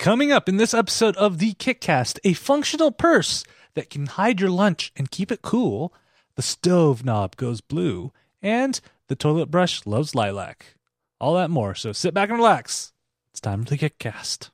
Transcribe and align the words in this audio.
Coming 0.00 0.32
up 0.32 0.48
in 0.48 0.56
this 0.56 0.72
episode 0.72 1.14
of 1.16 1.36
the 1.36 1.52
Kickcast, 1.52 2.20
a 2.24 2.32
functional 2.32 2.90
purse 2.90 3.44
that 3.74 3.90
can 3.90 4.06
hide 4.06 4.40
your 4.40 4.48
lunch 4.48 4.92
and 4.96 5.10
keep 5.10 5.30
it 5.30 5.42
cool, 5.42 5.92
the 6.36 6.42
stove 6.42 7.04
knob 7.04 7.36
goes 7.36 7.60
blue, 7.60 8.10
and 8.40 8.80
the 9.08 9.14
toilet 9.14 9.50
brush 9.50 9.84
loves 9.84 10.14
lilac. 10.14 10.74
All 11.20 11.34
that 11.34 11.50
more, 11.50 11.74
so 11.74 11.92
sit 11.92 12.14
back 12.14 12.30
and 12.30 12.38
relax. 12.38 12.94
It's 13.34 13.42
time 13.42 13.62
for 13.62 13.76
the 13.76 13.76
Kickcast. 13.76 14.48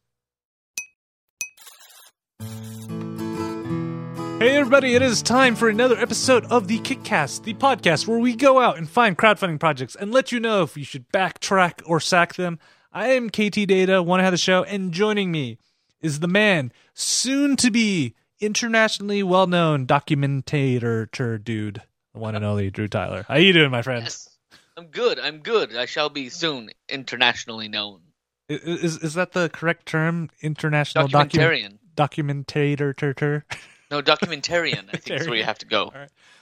Hey 4.40 4.56
everybody, 4.56 4.96
it 4.96 5.02
is 5.02 5.22
time 5.22 5.54
for 5.54 5.68
another 5.68 5.96
episode 5.96 6.44
of 6.46 6.66
the 6.66 6.80
Kickcast, 6.80 7.44
the 7.44 7.54
podcast 7.54 8.08
where 8.08 8.18
we 8.18 8.34
go 8.34 8.58
out 8.58 8.78
and 8.78 8.90
find 8.90 9.16
crowdfunding 9.16 9.60
projects 9.60 9.94
and 9.94 10.10
let 10.10 10.32
you 10.32 10.40
know 10.40 10.64
if 10.64 10.76
you 10.76 10.82
should 10.82 11.08
backtrack 11.10 11.82
or 11.86 12.00
sack 12.00 12.34
them. 12.34 12.58
I 12.96 13.08
am 13.08 13.28
KT 13.28 13.66
Data, 13.66 14.02
one 14.02 14.24
of 14.24 14.30
the 14.30 14.38
show, 14.38 14.64
and 14.64 14.90
joining 14.90 15.30
me 15.30 15.58
is 16.00 16.20
the 16.20 16.28
man, 16.28 16.72
soon 16.94 17.54
to 17.56 17.70
be 17.70 18.14
internationally 18.40 19.22
well 19.22 19.46
known 19.46 19.86
documentator 19.86 21.44
dude, 21.44 21.82
the 22.14 22.18
one 22.18 22.34
and 22.34 22.42
only 22.42 22.70
Drew 22.70 22.88
Tyler. 22.88 23.26
How 23.28 23.36
you 23.36 23.52
doing, 23.52 23.70
my 23.70 23.82
friend? 23.82 24.04
Yes, 24.04 24.30
I'm 24.78 24.86
good. 24.86 25.18
I'm 25.18 25.40
good. 25.40 25.76
I 25.76 25.84
shall 25.84 26.08
be 26.08 26.30
soon 26.30 26.70
internationally 26.88 27.68
known. 27.68 28.00
Is 28.48 28.96
is 29.02 29.12
that 29.12 29.32
the 29.32 29.50
correct 29.50 29.84
term? 29.84 30.30
International 30.40 31.06
Documentarian. 31.06 31.76
docu- 31.98 32.46
documentator. 32.46 33.42
No, 33.88 34.02
documentarian. 34.02 34.88
I 34.92 34.96
think 34.96 35.20
is 35.20 35.28
where 35.28 35.36
you 35.36 35.44
have 35.44 35.58
to 35.58 35.66
go. 35.66 35.92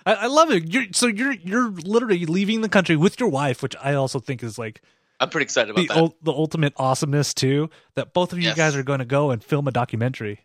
I, 0.07 0.15
I 0.15 0.27
love 0.29 0.51
it. 0.51 0.73
You're, 0.73 0.85
so 0.93 1.07
you're 1.09 1.33
you're 1.33 1.69
literally 1.69 2.25
leaving 2.25 2.63
the 2.63 2.71
country 2.71 2.97
with 2.97 3.21
your 3.21 3.29
wife, 3.29 3.63
which 3.63 3.77
I 3.83 3.93
also 3.93 4.19
think 4.19 4.43
is 4.43 4.57
like 4.57 4.81
I'm 5.25 5.31
pretty 5.31 5.45
excited 5.45 5.71
about 5.71 5.83
the 5.83 5.89
that. 5.89 5.97
ul- 5.97 6.17
the 6.23 6.33
ultimate 6.33 6.73
awesomeness 6.77 7.35
too. 7.35 7.71
That 7.97 8.13
both 8.15 8.33
of 8.33 8.39
you 8.39 8.45
Yes. 8.45 8.57
guys 8.57 8.77
are 8.77 8.83
going 8.85 9.01
to 9.01 9.05
go 9.05 9.31
and 9.33 9.43
film 9.43 9.67
a 9.69 9.73
documentary. 9.73 10.45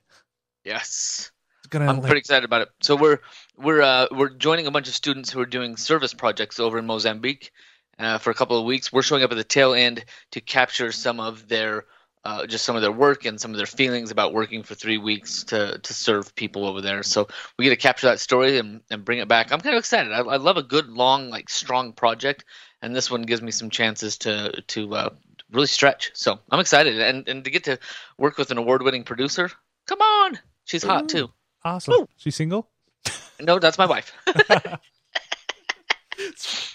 yes, 0.65 1.31
gonna 1.69 1.85
I'm 1.88 1.97
like, 1.97 2.05
pretty 2.05 2.19
excited 2.19 2.45
about 2.45 2.61
it. 2.61 2.69
So 2.81 2.95
we're 2.95 3.19
we're 3.58 3.81
uh, 3.81 4.08
we're 4.11 4.30
joining 4.30 4.67
a 4.67 4.71
bunch 4.71 4.88
of 4.88 4.94
students 4.95 5.30
who 5.31 5.39
are 5.39 5.45
doing 5.45 5.77
service 5.77 6.13
projects 6.13 6.59
over 6.59 6.80
in 6.80 6.86
Mozambique 6.86 7.52
uh, 7.99 8.17
for 8.17 8.31
a 8.31 8.33
couple 8.33 8.58
of 8.58 8.66
weeks. 8.66 8.91
We're 8.91 9.02
showing 9.03 9.23
up 9.23 9.31
at 9.31 9.38
the 9.38 9.44
tail 9.44 9.73
end 9.73 10.03
to 10.31 10.41
capture 10.41 10.91
some 10.91 11.19
of 11.19 11.47
their 11.47 11.86
uh, 12.25 12.45
just 12.47 12.66
some 12.66 12.75
of 12.75 12.81
their 12.81 12.91
work 12.91 13.25
and 13.25 13.39
some 13.39 13.52
of 13.52 13.58
their 13.58 13.66
feelings 13.66 14.11
about 14.11 14.33
working 14.33 14.64
for 14.64 14.75
three 14.75 14.97
weeks 14.97 15.43
to 15.45 15.80
to 15.80 15.93
serve 15.93 16.33
people 16.36 16.66
over 16.66 16.81
there. 16.81 17.03
So 17.03 17.27
we 17.58 17.66
get 17.66 17.69
to 17.71 17.75
capture 17.77 18.08
that 18.08 18.19
story 18.19 18.58
and, 18.58 18.81
and 18.89 19.05
bring 19.05 19.19
it 19.19 19.27
back. 19.27 19.52
I'm 19.53 19.61
kind 19.61 19.75
of 19.75 19.80
excited. 19.80 20.11
I, 20.11 20.19
I 20.19 20.38
love 20.38 20.58
a 20.58 20.64
good 20.64 20.89
long 20.89 21.30
like 21.30 21.49
strong 21.49 21.93
project, 21.93 22.43
and 22.81 22.95
this 22.95 23.09
one 23.11 23.23
gives 23.23 23.41
me 23.41 23.52
some 23.52 23.69
chances 23.69 24.17
to 24.19 24.61
to 24.67 24.95
uh, 24.95 25.09
really 25.52 25.67
stretch. 25.67 26.11
So 26.13 26.39
I'm 26.52 26.59
excited 26.59 26.99
and 26.99 27.27
and 27.27 27.44
to 27.44 27.49
get 27.49 27.63
to 27.66 27.77
work 28.17 28.38
with 28.38 28.52
an 28.52 28.58
award 28.58 28.81
winning 28.83 29.03
producer. 29.03 29.52
Come 29.88 30.02
on, 30.02 30.39
she's 30.66 30.83
hot 30.83 31.09
too. 31.09 31.30
awesome. 31.66 31.94
Woo. 31.94 32.08
She's 32.17 32.36
single. 32.36 32.69
No, 33.41 33.58
that's 33.59 33.77
my 33.77 33.86
wife. 33.86 34.11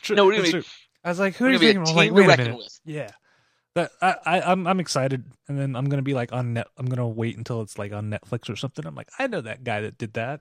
True- 0.02 0.16
No, 0.16 0.24
what 0.24 0.30
do 0.32 0.36
you 0.36 0.42
that's 0.42 0.52
mean? 0.54 0.62
true. 0.62 0.70
I 1.04 1.08
was 1.10 1.18
like, 1.20 1.34
who 1.36 1.44
We're 1.44 1.52
you 1.52 1.58
thinking? 1.58 1.86
I'm 1.88 1.94
like, 1.96 2.12
wait 2.12 2.24
a 2.24 2.36
minute. 2.36 2.56
with. 2.56 2.80
Yeah, 2.86 3.10
that 3.74 3.90
I, 4.00 4.14
I 4.24 4.40
I'm 4.52 4.66
I'm 4.66 4.80
excited, 4.80 5.24
and 5.48 5.58
then 5.58 5.76
I'm 5.76 5.86
gonna 5.90 6.02
be 6.02 6.14
like 6.14 6.32
on 6.32 6.54
net. 6.54 6.66
I'm 6.78 6.86
gonna 6.86 7.06
wait 7.08 7.36
until 7.36 7.60
it's 7.60 7.78
like 7.78 7.92
on 7.92 8.10
Netflix 8.10 8.48
or 8.48 8.56
something. 8.56 8.86
I'm 8.86 8.94
like, 8.94 9.10
I 9.18 9.26
know 9.26 9.42
that 9.42 9.62
guy 9.64 9.82
that 9.82 9.98
did 9.98 10.14
that. 10.14 10.40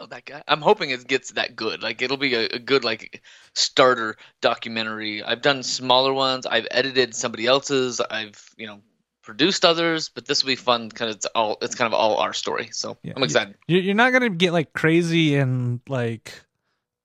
No, 0.00 0.06
that 0.06 0.24
guy. 0.24 0.42
I'm 0.48 0.62
hoping 0.62 0.90
it 0.90 1.06
gets 1.06 1.32
that 1.32 1.54
good. 1.54 1.82
Like 1.82 2.00
it'll 2.00 2.16
be 2.16 2.34
a, 2.34 2.46
a 2.46 2.58
good 2.58 2.84
like 2.84 3.22
starter 3.54 4.16
documentary. 4.40 5.22
I've 5.22 5.42
done 5.42 5.62
smaller 5.62 6.14
ones. 6.14 6.46
I've 6.46 6.66
edited 6.70 7.14
somebody 7.14 7.46
else's. 7.46 8.00
I've 8.00 8.42
you 8.56 8.66
know 8.66 8.80
produced 9.22 9.64
others, 9.64 10.08
but 10.08 10.26
this 10.26 10.42
will 10.42 10.48
be 10.48 10.56
fun 10.56 10.88
because 10.88 11.14
it's 11.14 11.26
all 11.26 11.58
it's 11.60 11.74
kind 11.74 11.92
of 11.92 11.98
all 11.98 12.16
our 12.16 12.32
story. 12.32 12.70
So 12.72 12.96
Yeah, 13.02 13.12
I'm 13.14 13.22
excited. 13.22 13.56
You're, 13.68 13.82
you're 13.82 13.94
not 13.94 14.12
gonna 14.12 14.30
get 14.30 14.54
like 14.54 14.72
crazy 14.72 15.36
and 15.36 15.80
like 15.86 16.32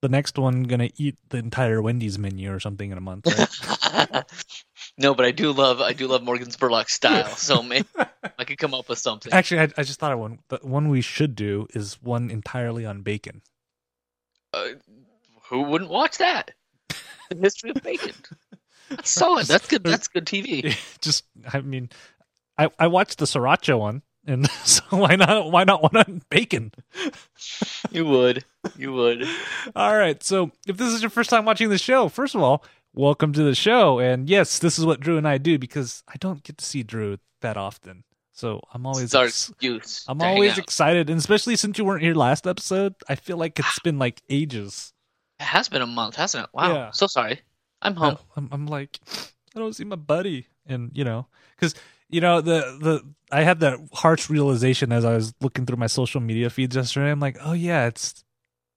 the 0.02 0.08
next 0.08 0.38
one 0.38 0.64
gonna 0.64 0.90
eat 0.96 1.18
the 1.30 1.38
entire 1.38 1.82
Wendy's 1.82 2.18
menu 2.18 2.54
or 2.54 2.62
something 2.62 2.92
in 2.92 2.98
a 2.98 3.02
month. 3.02 3.28
Right? 3.28 4.24
no, 4.98 5.14
but 5.14 5.26
I 5.26 5.32
do 5.32 5.52
love 5.52 5.82
I 5.82 5.94
do 5.94 6.08
love 6.08 6.24
Morgan 6.24 6.48
Spurlock 6.48 6.90
style. 6.90 7.28
So 7.36 7.62
maybe 7.62 7.88
I 8.38 8.44
could 8.44 8.58
come 8.58 8.74
up 8.74 8.90
with 8.90 9.00
something. 9.00 9.32
Actually, 9.34 9.62
I, 9.62 9.70
I 9.78 9.84
just 9.84 10.00
thought 10.00 10.12
of 10.12 10.20
one. 10.20 10.40
The 10.50 10.60
one 10.62 10.90
we 10.90 11.02
should 11.02 11.36
do 11.36 11.68
is 11.74 12.02
one 12.02 12.30
entirely 12.30 12.86
on 12.86 13.02
bacon. 13.02 13.42
Uh, 14.54 14.68
who 15.50 15.62
wouldn't 15.62 15.92
watch 15.92 16.18
that? 16.18 16.52
The 17.28 17.38
history 17.38 17.72
of 17.72 17.82
bacon. 17.82 18.14
That's 18.88 19.10
solid. 19.10 19.48
That's 19.48 19.68
good. 19.68 19.84
That's 19.84 20.08
good 20.08 20.28
TV. 20.28 20.78
just, 21.02 21.24
I 21.52 21.62
mean, 21.62 21.90
I 22.56 22.70
I 22.78 22.86
watched 22.86 23.18
the 23.18 23.26
sriracha 23.26 23.80
one, 23.80 24.04
and 24.28 24.48
so 24.64 24.84
why 24.90 25.16
not 25.16 25.52
why 25.52 25.64
not 25.64 25.82
one 25.82 25.98
on 25.98 26.22
bacon? 26.30 26.72
You 27.92 28.06
would. 28.06 28.46
You 28.78 28.94
would. 28.94 29.28
All 29.76 29.98
right. 29.98 30.22
So 30.22 30.52
if 30.68 30.78
this 30.78 30.94
is 30.94 31.02
your 31.02 31.10
first 31.10 31.32
time 31.32 31.46
watching 31.46 31.70
the 31.70 31.80
show, 31.80 32.10
first 32.10 32.36
of 32.36 32.44
all, 32.44 32.64
welcome 32.96 33.34
to 33.34 33.44
the 33.44 33.56
show. 33.56 34.00
And 34.00 34.30
yes, 34.30 34.60
this 34.60 34.80
is 34.80 34.86
what 34.86 35.00
Drew 35.00 35.18
and 35.18 35.28
I 35.28 35.38
do 35.38 35.60
because 35.60 36.04
I 36.08 36.14
don't 36.20 36.44
get 36.44 36.58
to 36.58 36.66
see 36.66 36.84
Drew 36.84 37.18
that 37.42 37.58
often. 37.58 38.04
So 38.32 38.62
I'm 38.74 38.86
always 38.86 39.06
It's 39.06 39.16
our 39.16 39.26
ex- 39.26 39.50
excuse. 39.50 40.04
I'm 40.08 40.22
always 40.22 40.58
excited, 40.58 41.10
and 41.10 41.18
especially 41.18 41.56
since 41.56 41.78
you 41.78 41.86
weren't 41.86 42.04
here 42.04 42.14
last 42.14 42.46
episode, 42.46 42.96
I 43.08 43.16
feel 43.16 43.38
like 43.38 43.58
it's 43.60 43.80
been 43.80 43.98
like 43.98 44.22
ages. 44.30 44.94
It 45.40 45.44
has 45.44 45.70
been 45.70 45.82
a 45.82 45.88
month, 45.88 46.16
hasn't 46.18 46.44
it? 46.44 46.50
Wow. 46.54 46.74
Yeah. 46.74 46.92
So 46.92 47.08
sorry. 47.08 47.42
I'm 47.82 47.96
home. 47.96 48.18
I'm, 48.36 48.50
I'm 48.52 48.68
like, 48.68 49.00
I 49.56 49.60
don't 49.60 49.74
see 49.74 49.86
my 49.86 49.96
buddy, 49.96 50.48
and 50.66 50.92
you 50.94 51.06
know, 51.06 51.28
because 51.56 51.76
you 52.10 52.20
know 52.20 52.42
the 52.42 52.78
the 52.82 53.14
I 53.32 53.44
had 53.44 53.62
that 53.62 53.80
harsh 53.94 54.30
realization 54.30 54.92
as 54.92 55.06
I 55.06 55.16
was 55.16 55.34
looking 55.40 55.66
through 55.66 55.78
my 55.78 55.88
social 55.88 56.20
media 56.20 56.50
feeds 56.50 56.76
yesterday. 56.76 57.12
I'm 57.12 57.22
like, 57.22 57.38
oh 57.42 57.54
yeah, 57.54 57.86
it's 57.86 58.26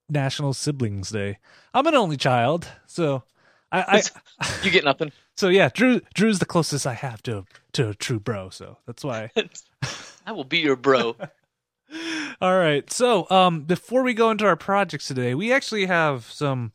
National 0.09 0.53
Siblings 0.53 1.11
Day. 1.11 1.39
I'm 1.75 1.87
an 1.87 1.97
only 1.97 2.17
child, 2.17 2.69
so 2.87 3.25
I, 3.71 4.03
I 4.41 4.49
You 4.63 4.71
get 4.71 4.85
nothing. 4.85 5.13
so 5.37 5.49
yeah, 5.49 5.69
Drew 5.73 6.01
Drew's 6.15 6.39
the 6.39 6.47
closest 6.47 6.87
I 6.87 6.95
have 6.95 7.23
to 7.25 7.45
to 7.73 7.91
a 7.91 7.95
true 7.95 8.21
bro, 8.21 8.51
so 8.51 8.79
that's 8.87 9.05
why. 9.05 9.31
I 10.27 10.33
will 10.33 10.45
be 10.45 10.59
your 10.59 10.77
bro. 10.77 11.17
All 12.41 12.57
right. 12.57 12.91
So, 12.91 13.29
um, 13.31 13.63
before 13.63 14.03
we 14.03 14.15
go 14.15 14.31
into 14.31 14.45
our 14.47 14.57
projects 14.57 15.09
today, 15.09 15.35
we 15.35 15.53
actually 15.53 15.87
have 15.87 16.25
some, 16.27 16.73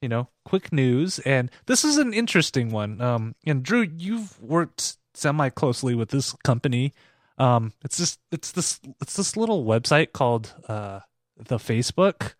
you 0.00 0.08
know, 0.08 0.28
quick 0.44 0.72
news, 0.72 1.18
and 1.20 1.50
this 1.66 1.84
is 1.84 1.96
an 1.98 2.14
interesting 2.14 2.70
one. 2.70 3.00
Um, 3.00 3.34
and 3.44 3.62
Drew, 3.62 3.88
you've 3.96 4.40
worked 4.40 4.96
semi 5.14 5.48
closely 5.50 5.94
with 5.94 6.10
this 6.10 6.32
company. 6.44 6.92
Um, 7.38 7.72
it's 7.84 7.96
just 7.96 8.20
it's 8.30 8.52
this 8.52 8.80
it's 9.00 9.16
this 9.16 9.36
little 9.36 9.64
website 9.64 10.12
called 10.12 10.54
uh 10.68 11.00
the 11.36 11.58
Facebook. 11.58 12.34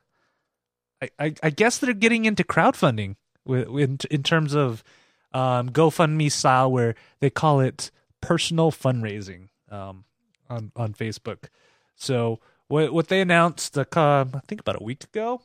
I 1.00 1.10
I, 1.18 1.34
I 1.42 1.50
guess 1.50 1.78
they're 1.78 1.92
getting 1.94 2.24
into 2.24 2.44
crowdfunding 2.44 3.16
in 3.46 3.98
in 4.10 4.22
terms 4.22 4.54
of 4.54 4.84
um 5.32 5.70
GoFundMe 5.70 6.30
style, 6.30 6.70
where 6.70 6.94
they 7.20 7.30
call 7.30 7.60
it 7.60 7.90
personal 8.20 8.70
fundraising. 8.70 9.48
Um, 9.70 10.04
on 10.52 10.72
on 10.76 10.92
Facebook. 10.92 11.44
So 11.96 12.40
what 12.68 12.92
what 12.92 13.08
they 13.08 13.20
announced, 13.20 13.76
uh, 13.78 13.84
I 13.96 14.40
think 14.46 14.60
about 14.60 14.80
a 14.80 14.84
week 14.84 15.04
ago, 15.04 15.42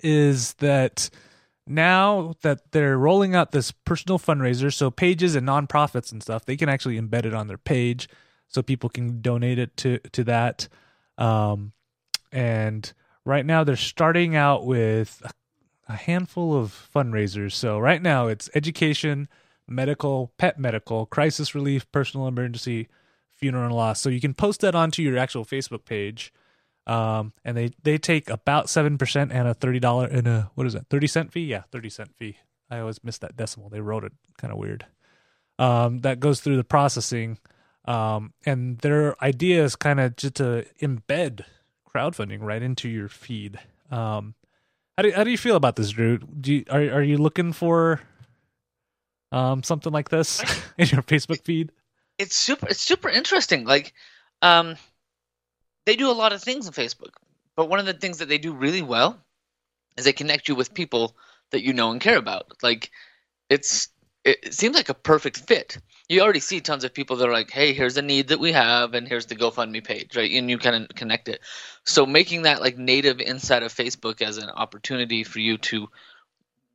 is 0.00 0.54
that 0.54 1.10
now 1.66 2.34
that 2.42 2.72
they're 2.72 2.98
rolling 2.98 3.34
out 3.34 3.52
this 3.52 3.70
personal 3.70 4.18
fundraiser, 4.18 4.72
so 4.72 4.90
pages 4.90 5.34
and 5.34 5.46
nonprofits 5.46 6.10
and 6.10 6.22
stuff, 6.22 6.44
they 6.44 6.56
can 6.56 6.68
actually 6.68 7.00
embed 7.00 7.26
it 7.26 7.34
on 7.34 7.46
their 7.46 7.58
page, 7.58 8.08
so 8.48 8.62
people 8.62 8.88
can 8.88 9.20
donate 9.20 9.58
it 9.58 9.76
to 9.78 9.98
to 10.12 10.24
that. 10.24 10.68
Um, 11.18 11.72
and 12.32 12.92
right 13.24 13.44
now 13.44 13.64
they're 13.64 13.76
starting 13.76 14.34
out 14.34 14.64
with 14.64 15.20
a, 15.24 15.30
a 15.90 15.96
handful 15.96 16.56
of 16.56 16.88
fundraisers. 16.94 17.52
So 17.52 17.78
right 17.78 18.00
now 18.00 18.28
it's 18.28 18.48
education, 18.54 19.28
medical, 19.68 20.32
pet 20.38 20.58
medical, 20.58 21.06
crisis 21.06 21.54
relief, 21.54 21.90
personal 21.92 22.26
emergency, 22.26 22.88
funeral 23.30 23.64
and 23.64 23.74
loss. 23.74 24.00
So 24.00 24.08
you 24.08 24.20
can 24.20 24.34
post 24.34 24.60
that 24.60 24.74
onto 24.74 25.02
your 25.02 25.18
actual 25.18 25.44
Facebook 25.44 25.84
page. 25.84 26.32
Um, 26.86 27.32
and 27.44 27.56
they, 27.56 27.70
they 27.82 27.98
take 27.98 28.30
about 28.30 28.66
7% 28.66 29.16
and 29.16 29.48
a 29.48 29.54
$30 29.54 30.14
and 30.14 30.26
a, 30.26 30.50
what 30.54 30.66
is 30.66 30.72
that? 30.72 30.88
30 30.88 31.06
cent 31.06 31.32
fee? 31.32 31.44
Yeah, 31.44 31.62
30 31.70 31.90
cent 31.90 32.16
fee. 32.16 32.38
I 32.70 32.80
always 32.80 33.02
miss 33.02 33.18
that 33.18 33.36
decimal. 33.36 33.68
They 33.68 33.80
wrote 33.80 34.04
it 34.04 34.12
kind 34.38 34.52
of 34.52 34.58
weird. 34.58 34.86
Um, 35.58 36.00
that 36.00 36.20
goes 36.20 36.40
through 36.40 36.56
the 36.56 36.64
processing. 36.64 37.38
Um, 37.84 38.32
and 38.46 38.78
their 38.78 39.22
idea 39.22 39.64
is 39.64 39.76
kind 39.76 40.00
of 40.00 40.16
just 40.16 40.36
to 40.36 40.66
embed 40.80 41.44
crowdfunding 41.94 42.38
right 42.40 42.62
into 42.62 42.88
your 42.88 43.08
feed. 43.08 43.58
Um, 43.90 44.34
how 45.00 45.08
do, 45.08 45.12
how 45.12 45.24
do 45.24 45.30
you 45.30 45.38
feel 45.38 45.56
about 45.56 45.76
this, 45.76 45.90
Drew? 45.92 46.18
Do 46.18 46.52
you, 46.52 46.64
are, 46.68 46.82
are 46.82 47.02
you 47.02 47.16
looking 47.16 47.54
for, 47.54 48.02
um, 49.32 49.62
something 49.62 49.94
like 49.94 50.10
this 50.10 50.40
in 50.78 50.88
your 50.88 51.00
Facebook 51.00 51.42
feed? 51.42 51.72
It's 52.18 52.36
super. 52.36 52.68
It's 52.68 52.82
super 52.82 53.08
interesting. 53.08 53.64
Like, 53.64 53.94
um, 54.42 54.76
they 55.86 55.96
do 55.96 56.10
a 56.10 56.12
lot 56.12 56.34
of 56.34 56.42
things 56.42 56.66
on 56.66 56.74
Facebook, 56.74 57.14
but 57.56 57.70
one 57.70 57.78
of 57.78 57.86
the 57.86 57.94
things 57.94 58.18
that 58.18 58.28
they 58.28 58.36
do 58.36 58.52
really 58.52 58.82
well 58.82 59.18
is 59.96 60.04
they 60.04 60.12
connect 60.12 60.48
you 60.48 60.54
with 60.54 60.74
people 60.74 61.16
that 61.50 61.62
you 61.62 61.72
know 61.72 61.92
and 61.92 62.00
care 62.02 62.18
about. 62.18 62.52
Like, 62.62 62.90
it's 63.48 63.88
it 64.22 64.52
seems 64.52 64.76
like 64.76 64.90
a 64.90 64.94
perfect 64.94 65.38
fit. 65.38 65.78
You 66.10 66.22
already 66.22 66.40
see 66.40 66.60
tons 66.60 66.82
of 66.82 66.92
people 66.92 67.16
that 67.16 67.28
are 67.28 67.32
like, 67.32 67.52
"Hey, 67.52 67.72
here's 67.72 67.96
a 67.96 68.02
need 68.02 68.28
that 68.28 68.40
we 68.40 68.50
have, 68.50 68.94
and 68.94 69.06
here's 69.06 69.26
the 69.26 69.36
GoFundMe 69.36 69.84
page," 69.84 70.16
right? 70.16 70.30
And 70.32 70.50
you 70.50 70.58
kind 70.58 70.84
of 70.84 70.96
connect 70.96 71.28
it. 71.28 71.40
So 71.84 72.04
making 72.04 72.42
that 72.42 72.60
like 72.60 72.76
native 72.76 73.20
inside 73.20 73.62
of 73.62 73.72
Facebook 73.72 74.20
as 74.20 74.36
an 74.36 74.50
opportunity 74.50 75.22
for 75.22 75.38
you 75.38 75.56
to 75.58 75.88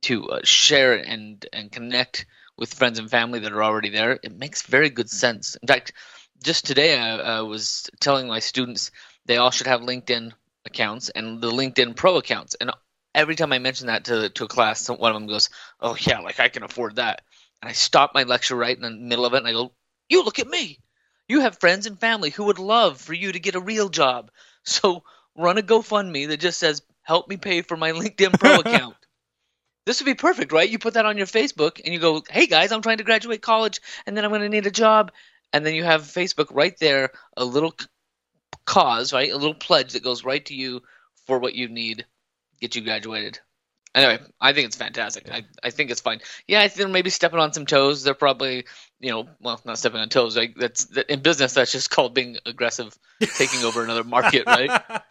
to 0.02 0.30
uh, 0.30 0.40
share 0.42 0.94
and 0.94 1.44
and 1.52 1.70
connect 1.70 2.24
with 2.56 2.72
friends 2.72 2.98
and 2.98 3.10
family 3.10 3.40
that 3.40 3.52
are 3.52 3.62
already 3.62 3.90
there, 3.90 4.18
it 4.22 4.32
makes 4.32 4.62
very 4.62 4.88
good 4.88 5.10
sense. 5.10 5.54
In 5.56 5.68
fact, 5.68 5.92
just 6.42 6.64
today 6.64 6.98
I, 6.98 7.16
I 7.16 7.40
was 7.42 7.90
telling 8.00 8.28
my 8.28 8.38
students 8.38 8.90
they 9.26 9.36
all 9.36 9.50
should 9.50 9.66
have 9.66 9.82
LinkedIn 9.82 10.32
accounts 10.64 11.10
and 11.10 11.42
the 11.42 11.50
LinkedIn 11.50 11.94
Pro 11.94 12.16
accounts, 12.16 12.54
and 12.54 12.70
every 13.14 13.36
time 13.36 13.52
I 13.52 13.58
mention 13.58 13.88
that 13.88 14.04
to 14.06 14.30
to 14.30 14.44
a 14.44 14.48
class, 14.48 14.88
one 14.88 15.10
of 15.10 15.14
them 15.14 15.26
goes, 15.28 15.50
"Oh 15.78 15.94
yeah, 16.00 16.20
like 16.20 16.40
I 16.40 16.48
can 16.48 16.62
afford 16.62 16.96
that." 16.96 17.20
And 17.62 17.70
I 17.70 17.72
stop 17.72 18.12
my 18.14 18.24
lecture 18.24 18.56
right 18.56 18.76
in 18.76 18.82
the 18.82 18.90
middle 18.90 19.24
of 19.24 19.34
it 19.34 19.38
and 19.38 19.46
I 19.46 19.52
go, 19.52 19.72
You 20.08 20.24
look 20.24 20.38
at 20.38 20.48
me. 20.48 20.78
You 21.28 21.40
have 21.40 21.58
friends 21.58 21.86
and 21.86 21.98
family 21.98 22.30
who 22.30 22.44
would 22.44 22.58
love 22.58 23.00
for 23.00 23.12
you 23.12 23.32
to 23.32 23.40
get 23.40 23.54
a 23.54 23.60
real 23.60 23.88
job. 23.88 24.30
So 24.68 25.04
run 25.36 25.58
a 25.58 25.62
GoFundMe 25.62 26.26
that 26.26 26.40
just 26.40 26.58
says, 26.58 26.82
Help 27.02 27.28
me 27.28 27.36
pay 27.36 27.62
for 27.62 27.76
my 27.76 27.92
LinkedIn 28.00 28.38
Pro 28.38 28.54
account. 28.60 28.96
This 29.84 30.00
would 30.00 30.06
be 30.06 30.14
perfect, 30.14 30.50
right? 30.50 30.68
You 30.68 30.80
put 30.80 30.94
that 30.94 31.06
on 31.06 31.16
your 31.16 31.28
Facebook 31.28 31.80
and 31.84 31.94
you 31.94 32.00
go, 32.00 32.24
Hey 32.28 32.46
guys, 32.48 32.72
I'm 32.72 32.82
trying 32.82 32.98
to 32.98 33.04
graduate 33.04 33.42
college 33.42 33.80
and 34.06 34.16
then 34.16 34.24
I'm 34.24 34.32
going 34.32 34.42
to 34.42 34.48
need 34.48 34.66
a 34.66 34.72
job. 34.72 35.12
And 35.52 35.64
then 35.64 35.76
you 35.76 35.84
have 35.84 36.02
Facebook 36.02 36.48
right 36.50 36.76
there, 36.80 37.12
a 37.36 37.44
little 37.44 37.74
cause, 38.64 39.12
right? 39.12 39.30
A 39.30 39.36
little 39.36 39.54
pledge 39.54 39.92
that 39.92 40.02
goes 40.02 40.24
right 40.24 40.44
to 40.46 40.54
you 40.54 40.82
for 41.26 41.38
what 41.38 41.54
you 41.54 41.68
need, 41.68 42.04
get 42.60 42.74
you 42.74 42.82
graduated. 42.82 43.38
Anyway, 43.96 44.18
I 44.38 44.52
think 44.52 44.66
it's 44.66 44.76
fantastic. 44.76 45.30
I, 45.32 45.44
I 45.64 45.70
think 45.70 45.90
it's 45.90 46.02
fine. 46.02 46.20
Yeah, 46.46 46.60
I 46.60 46.68
think 46.68 46.76
they're 46.76 46.88
maybe 46.88 47.08
stepping 47.08 47.38
on 47.38 47.54
some 47.54 47.64
toes. 47.64 48.04
They're 48.04 48.12
probably, 48.12 48.66
you 49.00 49.10
know, 49.10 49.26
well, 49.40 49.58
not 49.64 49.78
stepping 49.78 50.00
on 50.00 50.10
toes. 50.10 50.36
Like 50.36 50.54
that's 50.54 50.84
that, 50.86 51.10
in 51.10 51.20
business. 51.20 51.54
That's 51.54 51.72
just 51.72 51.88
called 51.88 52.12
being 52.12 52.36
aggressive, 52.44 52.94
taking 53.36 53.64
over 53.64 53.82
another 53.82 54.04
market, 54.04 54.44
right? 54.46 54.82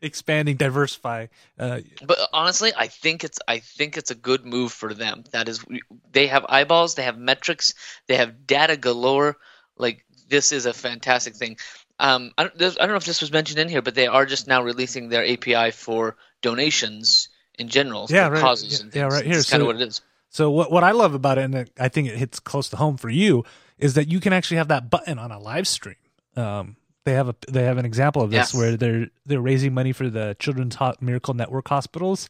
Expanding, 0.00 0.56
diversify. 0.56 1.26
Uh, 1.58 1.80
but 2.06 2.18
honestly, 2.32 2.72
I 2.74 2.86
think 2.86 3.22
it's 3.22 3.38
I 3.46 3.58
think 3.58 3.98
it's 3.98 4.10
a 4.10 4.16
good 4.16 4.46
move 4.46 4.72
for 4.72 4.94
them. 4.94 5.24
That 5.32 5.50
is, 5.50 5.62
they 6.10 6.28
have 6.28 6.46
eyeballs, 6.48 6.94
they 6.94 7.02
have 7.02 7.18
metrics, 7.18 7.74
they 8.06 8.16
have 8.16 8.46
data 8.46 8.78
galore. 8.78 9.36
Like 9.76 10.06
this 10.30 10.52
is 10.52 10.64
a 10.64 10.72
fantastic 10.72 11.34
thing. 11.34 11.58
Um, 11.98 12.32
I 12.38 12.44
don't, 12.44 12.62
I 12.62 12.86
don't 12.86 12.88
know 12.88 12.96
if 12.96 13.04
this 13.04 13.20
was 13.20 13.30
mentioned 13.30 13.58
in 13.58 13.68
here, 13.68 13.82
but 13.82 13.94
they 13.94 14.06
are 14.06 14.24
just 14.24 14.48
now 14.48 14.62
releasing 14.62 15.10
their 15.10 15.24
API 15.30 15.70
for 15.70 16.16
donations 16.40 17.28
in 17.62 17.68
general 17.68 18.06
yeah, 18.10 18.28
right. 18.28 18.40
causes 18.40 18.72
yeah, 18.72 18.84
and 18.84 18.94
yeah, 18.94 19.02
right 19.04 19.24
here. 19.24 19.38
It's 19.38 19.50
kind 19.50 19.62
of 19.62 19.66
what 19.68 19.76
it 19.76 19.88
is. 19.88 20.02
So 20.28 20.50
what 20.50 20.70
what 20.70 20.84
I 20.84 20.92
love 20.92 21.14
about 21.14 21.38
it, 21.38 21.44
and 21.44 21.70
I 21.78 21.88
think 21.88 22.08
it 22.08 22.16
hits 22.16 22.40
close 22.40 22.68
to 22.70 22.76
home 22.76 22.96
for 22.96 23.08
you, 23.08 23.44
is 23.78 23.94
that 23.94 24.08
you 24.08 24.20
can 24.20 24.32
actually 24.32 24.58
have 24.58 24.68
that 24.68 24.90
button 24.90 25.18
on 25.18 25.30
a 25.30 25.38
live 25.38 25.66
stream. 25.66 25.96
Um, 26.36 26.76
they 27.04 27.12
have 27.14 27.28
a 27.28 27.34
they 27.48 27.64
have 27.64 27.78
an 27.78 27.84
example 27.84 28.22
of 28.22 28.30
this 28.30 28.52
Yes. 28.52 28.54
where 28.54 28.76
they're 28.76 29.08
they're 29.26 29.40
raising 29.40 29.74
money 29.74 29.92
for 29.92 30.08
the 30.08 30.36
Children's 30.38 30.76
Ho- 30.76 30.94
Miracle 31.00 31.34
Network 31.34 31.68
hospitals. 31.68 32.28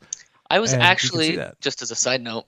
I 0.49 0.61
was 0.61 0.73
And 0.73 0.83
you 0.83 0.89
can 0.89 0.97
see 0.97 1.07
actually 1.39 1.53
just 1.61 1.83
as 1.83 1.91
a 1.91 1.95
side 1.97 2.23
note, 2.23 2.47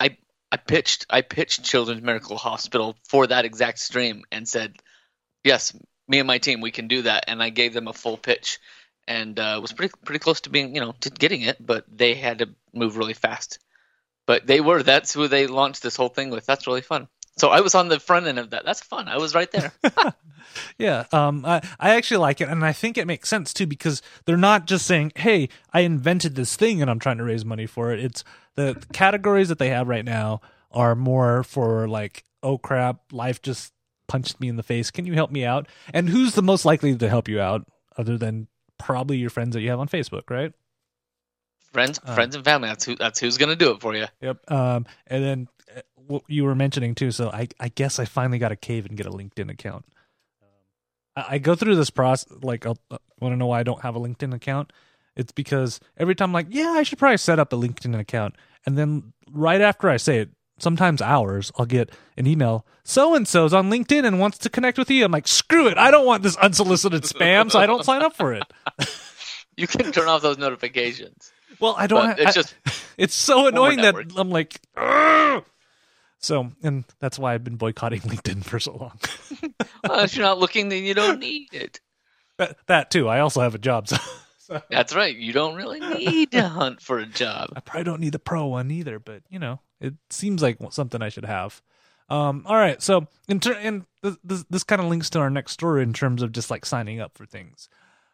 I 0.00 0.16
I 0.50 0.56
pitched 0.56 1.06
I 1.10 1.20
pitched 1.22 1.64
Children's 1.64 2.02
Miracle 2.02 2.36
Hospital 2.36 2.96
for 3.08 3.26
that 3.26 3.44
exact 3.44 3.78
stream 3.78 4.22
and 4.32 4.48
said, 4.48 4.76
yes, 5.42 5.76
me 6.08 6.18
and 6.18 6.26
my 6.26 6.38
team 6.38 6.60
we 6.60 6.70
can 6.70 6.88
do 6.88 7.02
that, 7.02 7.24
and 7.28 7.42
I 7.42 7.50
gave 7.50 7.74
them 7.74 7.88
a 7.88 7.92
full 7.92 8.16
pitch, 8.16 8.58
and 9.06 9.38
uh, 9.38 9.58
was 9.60 9.72
pretty 9.72 9.94
pretty 10.04 10.18
close 10.18 10.40
to 10.42 10.50
being 10.50 10.74
you 10.74 10.80
know 10.80 10.94
to 11.00 11.10
getting 11.10 11.42
it, 11.42 11.64
but 11.64 11.84
they 11.90 12.14
had 12.14 12.38
to 12.38 12.50
move 12.72 12.96
really 12.96 13.14
fast. 13.14 13.58
But 14.26 14.46
they 14.46 14.60
were 14.60 14.82
that's 14.82 15.12
who 15.12 15.28
they 15.28 15.46
launched 15.46 15.82
this 15.82 15.96
whole 15.96 16.08
thing 16.08 16.30
with. 16.30 16.46
That's 16.46 16.66
really 16.66 16.80
fun. 16.80 17.08
So 17.36 17.48
I 17.48 17.60
was 17.60 17.74
on 17.74 17.88
the 17.88 18.00
front 18.00 18.26
end 18.26 18.38
of 18.38 18.50
that. 18.50 18.64
That's 18.64 18.80
fun. 18.80 19.08
I 19.08 19.18
was 19.18 19.34
right 19.34 19.50
there. 19.50 19.72
Yeah, 20.78 21.04
um, 21.12 21.44
I 21.44 21.62
I 21.80 21.96
actually 21.96 22.18
like 22.18 22.40
it, 22.40 22.48
and 22.48 22.64
I 22.64 22.72
think 22.72 22.96
it 22.96 23.06
makes 23.06 23.28
sense 23.28 23.52
too 23.52 23.66
because 23.66 24.02
they're 24.24 24.36
not 24.36 24.66
just 24.66 24.86
saying, 24.86 25.12
"Hey, 25.16 25.48
I 25.72 25.80
invented 25.80 26.34
this 26.34 26.56
thing 26.56 26.80
and 26.80 26.90
I'm 26.90 26.98
trying 26.98 27.18
to 27.18 27.24
raise 27.24 27.44
money 27.44 27.66
for 27.66 27.92
it." 27.92 28.00
It's 28.00 28.24
the 28.54 28.82
categories 28.92 29.48
that 29.48 29.58
they 29.58 29.70
have 29.70 29.88
right 29.88 30.04
now 30.04 30.40
are 30.70 30.94
more 30.94 31.42
for 31.42 31.88
like, 31.88 32.24
"Oh 32.42 32.58
crap, 32.58 33.12
life 33.12 33.42
just 33.42 33.72
punched 34.06 34.40
me 34.40 34.48
in 34.48 34.56
the 34.56 34.62
face. 34.62 34.90
Can 34.90 35.06
you 35.06 35.14
help 35.14 35.30
me 35.30 35.44
out?" 35.44 35.66
And 35.92 36.08
who's 36.08 36.34
the 36.34 36.42
most 36.42 36.64
likely 36.64 36.94
to 36.96 37.08
help 37.08 37.28
you 37.28 37.40
out, 37.40 37.66
other 37.96 38.18
than 38.18 38.48
probably 38.78 39.16
your 39.18 39.30
friends 39.30 39.54
that 39.54 39.60
you 39.62 39.70
have 39.70 39.80
on 39.80 39.88
Facebook, 39.88 40.30
right? 40.30 40.52
friends, 41.72 41.98
Uh. 42.04 42.14
friends 42.14 42.36
and 42.36 42.44
family. 42.44 42.68
That's 42.68 42.84
who. 42.84 42.94
That's 42.94 43.18
who's 43.18 43.36
gonna 43.36 43.56
do 43.56 43.72
it 43.72 43.80
for 43.80 43.94
you. 43.96 44.06
Yep. 44.20 44.50
Um, 44.50 44.86
and 45.08 45.24
then 45.24 45.48
uh, 45.76 45.80
what 46.06 46.22
you 46.28 46.44
were 46.44 46.54
mentioning 46.54 46.94
too. 46.94 47.10
So 47.10 47.30
I, 47.30 47.48
I 47.58 47.68
guess 47.68 47.98
I 47.98 48.04
finally 48.04 48.38
got 48.38 48.52
a 48.52 48.56
cave 48.56 48.86
and 48.86 48.96
get 48.96 49.06
a 49.06 49.10
LinkedIn 49.10 49.50
account. 49.50 49.84
I, 51.16 51.24
I 51.30 51.38
go 51.38 51.54
through 51.54 51.74
this 51.76 51.90
process. 51.90 52.32
Like, 52.42 52.64
I'll, 52.66 52.78
uh, 52.90 52.98
want 53.20 53.32
to 53.32 53.36
know 53.36 53.46
why 53.46 53.60
I 53.60 53.62
don't 53.64 53.80
have 53.82 53.96
a 53.96 54.00
LinkedIn 54.00 54.34
account? 54.34 54.72
It's 55.16 55.32
because 55.32 55.80
every 55.96 56.14
time, 56.14 56.30
I'm 56.30 56.32
like, 56.32 56.48
yeah, 56.50 56.70
I 56.70 56.82
should 56.82 56.98
probably 56.98 57.16
set 57.18 57.38
up 57.38 57.52
a 57.52 57.56
LinkedIn 57.56 57.98
account, 57.98 58.34
and 58.66 58.76
then 58.76 59.12
right 59.30 59.60
after 59.60 59.88
I 59.88 59.96
say 59.96 60.18
it, 60.18 60.30
sometimes 60.58 61.00
hours, 61.02 61.50
I'll 61.58 61.66
get 61.66 61.90
an 62.16 62.26
email. 62.26 62.66
So 62.84 63.14
and 63.14 63.26
so's 63.26 63.52
on 63.54 63.70
LinkedIn 63.70 64.04
and 64.06 64.20
wants 64.20 64.38
to 64.38 64.50
connect 64.50 64.78
with 64.78 64.90
you. 64.90 65.04
I'm 65.04 65.12
like, 65.12 65.26
screw 65.28 65.66
it. 65.68 65.78
I 65.78 65.90
don't 65.90 66.06
want 66.06 66.22
this 66.22 66.36
unsolicited 66.36 67.02
spam, 67.02 67.50
so 67.50 67.58
I 67.58 67.66
don't 67.66 67.84
sign 67.84 68.02
up 68.02 68.16
for 68.16 68.32
it. 68.34 68.44
You 69.56 69.68
can 69.68 69.92
turn 69.92 70.08
off 70.08 70.20
those 70.20 70.36
notifications. 70.36 71.32
Well, 71.60 71.76
I 71.78 71.86
don't. 71.86 72.18
It's 72.18 72.26
I- 72.26 72.32
just 72.32 72.54
it's 72.98 73.14
so 73.14 73.46
annoying 73.46 73.76
that. 73.82 73.94
I'm 74.16 74.28
like, 74.30 74.60
"Ugh." 74.76 75.44
so, 76.18 76.50
and 76.64 76.84
that's 76.98 77.20
why 77.20 77.34
I've 77.34 77.44
been 77.44 77.54
boycotting 77.54 78.00
LinkedIn 78.10 78.44
for 78.44 78.58
so 78.58 78.72
long. 78.76 78.98
well, 79.88 80.00
if 80.00 80.16
you're 80.16 80.26
not 80.26 80.40
looking, 80.40 80.70
then 80.70 80.82
you 80.82 80.92
don't 80.94 81.20
need 81.20 81.50
it. 81.52 81.78
that, 82.38 82.56
that 82.66 82.90
too. 82.90 83.08
I 83.08 83.20
also 83.20 83.42
have 83.42 83.54
a 83.54 83.58
job, 83.58 83.86
so, 83.86 83.96
so 84.46 84.60
That's 84.70 84.94
right. 84.94 85.14
You 85.16 85.32
don't 85.32 85.54
really 85.56 85.80
need 85.80 86.30
to 86.32 86.48
hunt 86.48 86.80
for 86.80 86.98
a 86.98 87.06
job. 87.06 87.50
I 87.56 87.60
probably 87.60 87.84
don't 87.84 88.00
need 88.00 88.12
the 88.12 88.18
pro 88.18 88.46
one 88.46 88.70
either. 88.70 88.98
But 88.98 89.22
you 89.28 89.38
know, 89.38 89.60
it 89.80 89.94
seems 90.10 90.42
like 90.42 90.58
something 90.70 91.00
I 91.02 91.08
should 91.08 91.24
have. 91.24 91.60
Um, 92.10 92.42
all 92.46 92.56
right, 92.56 92.82
so 92.82 93.06
in 93.28 93.40
ter- 93.40 93.54
and 93.54 93.86
this, 94.02 94.16
this, 94.22 94.44
this 94.50 94.62
kind 94.64 94.82
of 94.82 94.88
links 94.88 95.08
to 95.10 95.20
our 95.20 95.30
next 95.30 95.52
story 95.52 95.82
in 95.82 95.94
terms 95.94 96.20
of 96.22 96.32
just 96.32 96.50
like 96.50 96.66
signing 96.66 97.00
up 97.00 97.16
for 97.16 97.24
things. 97.24 97.68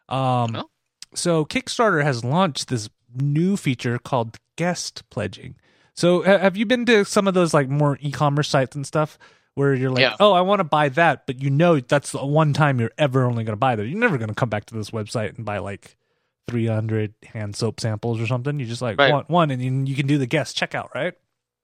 Um, 0.07 0.55
Oh. 0.55 0.69
so 1.13 1.43
Kickstarter 1.43 2.01
has 2.01 2.23
launched 2.23 2.69
this 2.69 2.89
new 3.13 3.57
feature 3.57 3.99
called 3.99 4.37
guest 4.55 5.03
pledging. 5.09 5.55
So 5.93 6.23
ha- 6.23 6.37
have 6.37 6.55
you 6.55 6.65
been 6.65 6.85
to 6.85 7.03
some 7.03 7.27
of 7.27 7.33
those 7.33 7.53
like 7.53 7.67
more 7.67 7.97
e-commerce 7.99 8.47
sites 8.47 8.77
and 8.77 8.87
stuff 8.87 9.19
where 9.55 9.73
you're 9.73 9.89
like, 9.91 9.99
Yeah. 9.99 10.15
oh, 10.21 10.31
I 10.31 10.39
want 10.41 10.59
to 10.61 10.63
buy 10.63 10.87
that, 10.87 11.27
but 11.27 11.41
you 11.41 11.49
know 11.49 11.81
that's 11.81 12.13
the 12.13 12.25
one 12.25 12.53
time 12.53 12.79
you're 12.79 12.91
ever 12.97 13.25
only 13.25 13.43
going 13.43 13.53
to 13.53 13.57
buy 13.57 13.75
that. 13.75 13.85
You're 13.85 13.99
never 13.99 14.17
going 14.17 14.29
to 14.29 14.35
come 14.35 14.49
back 14.49 14.65
to 14.67 14.73
this 14.73 14.91
website 14.91 15.35
and 15.35 15.43
buy 15.45 15.57
like 15.57 15.97
300 16.47 17.13
hand 17.25 17.55
soap 17.55 17.79
samples 17.79 18.19
or 18.19 18.27
something. 18.27 18.59
You 18.59 18.65
just 18.65 18.81
like 18.81 18.97
Right. 18.97 19.11
want 19.11 19.29
one, 19.29 19.51
and 19.51 19.61
you, 19.61 19.71
you 19.85 19.95
can 19.95 20.07
do 20.07 20.17
the 20.17 20.25
guest 20.25 20.57
checkout, 20.57 20.93
right? 20.93 21.13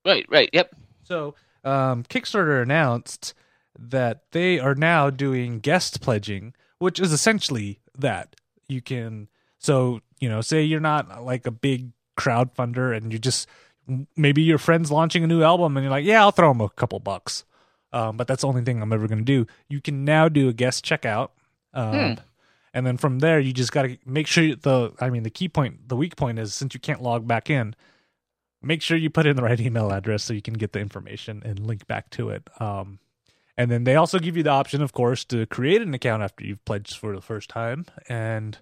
Right, 0.04 0.26
right. 0.28 0.48
Yep. 0.52 0.74
So 1.04 1.34
um, 1.64 2.04
Kickstarter 2.04 2.62
announced 2.62 3.34
that 3.78 4.22
they 4.32 4.58
are 4.58 4.74
now 4.74 5.10
doing 5.10 5.60
guest 5.60 6.00
pledging, 6.00 6.54
which 6.78 6.98
is 7.00 7.12
essentially 7.12 7.80
that 7.98 8.36
you 8.68 8.80
can. 8.80 9.28
So 9.58 10.00
you 10.20 10.28
know, 10.28 10.40
say 10.40 10.62
you're 10.62 10.80
not 10.80 11.24
like 11.24 11.46
a 11.46 11.50
big 11.50 11.90
crowdfunder, 12.18 12.96
and 12.96 13.12
you 13.12 13.18
just 13.18 13.48
maybe 14.16 14.42
your 14.42 14.58
friend's 14.58 14.90
launching 14.90 15.24
a 15.24 15.26
new 15.26 15.42
album, 15.42 15.76
and 15.76 15.84
you're 15.84 15.90
like, 15.90 16.04
yeah, 16.04 16.20
I'll 16.20 16.30
throw 16.32 16.50
them 16.50 16.60
a 16.60 16.68
couple 16.70 16.98
bucks. 17.00 17.44
Um, 17.92 18.16
but 18.18 18.26
that's 18.26 18.42
the 18.42 18.48
only 18.48 18.62
thing 18.62 18.82
I'm 18.82 18.92
ever 18.92 19.08
going 19.08 19.18
to 19.20 19.24
do. 19.24 19.46
You 19.68 19.80
can 19.80 20.04
now 20.04 20.28
do 20.28 20.48
a 20.48 20.52
guest 20.52 20.84
checkout. 20.84 21.30
Um, 21.72 22.18
And 22.74 22.86
then 22.86 22.96
from 22.96 23.20
there, 23.20 23.40
you 23.40 23.52
just 23.52 23.72
got 23.72 23.82
to 23.82 23.98
make 24.04 24.26
sure 24.26 24.54
the. 24.54 24.92
I 25.00 25.10
mean, 25.10 25.22
the 25.22 25.30
key 25.30 25.48
point, 25.48 25.88
the 25.88 25.96
weak 25.96 26.16
point 26.16 26.38
is 26.38 26.54
since 26.54 26.74
you 26.74 26.80
can't 26.80 27.02
log 27.02 27.26
back 27.26 27.50
in, 27.50 27.74
make 28.62 28.82
sure 28.82 28.96
you 28.96 29.10
put 29.10 29.26
in 29.26 29.36
the 29.36 29.42
right 29.42 29.60
email 29.60 29.90
address 29.90 30.24
so 30.24 30.34
you 30.34 30.42
can 30.42 30.54
get 30.54 30.72
the 30.72 30.80
information 30.80 31.42
and 31.44 31.66
link 31.66 31.86
back 31.86 32.10
to 32.10 32.30
it. 32.30 32.48
Um, 32.60 32.98
and 33.56 33.70
then 33.70 33.84
they 33.84 33.96
also 33.96 34.18
give 34.18 34.36
you 34.36 34.42
the 34.42 34.50
option, 34.50 34.82
of 34.82 34.92
course, 34.92 35.24
to 35.26 35.44
create 35.46 35.82
an 35.82 35.92
account 35.92 36.22
after 36.22 36.44
you've 36.44 36.64
pledged 36.64 36.96
for 36.96 37.14
the 37.14 37.20
first 37.20 37.50
time 37.50 37.86
and 38.08 38.58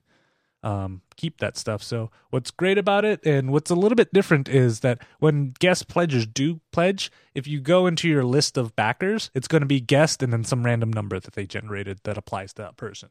um, 0.62 1.02
keep 1.16 1.38
that 1.38 1.56
stuff. 1.56 1.82
So, 1.82 2.10
what's 2.30 2.50
great 2.50 2.78
about 2.78 3.04
it 3.04 3.24
and 3.24 3.52
what's 3.52 3.70
a 3.70 3.74
little 3.74 3.94
bit 3.94 4.12
different 4.12 4.48
is 4.48 4.80
that 4.80 4.98
when 5.20 5.52
guest 5.58 5.86
pledgers 5.86 6.26
do 6.26 6.60
pledge, 6.72 7.12
if 7.34 7.46
you 7.46 7.60
go 7.60 7.86
into 7.86 8.08
your 8.08 8.24
list 8.24 8.56
of 8.56 8.74
backers, 8.74 9.30
it's 9.34 9.48
going 9.48 9.60
to 9.60 9.66
be 9.66 9.80
guest 9.80 10.22
and 10.22 10.32
then 10.32 10.44
some 10.44 10.64
random 10.64 10.92
number 10.92 11.20
that 11.20 11.34
they 11.34 11.46
generated 11.46 12.00
that 12.04 12.18
applies 12.18 12.52
to 12.54 12.62
that 12.62 12.76
person. 12.76 13.10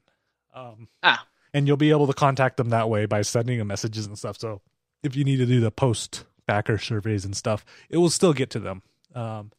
Um, 0.55 0.87
Ah. 1.03 1.27
and 1.53 1.67
you'll 1.67 1.77
be 1.77 1.91
able 1.91 2.07
to 2.07 2.13
contact 2.13 2.57
them 2.57 2.69
that 2.69 2.89
way 2.89 3.05
by 3.05 3.21
sending 3.21 3.59
them 3.59 3.67
messages 3.67 4.05
and 4.07 4.17
stuff. 4.17 4.39
So, 4.39 4.61
if 5.03 5.15
you 5.15 5.23
need 5.23 5.37
to 5.37 5.45
do 5.45 5.59
the 5.59 5.69
post 5.71 6.23
backer 6.47 6.77
surveys 6.77 7.25
and 7.25 7.35
stuff, 7.35 7.63
it 7.89 7.97
will 7.97 8.09
still 8.09 8.33
get 8.33 8.49
to 8.51 8.59
them 8.59 8.81
um, 9.13 9.51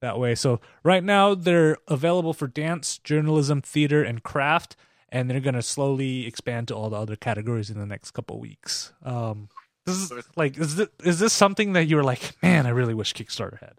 that 0.00 0.18
way. 0.18 0.34
So 0.34 0.60
right 0.82 1.02
now 1.04 1.34
they're 1.34 1.76
available 1.86 2.32
for 2.32 2.46
dance, 2.46 2.98
journalism, 2.98 3.60
theater, 3.60 4.02
and 4.02 4.22
craft, 4.22 4.76
and 5.08 5.30
they're 5.30 5.40
going 5.40 5.54
to 5.54 5.62
slowly 5.62 6.26
expand 6.26 6.68
to 6.68 6.74
all 6.74 6.90
the 6.90 6.96
other 6.96 7.16
categories 7.16 7.70
in 7.70 7.78
the 7.78 7.86
next 7.86 8.10
couple 8.12 8.38
weeks. 8.40 8.92
Um, 9.04 9.48
this 9.86 9.96
is 9.96 10.12
like 10.36 10.58
is 10.58 10.76
this, 10.76 10.88
is 11.04 11.18
this 11.18 11.32
something 11.32 11.72
that 11.74 11.86
you 11.86 11.96
were 11.96 12.04
like, 12.04 12.36
man, 12.42 12.66
I 12.66 12.70
really 12.70 12.94
wish 12.94 13.14
Kickstarter 13.14 13.58
had? 13.60 13.74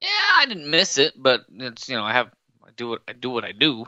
Yeah, 0.00 0.08
I 0.36 0.46
didn't 0.46 0.70
miss 0.70 0.98
it, 0.98 1.14
but 1.16 1.44
it's 1.52 1.88
you 1.88 1.96
know 1.96 2.04
I 2.04 2.12
have 2.12 2.30
I 2.64 2.70
do 2.76 2.88
what 2.88 3.02
I 3.08 3.12
do 3.12 3.30
what 3.30 3.44
I 3.44 3.52
do. 3.52 3.84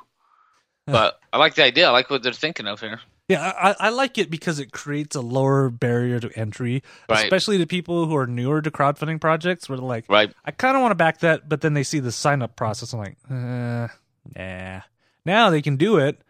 But 0.86 1.18
I 1.32 1.38
like 1.38 1.54
the 1.54 1.64
idea. 1.64 1.88
I 1.88 1.90
like 1.90 2.10
what 2.10 2.22
they're 2.22 2.32
thinking 2.32 2.66
of 2.66 2.80
here. 2.80 3.00
Yeah, 3.28 3.52
I, 3.58 3.86
I 3.86 3.88
like 3.88 4.18
it 4.18 4.28
because 4.30 4.58
it 4.58 4.70
creates 4.70 5.16
a 5.16 5.22
lower 5.22 5.70
barrier 5.70 6.20
to 6.20 6.30
entry, 6.38 6.82
Right. 7.08 7.24
especially 7.24 7.56
to 7.56 7.66
people 7.66 8.04
who 8.04 8.14
are 8.16 8.26
newer 8.26 8.60
to 8.60 8.70
crowdfunding 8.70 9.18
projects. 9.18 9.66
Where 9.66 9.78
they're 9.78 9.86
like, 9.86 10.04
Right. 10.10 10.30
I 10.44 10.50
kind 10.50 10.76
of 10.76 10.82
want 10.82 10.90
to 10.90 10.96
back 10.96 11.20
that, 11.20 11.48
but 11.48 11.62
then 11.62 11.72
they 11.72 11.84
see 11.84 12.00
the 12.00 12.12
sign 12.12 12.42
up 12.42 12.54
process. 12.54 12.92
I'm 12.92 12.98
like, 12.98 13.16
uh, 13.30 13.88
nah. 14.36 14.80
Now 15.24 15.48
they 15.48 15.62
can 15.62 15.76
do 15.76 15.96
it, 15.96 16.20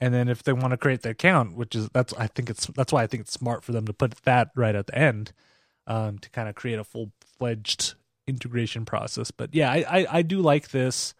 and 0.00 0.14
then 0.14 0.28
if 0.30 0.42
they 0.42 0.54
want 0.54 0.70
to 0.70 0.78
create 0.78 1.02
their 1.02 1.12
account, 1.12 1.54
which 1.54 1.74
is 1.74 1.90
that's 1.90 2.14
I 2.14 2.28
think 2.28 2.48
it's 2.48 2.66
that's 2.68 2.94
why 2.94 3.02
I 3.02 3.06
think 3.06 3.20
it's 3.22 3.32
smart 3.32 3.62
for 3.62 3.72
them 3.72 3.84
to 3.86 3.92
put 3.92 4.12
that 4.24 4.50
right 4.54 4.74
at 4.74 4.86
the 4.86 4.96
end, 4.96 5.32
um, 5.86 6.16
to 6.20 6.30
kind 6.30 6.48
of 6.48 6.54
create 6.54 6.78
a 6.78 6.84
full 6.84 7.12
fledged 7.36 7.92
integration 8.26 8.86
process. 8.86 9.30
But 9.30 9.54
yeah, 9.54 9.70
I, 9.70 9.84
I 10.00 10.06
I 10.18 10.22
do 10.22 10.40
like 10.40 10.70
this, 10.70 11.12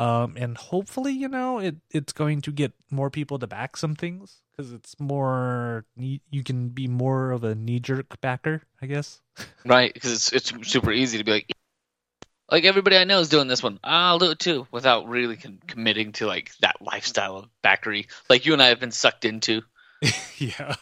um, 0.00 0.34
and 0.38 0.56
hopefully 0.56 1.12
you 1.12 1.28
know 1.28 1.58
it 1.58 1.76
it's 1.90 2.14
going 2.14 2.40
to 2.40 2.50
get 2.50 2.72
more 2.90 3.10
people 3.10 3.38
to 3.38 3.46
back 3.46 3.76
some 3.76 3.94
things 3.94 4.38
because 4.50 4.72
it's 4.72 4.98
more 4.98 5.84
you 5.94 6.42
can 6.42 6.70
be 6.70 6.88
more 6.88 7.32
of 7.32 7.44
a 7.44 7.54
knee 7.54 7.80
jerk 7.80 8.18
backer, 8.20 8.62
I 8.80 8.86
guess. 8.86 9.20
Right, 9.64 9.92
because 9.92 10.12
it's 10.12 10.32
it's 10.32 10.70
super 10.70 10.90
easy 10.90 11.18
to 11.18 11.24
be 11.24 11.32
like, 11.32 11.52
like 12.50 12.64
everybody 12.64 12.96
I 12.96 13.04
know 13.04 13.20
is 13.20 13.28
doing 13.28 13.46
this 13.46 13.62
one. 13.62 13.78
I'll 13.84 14.18
do 14.18 14.30
it 14.30 14.38
too, 14.38 14.66
without 14.70 15.06
really 15.06 15.36
con- 15.36 15.60
committing 15.66 16.12
to 16.12 16.26
like 16.26 16.50
that 16.60 16.76
lifestyle 16.80 17.36
of 17.36 17.48
backery, 17.62 18.06
like 18.30 18.46
you 18.46 18.54
and 18.54 18.62
I 18.62 18.68
have 18.68 18.80
been 18.80 18.90
sucked 18.90 19.26
into. 19.26 19.62
yeah 20.38 20.76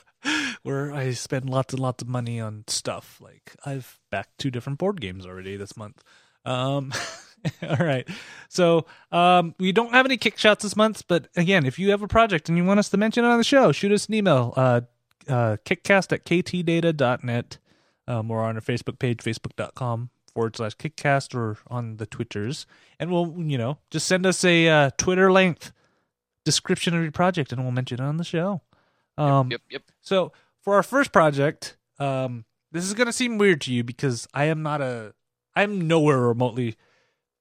where 0.62 0.92
i 0.92 1.12
spend 1.12 1.48
lots 1.48 1.72
and 1.72 1.80
lots 1.80 2.02
of 2.02 2.08
money 2.08 2.40
on 2.40 2.64
stuff 2.66 3.20
like 3.20 3.54
i've 3.64 4.00
backed 4.10 4.36
two 4.38 4.50
different 4.50 4.78
board 4.78 5.00
games 5.00 5.24
already 5.24 5.56
this 5.56 5.76
month 5.76 6.02
um 6.44 6.92
all 7.62 7.84
right. 7.86 8.08
So 8.48 8.86
um 9.12 9.54
we 9.58 9.72
don't 9.72 9.92
have 9.92 10.06
any 10.06 10.16
kick 10.16 10.38
shots 10.38 10.62
this 10.62 10.76
month 10.76 11.04
but 11.08 11.28
again 11.36 11.66
if 11.66 11.78
you 11.78 11.90
have 11.90 12.02
a 12.02 12.08
project 12.08 12.48
and 12.48 12.58
you 12.58 12.64
want 12.64 12.78
us 12.80 12.88
to 12.90 12.96
mention 12.96 13.24
it 13.24 13.28
on 13.28 13.38
the 13.38 13.44
show 13.44 13.72
shoot 13.72 13.92
us 13.92 14.06
an 14.06 14.14
email 14.14 14.52
uh 14.56 14.80
uh 15.28 15.56
kickcast 15.64 16.12
at 16.12 16.24
ktdata.net 16.24 17.58
um 18.06 18.30
or 18.30 18.42
on 18.42 18.56
our 18.56 18.60
facebook 18.60 18.98
page 18.98 19.18
facebook.com 19.18 20.10
forward 20.38 20.56
slash 20.56 20.76
kickcast 20.76 21.34
or 21.34 21.58
on 21.68 21.96
the 21.96 22.06
twitters. 22.06 22.66
And 23.00 23.10
we'll 23.10 23.34
you 23.38 23.58
know 23.58 23.78
just 23.90 24.06
send 24.06 24.24
us 24.26 24.44
a 24.44 24.68
uh, 24.68 24.90
twitter 24.96 25.32
length 25.32 25.72
description 26.44 26.94
of 26.94 27.02
your 27.02 27.12
project 27.12 27.52
and 27.52 27.62
we'll 27.62 27.72
mention 27.72 28.00
it 28.00 28.04
on 28.04 28.16
the 28.18 28.24
show. 28.24 28.62
Um 29.16 29.50
Yep, 29.50 29.62
yep. 29.70 29.82
so 30.00 30.32
for 30.62 30.74
our 30.74 30.82
first 30.82 31.12
project, 31.12 31.76
um, 31.98 32.44
this 32.72 32.84
is 32.84 32.94
gonna 32.94 33.12
seem 33.12 33.38
weird 33.38 33.60
to 33.62 33.72
you 33.72 33.82
because 33.82 34.28
I 34.32 34.44
am 34.44 34.62
not 34.62 34.80
a, 34.80 35.14
I'm 35.56 35.88
nowhere 35.88 36.20
remotely 36.20 36.76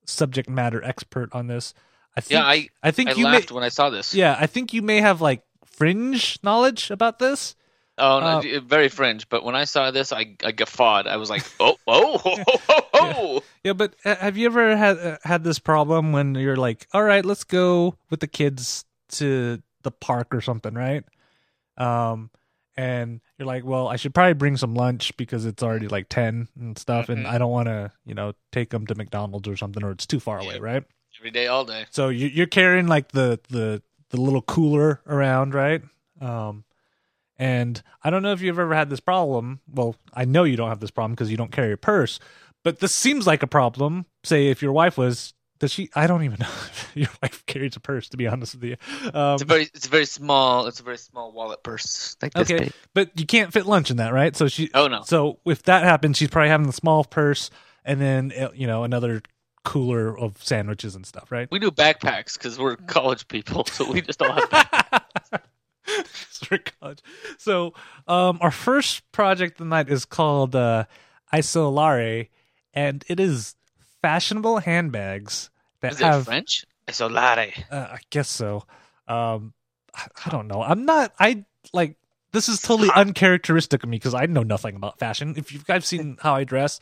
subject 0.07 0.49
matter 0.49 0.83
expert 0.83 1.29
on 1.33 1.47
this. 1.47 1.73
I 2.15 2.21
think, 2.21 2.31
Yeah, 2.39 2.45
I 2.45 2.69
I 2.81 2.91
think 2.91 3.09
I 3.09 3.13
you 3.13 3.23
may, 3.25 3.31
laughed 3.33 3.51
when 3.51 3.63
I 3.63 3.69
saw 3.69 3.89
this. 3.91 4.15
yeah, 4.15 4.35
I 4.39 4.47
think 4.47 4.73
you 4.73 4.81
may 4.81 5.01
have 5.01 5.21
like 5.21 5.43
fringe 5.65 6.39
knowledge 6.41 6.89
about 6.89 7.19
this. 7.19 7.55
Oh, 7.99 8.19
no, 8.19 8.57
Uh, 8.57 8.59
very 8.61 8.89
fringe. 8.89 9.27
But 9.27 9.43
when 9.43 9.55
I 9.55 9.63
saw 9.65 9.89
this, 9.89 10.13
I, 10.13 10.35
I 10.43 10.51
guffawed. 10.51 11.07
I 11.07 11.17
was 11.17 11.31
like, 11.31 11.43
oh, 11.59 11.77
oh, 11.87 12.21
oh, 12.23 12.43
oh, 12.47 12.59
oh, 12.69 12.81
oh. 12.93 13.43
Yeah, 13.63 13.73
but 13.73 13.95
uh, 14.05 14.15
have 14.15 14.37
you 14.37 14.45
ever 14.45 14.77
had 14.77 14.97
uh, 14.99 15.17
had 15.23 15.43
this 15.43 15.57
problem 15.57 16.11
when 16.11 16.35
you're 16.35 16.55
like, 16.57 16.87
all 16.93 17.03
right, 17.03 17.25
let's 17.25 17.43
go 17.43 17.95
with 18.11 18.19
the 18.19 18.27
kids 18.27 18.85
to 19.13 19.61
the 19.81 19.89
park 19.91 20.33
or 20.35 20.41
something, 20.41 20.73
right? 20.75 21.03
Um, 21.77 22.29
and 22.75 23.21
you're 23.37 23.45
like, 23.47 23.63
well, 23.63 23.87
I 23.87 23.95
should 23.97 24.13
probably 24.13 24.33
bring 24.33 24.57
some 24.57 24.73
lunch 24.73 25.15
because 25.17 25.45
it's 25.45 25.61
already 25.61 25.87
like 25.87 26.09
ten 26.09 26.47
and 26.59 26.77
stuff, 26.77 27.09
and 27.09 27.25
Mhm. 27.25 27.29
I 27.29 27.37
don't 27.37 27.51
want 27.51 27.67
to, 27.67 27.91
you 28.05 28.13
know, 28.15 28.33
take 28.51 28.69
them 28.71 28.87
to 28.87 28.95
McDonald's 28.95 29.47
or 29.47 29.55
something, 29.55 29.83
or 29.83 29.91
it's 29.91 30.05
too 30.07 30.19
far 30.19 30.39
away, 30.39 30.55
Yeah. 30.55 30.61
right? 30.61 30.83
every 31.19 31.31
day, 31.31 31.47
all 31.47 31.65
day. 31.65 31.83
So 31.89 32.09
you, 32.09 32.27
you're 32.27 32.45
carrying 32.45 32.85
like 32.87 33.11
the 33.11 33.39
the 33.49 33.81
the 34.11 34.21
little 34.21 34.43
cooler 34.43 35.01
around, 35.07 35.55
right? 35.55 35.81
Um, 36.21 36.63
and 37.37 37.81
I 38.03 38.09
don't 38.09 38.21
know 38.23 38.31
if 38.33 38.41
you've 38.41 38.57
ever 38.59 38.73
had 38.75 38.89
this 38.89 38.99
problem. 38.99 39.59
Well, 39.67 39.95
I 40.13 40.25
know 40.25 40.43
you 40.43 40.55
don't 40.57 40.69
have 40.69 40.79
this 40.79 40.91
problem 40.91 41.13
because 41.13 41.29
you 41.31 41.37
don't 41.37 41.51
carry 41.51 41.71
a 41.71 41.77
purse. 41.77 42.19
But 42.63 42.79
this 42.79 42.93
seems 42.93 43.25
like 43.27 43.43
a 43.43 43.47
problem. 43.47 44.05
Say 44.23 44.47
if 44.47 44.61
your 44.61 44.71
wife 44.73 44.97
was, 44.97 45.33
does 45.59 45.71
she? 45.71 45.89
I 45.95 46.07
don't 46.07 46.23
even 46.23 46.37
know 46.39 46.47
if 46.47 46.91
your 46.95 47.09
wife 47.21 47.45
carries 47.45 47.75
a 47.75 47.79
purse. 47.79 48.09
To 48.09 48.17
be 48.17 48.27
honest 48.27 48.55
with 48.55 48.63
you, 48.63 48.77
um, 49.13 49.33
It's 49.33 49.41
a 49.41 49.45
very, 49.45 49.63
it's 49.63 49.87
a 49.87 49.89
very 49.89 50.05
small, 50.05 50.67
it's 50.67 50.79
a 50.79 50.83
very 50.83 50.97
small 50.97 51.31
wallet 51.31 51.63
purse. 51.63 52.15
Like 52.21 52.33
this 52.33 52.51
okay, 52.51 52.71
but 52.93 53.11
you 53.19 53.25
can't 53.25 53.51
fit 53.53 53.65
lunch 53.65 53.91
in 53.91 53.97
that, 53.97 54.13
right? 54.13 54.35
So 54.35 54.47
she. 54.47 54.69
Oh 54.73 54.87
no. 54.87 55.03
So 55.03 55.39
if 55.45 55.63
that 55.63 55.83
happens, 55.83 56.17
she's 56.17 56.29
probably 56.29 56.49
having 56.49 56.67
the 56.67 56.73
small 56.73 57.03
purse 57.03 57.49
and 57.87 57.99
then 57.99 58.31
uh, 58.37 58.49
you 58.53 58.67
know 58.67 58.83
another 58.83 59.23
cooler 59.63 60.17
of 60.17 60.41
sandwiches 60.43 60.95
and 60.95 61.05
stuff, 61.05 61.31
right? 61.31 61.49
We 61.51 61.59
do 61.59 61.71
backpacks 61.71 62.37
because 62.37 62.59
we're 62.59 62.75
college 62.75 63.27
people, 63.27 63.65
so 63.65 63.91
we 63.91 64.01
just 64.01 64.21
all 64.21 64.31
have. 64.31 65.03
For 66.31 66.57
college. 66.79 66.99
So, 67.37 67.73
um, 68.07 68.37
our 68.41 68.51
first 68.51 69.09
project 69.11 69.57
tonight 69.57 69.89
is 69.89 70.05
called 70.05 70.55
uh, 70.55 70.85
Isolare, 71.33 72.29
and 72.73 73.03
it 73.07 73.19
is 73.19 73.55
fashionable 74.01 74.59
handbags 74.59 75.49
that 75.81 75.93
Is 75.93 76.01
it 76.01 76.05
have. 76.05 76.25
French? 76.25 76.65
Isolare. 76.87 77.53
Uh, 77.69 77.87
I 77.91 77.99
guess 78.09 78.29
so. 78.29 78.63
Um, 79.07 79.53
I, 79.95 80.07
I 80.25 80.29
don't 80.29 80.47
know. 80.47 80.61
I'm 80.61 80.85
not. 80.85 81.13
I 81.19 81.45
like. 81.73 81.97
This 82.31 82.49
is 82.49 82.61
totally 82.61 82.89
uncharacteristic 82.95 83.83
of 83.83 83.89
me 83.89 83.97
because 83.97 84.13
I 84.13 84.25
know 84.25 84.43
nothing 84.43 84.75
about 84.75 84.99
fashion. 84.99 85.33
If 85.37 85.51
you 85.51 85.59
guys 85.59 85.85
seen 85.85 86.17
how 86.21 86.35
I 86.35 86.43
dress, 86.43 86.79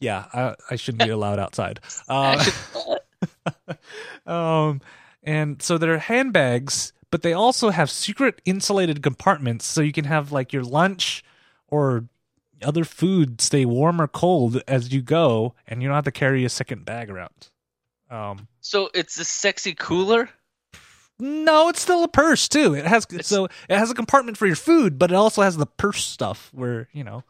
yeah, 0.00 0.26
I, 0.32 0.54
I 0.70 0.76
shouldn't 0.76 1.04
be 1.04 1.10
allowed 1.10 1.38
outside. 1.38 1.80
Uh, 2.08 2.44
um, 4.26 4.80
and 5.22 5.60
so 5.62 5.78
they're 5.78 5.98
handbags, 5.98 6.92
but 7.10 7.22
they 7.22 7.32
also 7.32 7.70
have 7.70 7.90
secret 7.90 8.40
insulated 8.44 9.02
compartments, 9.02 9.64
so 9.64 9.80
you 9.80 9.92
can 9.92 10.04
have 10.04 10.32
like 10.32 10.52
your 10.52 10.62
lunch 10.62 11.24
or 11.68 12.04
other 12.62 12.84
food 12.84 13.40
stay 13.40 13.64
warm 13.64 14.00
or 14.00 14.08
cold 14.08 14.62
as 14.66 14.92
you 14.92 15.02
go, 15.02 15.54
and 15.66 15.82
you 15.82 15.88
don't 15.88 15.94
have 15.94 16.04
to 16.04 16.12
carry 16.12 16.44
a 16.44 16.48
second 16.48 16.84
bag 16.84 17.10
around. 17.10 17.50
Um, 18.10 18.48
So 18.60 18.88
it's 18.94 19.18
a 19.18 19.24
sexy 19.24 19.74
cooler. 19.74 20.30
no, 21.18 21.68
it's 21.68 21.80
still 21.80 22.04
a 22.04 22.08
purse 22.08 22.48
too. 22.48 22.74
It 22.74 22.86
has 22.86 23.04
It's- 23.10 23.26
so 23.26 23.46
it 23.46 23.78
has 23.78 23.90
a 23.90 23.94
compartment 23.94 24.36
for 24.38 24.46
your 24.46 24.56
food, 24.56 24.98
but 24.98 25.10
it 25.10 25.14
also 25.14 25.42
has 25.42 25.56
the 25.56 25.66
purse 25.66 26.04
stuff 26.04 26.50
where 26.52 26.88
you 26.92 27.04
know, 27.04 27.24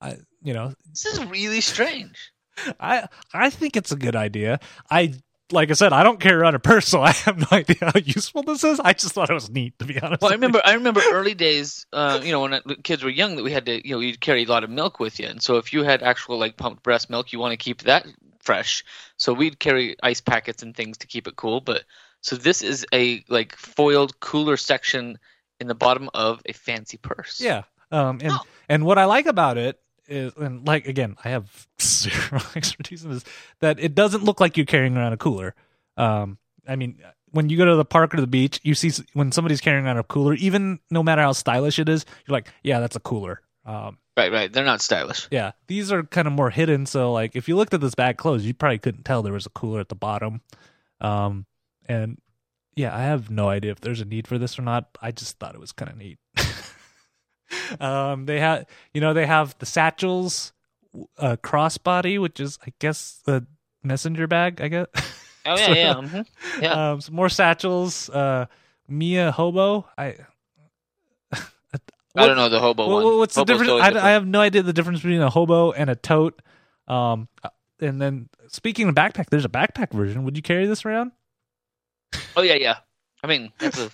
I 0.00 0.18
you 0.42 0.52
know 0.54 0.74
This 0.90 1.06
is 1.06 1.24
really 1.26 1.60
strange. 1.60 2.32
I 2.80 3.06
I 3.32 3.50
think 3.50 3.76
it's 3.76 3.92
a 3.92 3.96
good 3.96 4.16
idea. 4.16 4.58
I 4.90 5.14
like 5.52 5.70
I 5.70 5.74
said, 5.74 5.92
I 5.92 6.02
don't 6.02 6.20
carry 6.20 6.36
around 6.36 6.54
a 6.54 6.58
purse, 6.58 6.86
so 6.86 7.02
I 7.02 7.12
have 7.12 7.38
no 7.38 7.46
idea 7.50 7.76
how 7.80 8.00
useful 8.02 8.42
this 8.42 8.64
is. 8.64 8.80
I 8.80 8.92
just 8.92 9.14
thought 9.14 9.30
it 9.30 9.34
was 9.34 9.50
neat, 9.50 9.78
to 9.78 9.84
be 9.84 10.00
honest. 10.00 10.22
Well, 10.22 10.30
I 10.30 10.34
remember, 10.34 10.60
I 10.64 10.74
remember 10.74 11.00
early 11.12 11.34
days. 11.34 11.86
Uh, 11.92 12.20
you 12.22 12.32
know, 12.32 12.40
when 12.40 12.60
kids 12.82 13.02
were 13.02 13.10
young, 13.10 13.36
that 13.36 13.42
we 13.44 13.52
had 13.52 13.66
to, 13.66 13.86
you 13.86 13.94
know, 13.94 14.00
you'd 14.00 14.20
carry 14.20 14.44
a 14.44 14.46
lot 14.48 14.64
of 14.64 14.70
milk 14.70 15.00
with 15.00 15.18
you, 15.20 15.26
and 15.26 15.42
so 15.42 15.56
if 15.56 15.72
you 15.72 15.82
had 15.82 16.02
actual 16.02 16.38
like 16.38 16.56
pumped 16.56 16.82
breast 16.82 17.10
milk, 17.10 17.32
you 17.32 17.38
want 17.38 17.52
to 17.52 17.56
keep 17.56 17.82
that 17.82 18.06
fresh. 18.40 18.84
So 19.16 19.32
we'd 19.34 19.58
carry 19.58 19.96
ice 20.02 20.20
packets 20.20 20.62
and 20.62 20.74
things 20.74 20.98
to 20.98 21.06
keep 21.06 21.26
it 21.28 21.36
cool. 21.36 21.60
But 21.60 21.84
so 22.20 22.36
this 22.36 22.62
is 22.62 22.86
a 22.94 23.22
like 23.28 23.54
foiled 23.56 24.18
cooler 24.20 24.56
section 24.56 25.18
in 25.60 25.66
the 25.66 25.74
bottom 25.74 26.08
of 26.14 26.40
a 26.46 26.52
fancy 26.52 26.96
purse. 26.96 27.40
Yeah. 27.40 27.62
Um 27.90 28.20
and 28.22 28.32
Oh. 28.32 28.40
and 28.68 28.84
what 28.84 28.96
I 28.98 29.04
like 29.06 29.26
about 29.26 29.58
it 29.58 29.80
is 30.08 30.32
and 30.36 30.66
like 30.66 30.86
again, 30.86 31.16
I 31.24 31.30
have 31.30 31.66
zero 31.80 32.40
expertise 32.56 33.04
in 33.04 33.12
this 33.12 33.24
that 33.60 33.78
it 33.78 33.94
doesn't 33.94 34.24
look 34.24 34.40
like 34.40 34.56
you're 34.56 34.66
carrying 34.66 34.96
around 34.96 35.12
a 35.12 35.16
cooler. 35.16 35.54
Um 35.96 36.38
I 36.66 36.76
mean 36.76 36.98
when 37.30 37.48
you 37.50 37.58
go 37.58 37.66
to 37.66 37.76
the 37.76 37.84
park 37.84 38.14
or 38.14 38.20
the 38.20 38.26
beach, 38.26 38.58
you 38.62 38.74
see 38.74 38.90
when 39.12 39.32
somebody's 39.32 39.60
carrying 39.60 39.84
around 39.84 39.98
a 39.98 40.02
cooler, 40.04 40.34
even 40.34 40.80
no 40.90 41.02
matter 41.02 41.20
how 41.22 41.32
stylish 41.32 41.78
it 41.78 41.88
is, 41.88 42.06
you're 42.26 42.32
like, 42.32 42.48
yeah, 42.62 42.80
that's 42.80 42.96
a 42.96 43.00
cooler. 43.00 43.40
Um 43.64 43.98
Right, 44.16 44.32
right. 44.32 44.52
They're 44.52 44.64
not 44.64 44.80
stylish. 44.80 45.28
yeah, 45.30 45.52
these 45.68 45.92
are 45.92 46.02
kind 46.02 46.26
of 46.26 46.32
more 46.32 46.50
hidden. 46.50 46.86
So 46.86 47.12
like, 47.12 47.36
if 47.36 47.46
you 47.46 47.54
looked 47.54 47.72
at 47.72 47.80
this 47.80 47.94
bag 47.94 48.16
closed, 48.16 48.44
you 48.44 48.52
probably 48.52 48.78
couldn't 48.78 49.04
tell 49.04 49.22
there 49.22 49.32
was 49.32 49.46
a 49.46 49.50
cooler 49.50 49.78
at 49.78 49.90
the 49.90 49.94
bottom. 49.94 50.40
Um, 51.00 51.46
and 51.86 52.18
yeah, 52.74 52.96
I 52.96 53.02
have 53.02 53.30
no 53.30 53.48
idea 53.48 53.70
if 53.70 53.80
there's 53.80 54.00
a 54.00 54.04
need 54.04 54.26
for 54.26 54.36
this 54.36 54.58
or 54.58 54.62
not. 54.62 54.88
I 55.00 55.12
just 55.12 55.38
thought 55.38 55.54
it 55.54 55.60
was 55.60 55.70
kind 55.70 55.88
of 55.88 55.96
neat. 55.96 56.18
Um, 57.80 58.26
they 58.26 58.40
have, 58.40 58.66
you 58.94 59.00
know, 59.00 59.12
they 59.14 59.26
have 59.26 59.56
the 59.58 59.66
satchels, 59.66 60.52
uh, 61.18 61.36
crossbody, 61.42 62.20
which 62.20 62.40
is, 62.40 62.58
I 62.66 62.72
guess, 62.78 63.20
the 63.24 63.46
messenger 63.82 64.26
bag. 64.26 64.60
I 64.60 64.68
guess. 64.68 64.86
Oh 65.46 65.56
yeah, 65.56 65.68
yeah. 65.74 65.94
mhm. 65.94 66.26
Yeah. 66.60 66.92
Um, 66.92 67.00
some 67.00 67.14
more 67.14 67.28
satchels. 67.28 68.10
Uh, 68.10 68.46
Mia 68.88 69.32
Hobo. 69.32 69.86
I. 69.96 70.16
I 72.16 72.26
don't 72.26 72.36
know 72.36 72.48
the 72.48 72.58
hobo 72.58 72.88
Well, 72.88 73.04
one. 73.04 73.18
what's 73.18 73.34
the 73.36 73.44
difference? 73.44 73.70
I. 73.70 73.90
I 73.90 74.10
have 74.10 74.26
no 74.26 74.40
idea 74.40 74.62
the 74.62 74.72
difference 74.72 75.00
between 75.00 75.20
a 75.20 75.30
hobo 75.30 75.70
and 75.72 75.88
a 75.88 75.94
tote. 75.94 76.40
Um, 76.88 77.28
and 77.80 78.00
then 78.00 78.28
speaking 78.48 78.88
of 78.88 78.94
backpack, 78.94 79.26
there's 79.30 79.44
a 79.44 79.48
backpack 79.48 79.92
version. 79.92 80.24
Would 80.24 80.34
you 80.36 80.42
carry 80.42 80.66
this 80.66 80.84
around? 80.84 81.12
Oh 82.36 82.42
yeah, 82.42 82.54
yeah. 82.54 82.78
I 83.22 83.26
mean, 83.26 83.52
that's 83.58 83.78
a 83.78 83.90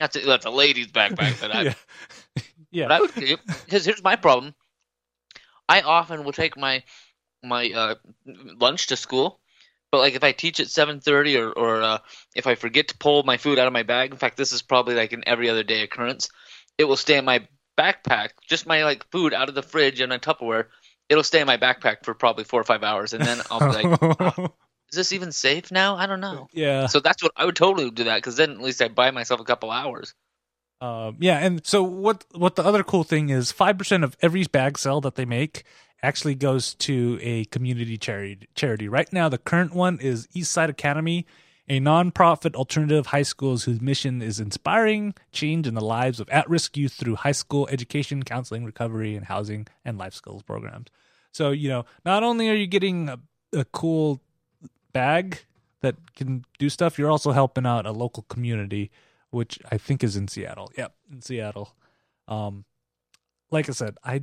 that's 0.00 0.16
a, 0.16 0.20
that's 0.20 0.46
a 0.46 0.50
lady's 0.50 0.88
backpack, 0.88 1.40
but 1.40 1.54
I, 1.54 1.62
yeah, 1.62 1.74
yeah. 2.72 2.88
But 2.88 2.92
I 2.92 3.00
would 3.00 3.14
because 3.14 3.84
here's 3.84 4.02
my 4.02 4.16
problem. 4.16 4.54
I 5.68 5.82
often 5.82 6.24
will 6.24 6.32
take 6.32 6.56
my 6.56 6.82
my 7.42 7.70
uh, 7.70 7.94
lunch 8.26 8.88
to 8.88 8.96
school. 8.96 9.38
But 9.90 9.98
like 9.98 10.14
if 10.14 10.24
I 10.24 10.32
teach 10.32 10.58
at 10.58 10.70
seven 10.70 11.00
thirty, 11.00 11.36
or 11.36 11.52
or 11.52 11.82
uh, 11.82 11.98
if 12.34 12.46
I 12.46 12.54
forget 12.54 12.88
to 12.88 12.98
pull 12.98 13.22
my 13.24 13.36
food 13.36 13.58
out 13.58 13.66
of 13.66 13.72
my 13.72 13.82
bag, 13.82 14.10
in 14.10 14.16
fact, 14.16 14.36
this 14.36 14.52
is 14.52 14.62
probably 14.62 14.94
like 14.94 15.12
an 15.12 15.22
every 15.26 15.50
other 15.50 15.62
day 15.62 15.82
occurrence. 15.82 16.30
It 16.78 16.84
will 16.84 16.96
stay 16.96 17.18
in 17.18 17.26
my 17.26 17.46
backpack, 17.78 18.30
just 18.48 18.66
my 18.66 18.84
like 18.84 19.10
food 19.10 19.34
out 19.34 19.50
of 19.50 19.54
the 19.54 19.62
fridge 19.62 20.00
and 20.00 20.12
a 20.12 20.18
Tupperware. 20.18 20.66
It'll 21.10 21.24
stay 21.24 21.40
in 21.40 21.46
my 21.46 21.58
backpack 21.58 22.04
for 22.04 22.14
probably 22.14 22.44
four 22.44 22.60
or 22.60 22.64
five 22.64 22.82
hours, 22.82 23.12
and 23.12 23.22
then 23.22 23.42
I'll 23.50 23.60
be 23.60 23.82
like, 23.82 24.18
"Wow, 24.18 24.54
"Is 24.90 24.96
this 24.96 25.12
even 25.12 25.30
safe 25.30 25.70
now? 25.70 25.96
I 25.96 26.06
don't 26.06 26.20
know." 26.20 26.48
yeah. 26.52 26.86
So 26.86 27.00
that's 27.00 27.22
what 27.22 27.32
I 27.36 27.44
would 27.44 27.56
totally 27.56 27.90
do 27.90 28.04
that 28.04 28.16
because 28.16 28.36
then 28.36 28.52
at 28.52 28.62
least 28.62 28.80
I 28.80 28.88
buy 28.88 29.10
myself 29.10 29.40
a 29.40 29.44
couple 29.44 29.70
hours. 29.70 30.14
Um, 30.82 31.16
yeah, 31.20 31.38
and 31.38 31.64
so 31.64 31.80
what? 31.84 32.24
What 32.34 32.56
the 32.56 32.64
other 32.64 32.82
cool 32.82 33.04
thing 33.04 33.30
is, 33.30 33.52
five 33.52 33.78
percent 33.78 34.02
of 34.02 34.16
every 34.20 34.42
bag 34.42 34.76
sale 34.76 35.00
that 35.02 35.14
they 35.14 35.24
make 35.24 35.62
actually 36.02 36.34
goes 36.34 36.74
to 36.74 37.20
a 37.22 37.44
community 37.46 37.96
charity. 37.96 38.48
Charity. 38.56 38.88
Right 38.88 39.10
now, 39.12 39.28
the 39.28 39.38
current 39.38 39.72
one 39.74 40.00
is 40.00 40.26
Eastside 40.34 40.68
Academy, 40.68 41.24
a 41.68 41.78
nonprofit 41.78 42.56
alternative 42.56 43.06
high 43.06 43.22
schools 43.22 43.62
whose 43.62 43.80
mission 43.80 44.20
is 44.20 44.40
inspiring 44.40 45.14
change 45.30 45.68
in 45.68 45.74
the 45.74 45.84
lives 45.84 46.18
of 46.18 46.28
at-risk 46.30 46.76
youth 46.76 46.94
through 46.94 47.14
high 47.14 47.30
school 47.30 47.68
education, 47.70 48.24
counseling, 48.24 48.64
recovery, 48.64 49.14
and 49.14 49.26
housing 49.26 49.68
and 49.84 49.98
life 49.98 50.14
skills 50.14 50.42
programs. 50.42 50.88
So 51.30 51.52
you 51.52 51.68
know, 51.68 51.84
not 52.04 52.24
only 52.24 52.50
are 52.50 52.56
you 52.56 52.66
getting 52.66 53.08
a, 53.08 53.20
a 53.52 53.64
cool 53.66 54.20
bag 54.92 55.44
that 55.80 55.94
can 56.16 56.44
do 56.58 56.68
stuff, 56.68 56.98
you're 56.98 57.10
also 57.10 57.30
helping 57.30 57.66
out 57.66 57.86
a 57.86 57.92
local 57.92 58.24
community 58.24 58.90
which 59.32 59.58
I 59.70 59.78
think 59.78 60.04
is 60.04 60.14
in 60.14 60.28
Seattle. 60.28 60.70
Yep, 60.76 60.94
in 61.10 61.22
Seattle. 61.22 61.74
Um, 62.28 62.64
like 63.50 63.68
I 63.68 63.72
said, 63.72 63.96
I 64.04 64.22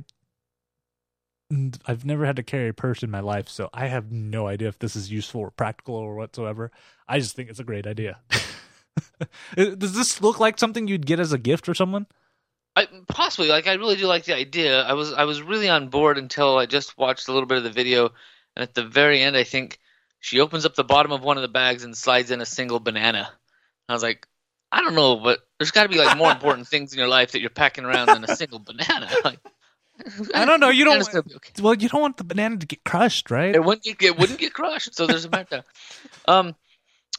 I've 1.84 2.04
never 2.04 2.24
had 2.24 2.36
to 2.36 2.44
carry 2.44 2.68
a 2.68 2.72
purse 2.72 3.02
in 3.02 3.10
my 3.10 3.20
life, 3.20 3.48
so 3.48 3.68
I 3.74 3.88
have 3.88 4.12
no 4.12 4.46
idea 4.46 4.68
if 4.68 4.78
this 4.78 4.94
is 4.94 5.10
useful 5.10 5.40
or 5.40 5.50
practical 5.50 5.96
or 5.96 6.14
whatsoever. 6.14 6.70
I 7.08 7.18
just 7.18 7.34
think 7.34 7.50
it's 7.50 7.58
a 7.58 7.64
great 7.64 7.88
idea. 7.88 8.20
Does 9.56 9.94
this 9.94 10.22
look 10.22 10.38
like 10.38 10.58
something 10.58 10.86
you'd 10.86 11.06
get 11.06 11.18
as 11.18 11.32
a 11.32 11.38
gift 11.38 11.66
for 11.66 11.74
someone? 11.74 12.06
I, 12.76 12.86
possibly, 13.08 13.48
like 13.48 13.66
I 13.66 13.74
really 13.74 13.96
do 13.96 14.06
like 14.06 14.24
the 14.24 14.36
idea. 14.36 14.82
I 14.82 14.92
was 14.92 15.12
I 15.12 15.24
was 15.24 15.42
really 15.42 15.68
on 15.68 15.88
board 15.88 16.18
until 16.18 16.56
I 16.56 16.66
just 16.66 16.96
watched 16.96 17.26
a 17.26 17.32
little 17.32 17.48
bit 17.48 17.58
of 17.58 17.64
the 17.64 17.70
video, 17.70 18.10
and 18.54 18.62
at 18.62 18.74
the 18.74 18.84
very 18.84 19.20
end, 19.20 19.36
I 19.36 19.42
think 19.42 19.80
she 20.20 20.38
opens 20.38 20.64
up 20.64 20.76
the 20.76 20.84
bottom 20.84 21.10
of 21.10 21.22
one 21.22 21.36
of 21.36 21.42
the 21.42 21.48
bags 21.48 21.82
and 21.82 21.96
slides 21.96 22.30
in 22.30 22.40
a 22.40 22.46
single 22.46 22.78
banana. 22.78 23.28
I 23.88 23.92
was 23.92 24.04
like, 24.04 24.28
I 24.72 24.82
don't 24.82 24.94
know, 24.94 25.16
but 25.16 25.40
there's 25.58 25.70
got 25.70 25.84
to 25.84 25.88
be 25.88 25.98
like 25.98 26.16
more 26.16 26.30
important 26.32 26.68
things 26.68 26.92
in 26.92 26.98
your 26.98 27.08
life 27.08 27.32
that 27.32 27.40
you're 27.40 27.50
packing 27.50 27.84
around 27.84 28.06
than 28.06 28.24
a 28.24 28.36
single 28.36 28.58
banana. 28.58 29.08
Like, 29.24 29.38
I 30.34 30.46
don't 30.46 30.60
know. 30.60 30.70
You 30.70 30.84
don't. 30.86 31.12
Be 31.12 31.18
okay. 31.18 31.52
Well, 31.60 31.74
you 31.74 31.88
don't 31.90 32.00
want 32.00 32.16
the 32.16 32.24
banana 32.24 32.56
to 32.56 32.66
get 32.66 32.84
crushed, 32.84 33.30
right? 33.30 33.54
It 33.54 33.62
wouldn't 33.62 33.84
get 33.84 34.02
it 34.02 34.18
wouldn't 34.18 34.38
get 34.38 34.54
crushed, 34.54 34.94
so 34.94 35.06
there's 35.06 35.26
a 35.26 35.30
matter. 35.30 35.62
Um, 36.26 36.56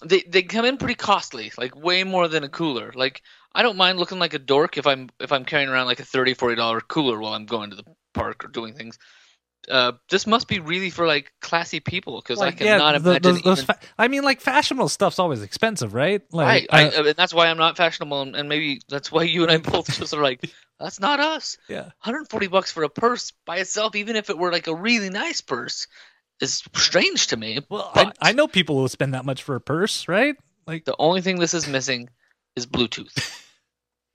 they 0.04 0.22
they 0.22 0.42
come 0.42 0.66
in 0.66 0.78
pretty 0.78 0.96
costly, 0.96 1.52
like 1.58 1.76
way 1.76 2.04
more 2.04 2.28
than 2.28 2.44
a 2.44 2.50
cooler. 2.50 2.92
Like 2.96 3.22
I 3.54 3.62
don't 3.62 3.78
mind 3.78 4.00
looking 4.00 4.18
like 4.18 4.34
a 4.34 4.40
dork 4.40 4.78
if 4.78 4.88
I'm 4.88 5.10
if 5.20 5.32
I'm 5.32 5.46
carrying 5.46 5.70
around 5.70 5.86
like 5.86 6.00
a 6.00 6.06
thirty 6.06 6.34
forty 6.34 6.56
dollar 6.56 6.82
cooler 6.82 7.20
while 7.20 7.34
I'm 7.34 7.46
going 7.46 7.70
to 7.70 7.76
the 7.76 7.86
park 8.14 8.44
or 8.44 8.48
doing 8.48 8.74
things. 8.74 8.98
Uh, 9.70 9.92
this 10.10 10.26
must 10.26 10.48
be 10.48 10.60
really 10.60 10.90
for 10.90 11.06
like 11.06 11.32
classy 11.40 11.80
people 11.80 12.20
because 12.20 12.42
I 12.42 12.46
Like, 12.48 12.58
cannot 12.58 12.94
the- 13.04 13.10
imagine. 13.10 13.22
those- 13.22 13.42
those 13.44 13.58
even- 13.64 13.66
fa- 13.76 13.80
I 13.98 14.08
mean, 14.08 14.24
like 14.24 14.42
fashionable 14.42 14.90
stuff's 14.90 15.20
always 15.20 15.44
expensive, 15.44 15.94
right? 15.94 16.22
Like, 16.32 16.48
right, 16.48 16.68
I, 16.72 16.98
uh, 16.98 17.04
and 17.06 17.16
that's 17.16 17.34
why 17.34 17.48
I'm 17.48 17.58
not 17.58 17.78
fashionable, 17.78 18.22
and, 18.24 18.36
and 18.36 18.50
maybe 18.50 18.82
that's 18.90 19.12
why 19.12 19.24
you 19.24 19.44
and 19.44 19.52
I 19.52 19.58
both 19.58 19.86
just 20.00 20.14
are 20.14 20.22
like, 20.24 20.50
that's 20.80 21.00
not 21.00 21.20
us. 21.20 21.58
yeah. 21.70 21.84
140 22.02 22.48
bucks 22.48 22.72
for 22.72 22.84
a 22.84 22.90
purse 22.90 23.34
by 23.46 23.58
itself, 23.58 23.96
even 23.96 24.16
if 24.16 24.30
it 24.32 24.38
were 24.38 24.52
like 24.52 24.66
a 24.68 24.74
really 24.76 25.10
nice 25.12 25.42
purse, 25.42 25.86
is 26.40 26.64
strange 26.76 27.28
to 27.28 27.38
me. 27.38 27.60
Well, 27.70 27.92
I, 27.94 28.12
I 28.20 28.32
know 28.32 28.48
people 28.48 28.80
who 28.80 28.88
spend 28.88 29.14
that 29.14 29.26
much 29.26 29.44
for 29.44 29.56
a 29.56 29.62
purse, 29.62 30.08
right? 30.08 30.36
Like, 30.66 30.86
The 30.86 30.96
only 30.98 31.22
thing 31.22 31.38
this 31.40 31.54
is 31.54 31.68
missing 31.68 32.10
is 32.56 32.66
Bluetooth. 32.66 33.14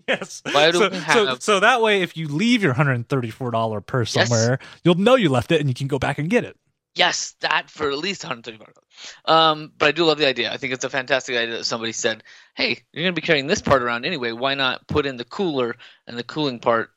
yes. 0.08 0.42
Why 0.50 0.70
do 0.70 0.78
so, 0.78 0.88
we 0.90 0.96
so, 0.96 1.26
have- 1.26 1.42
so 1.42 1.60
that 1.60 1.82
way, 1.82 2.02
if 2.02 2.16
you 2.16 2.28
leave 2.28 2.62
your 2.62 2.72
hundred 2.74 2.92
and 2.92 3.08
thirty-four 3.08 3.50
dollar 3.50 3.80
purse 3.80 4.14
Yes. 4.14 4.28
somewhere, 4.28 4.58
you'll 4.84 4.94
know 4.96 5.14
you 5.16 5.28
left 5.28 5.52
it, 5.52 5.60
and 5.60 5.68
you 5.68 5.74
can 5.74 5.86
go 5.88 5.98
back 5.98 6.18
and 6.18 6.30
get 6.30 6.44
it. 6.44 6.56
yes, 6.94 7.34
that 7.40 7.68
for 7.68 7.90
at 7.90 7.98
least 7.98 8.24
130 8.24 8.56
bucks. 8.58 9.14
Um, 9.26 9.72
but 9.76 9.88
I 9.88 9.92
do 9.92 10.04
love 10.04 10.16
the 10.18 10.26
idea. 10.26 10.50
I 10.52 10.56
think 10.56 10.72
it's 10.72 10.84
a 10.84 10.88
fantastic 10.90 11.36
idea 11.36 11.58
that 11.58 11.64
somebody 11.64 11.92
said, 11.92 12.22
"Hey, 12.54 12.78
you're 12.92 13.02
going 13.04 13.14
to 13.14 13.20
be 13.20 13.26
carrying 13.26 13.46
this 13.46 13.60
part 13.60 13.82
around 13.82 14.04
anyway. 14.06 14.32
Why 14.32 14.54
not 14.54 14.86
put 14.86 15.04
in 15.06 15.16
the 15.16 15.24
cooler 15.24 15.76
and 16.06 16.16
the 16.16 16.22
cooling 16.24 16.58
part, 16.60 16.90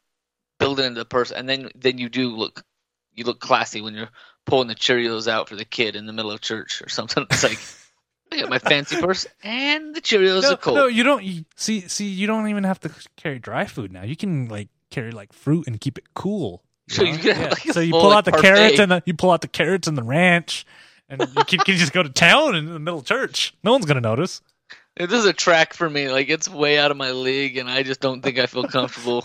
build 0.59 0.79
it 0.79 0.85
into 0.85 0.99
the 0.99 1.05
purse, 1.05 1.31
and 1.31 1.49
then 1.49 1.69
then 1.75 1.97
you 1.97 2.07
do 2.09 2.29
look 2.29 2.63
you 3.13 3.25
look 3.25 3.39
classy 3.41 3.81
when 3.81 3.93
you're 3.95 4.09
pulling 4.45 4.67
the 4.69 4.75
Cheerios 4.75 5.27
out 5.27 5.49
for 5.49 5.55
the 5.57 5.65
kid 5.65 5.95
in 5.97 6.05
the 6.05 6.13
middle 6.13 6.31
of 6.31 6.39
church 6.41 6.81
or 6.81 6.89
something. 6.89 7.25
It's 7.29 7.43
like." 7.43 7.59
I 8.31 8.39
got 8.41 8.49
my 8.49 8.59
fancy 8.59 8.99
purse 9.01 9.25
and 9.43 9.95
the 9.95 10.01
Cheerios 10.01 10.43
No, 10.43 10.51
are 10.51 10.57
cold. 10.57 10.77
no, 10.77 10.85
you 10.87 11.03
don't. 11.03 11.23
You, 11.23 11.45
see, 11.55 11.81
see, 11.81 12.05
you 12.07 12.27
don't 12.27 12.47
even 12.47 12.63
have 12.63 12.79
to 12.81 12.91
carry 13.17 13.39
dry 13.39 13.65
food 13.65 13.91
now. 13.91 14.03
You 14.03 14.15
can 14.15 14.47
like 14.49 14.69
carry 14.91 15.11
like 15.11 15.33
fruit 15.33 15.67
and 15.67 15.79
keep 15.81 15.97
it 15.97 16.13
cool. 16.13 16.63
So 16.89 17.03
you 17.03 17.17
can 17.17 17.35
have, 17.35 17.51
like, 17.51 17.65
a 17.65 17.73
so 17.73 17.79
you 17.79 17.91
pull 17.91 18.11
out 18.11 18.25
the 18.25 18.31
parfait. 18.31 18.47
carrots 18.47 18.79
and 18.79 18.91
the, 18.91 19.03
you 19.05 19.13
pull 19.13 19.31
out 19.31 19.41
the 19.41 19.47
carrots 19.47 19.87
and 19.87 19.97
the 19.97 20.03
ranch, 20.03 20.65
and 21.07 21.21
you 21.21 21.43
can, 21.45 21.59
can 21.59 21.75
just 21.77 21.93
go 21.93 22.01
to 22.01 22.09
town 22.09 22.55
in 22.55 22.65
the 22.65 22.79
middle 22.79 22.99
of 22.99 23.05
church. 23.05 23.53
No 23.63 23.71
one's 23.73 23.85
gonna 23.85 24.01
notice. 24.01 24.41
This 24.95 25.11
is 25.11 25.25
a 25.25 25.33
track 25.33 25.73
for 25.73 25.89
me. 25.89 26.09
Like 26.09 26.29
it's 26.29 26.49
way 26.49 26.77
out 26.79 26.91
of 26.91 26.97
my 26.97 27.11
league, 27.11 27.57
and 27.57 27.69
I 27.69 27.83
just 27.83 27.99
don't 27.99 28.21
think 28.21 28.37
I 28.39 28.47
feel 28.47 28.63
comfortable 28.63 29.23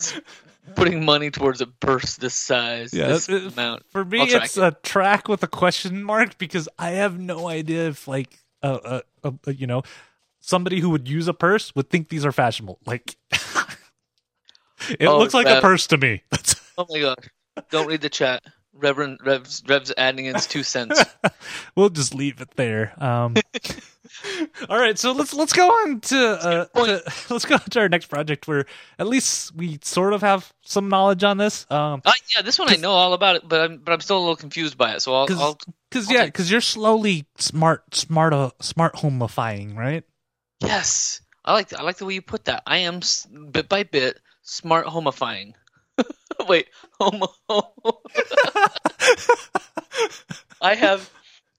putting 0.74 1.04
money 1.04 1.30
towards 1.30 1.60
a 1.60 1.66
purse 1.66 2.16
this 2.16 2.34
size. 2.34 2.92
Yeah, 2.94 3.08
this 3.08 3.28
it- 3.28 3.52
amount. 3.52 3.84
For 3.90 4.04
me, 4.04 4.20
I'll 4.20 4.26
track 4.26 4.44
it's 4.44 4.56
a 4.56 4.76
track 4.82 5.28
with 5.28 5.42
a 5.42 5.48
question 5.48 6.02
mark 6.02 6.38
because 6.38 6.68
I 6.78 6.90
have 6.90 7.18
no 7.18 7.48
idea 7.48 7.88
if 7.88 8.06
like 8.08 8.38
uh, 8.62 9.00
uh, 9.24 9.30
uh, 9.46 9.50
you 9.50 9.66
know 9.66 9.82
somebody 10.40 10.80
who 10.80 10.90
would 10.90 11.08
use 11.08 11.28
a 11.28 11.34
purse 11.34 11.74
would 11.74 11.90
think 11.90 12.08
these 12.08 12.24
are 12.24 12.32
fashionable. 12.32 12.78
Like 12.86 13.16
it 14.88 15.06
Oh, 15.06 15.18
looks 15.18 15.34
like 15.34 15.46
a 15.46 15.60
purse 15.60 15.86
to 15.88 15.96
me. 15.98 16.22
Oh 16.78 16.86
my 16.88 17.00
gosh! 17.00 17.28
Don't 17.70 17.86
read 17.86 18.00
the 18.00 18.08
chat. 18.08 18.42
Reverend 18.74 19.18
Revs 19.24 19.62
Revs 19.68 19.92
adding 19.96 20.26
in 20.26 20.34
his 20.34 20.46
two 20.46 20.62
cents. 20.62 21.02
we'll 21.76 21.90
just 21.90 22.14
leave 22.14 22.40
it 22.40 22.50
there. 22.56 22.92
Um, 23.02 23.34
all 24.68 24.78
right, 24.78 24.98
so 24.98 25.12
let's 25.12 25.34
let's 25.34 25.52
go 25.52 25.68
on 25.68 26.00
to, 26.00 26.18
uh, 26.18 26.64
to 26.66 27.02
let's 27.30 27.44
go 27.44 27.54
on 27.56 27.60
to 27.60 27.80
our 27.80 27.88
next 27.88 28.06
project 28.06 28.48
where 28.48 28.64
at 28.98 29.06
least 29.06 29.54
we 29.54 29.78
sort 29.82 30.12
of 30.14 30.22
have 30.22 30.52
some 30.62 30.88
knowledge 30.88 31.22
on 31.24 31.36
this. 31.38 31.66
Um, 31.70 32.02
Uh, 32.04 32.12
yeah, 32.34 32.42
this 32.42 32.58
one 32.58 32.70
I 32.72 32.76
know 32.76 32.92
all 32.92 33.12
about 33.12 33.36
it, 33.36 33.48
but 33.48 33.60
I'm 33.60 33.78
but 33.78 33.92
I'm 33.92 34.00
still 34.00 34.18
a 34.18 34.20
little 34.20 34.36
confused 34.36 34.76
by 34.78 34.94
it. 34.94 35.02
So 35.02 35.14
I'll, 35.14 35.26
'Cause- 35.26 35.40
I'll 35.40 35.58
because 35.90 36.10
yeah, 36.10 36.24
because 36.24 36.50
you're 36.50 36.62
slowly 36.62 37.26
smart, 37.36 37.94
smart, 37.94 38.32
uh, 38.32 38.50
smart 38.60 38.94
homifying, 38.94 39.76
right? 39.76 40.04
yes, 40.62 41.20
I 41.44 41.52
like 41.52 41.72
I 41.78 41.82
like 41.82 41.98
the 41.98 42.06
way 42.06 42.14
you 42.14 42.22
put 42.22 42.46
that. 42.46 42.62
I 42.66 42.78
am 42.78 43.00
bit 43.50 43.68
by 43.68 43.82
bit 43.82 44.18
smart 44.42 44.86
homifying. 44.86 45.54
Wait, 46.48 46.68
homo. 47.00 47.28
I 50.60 50.74
have 50.74 51.10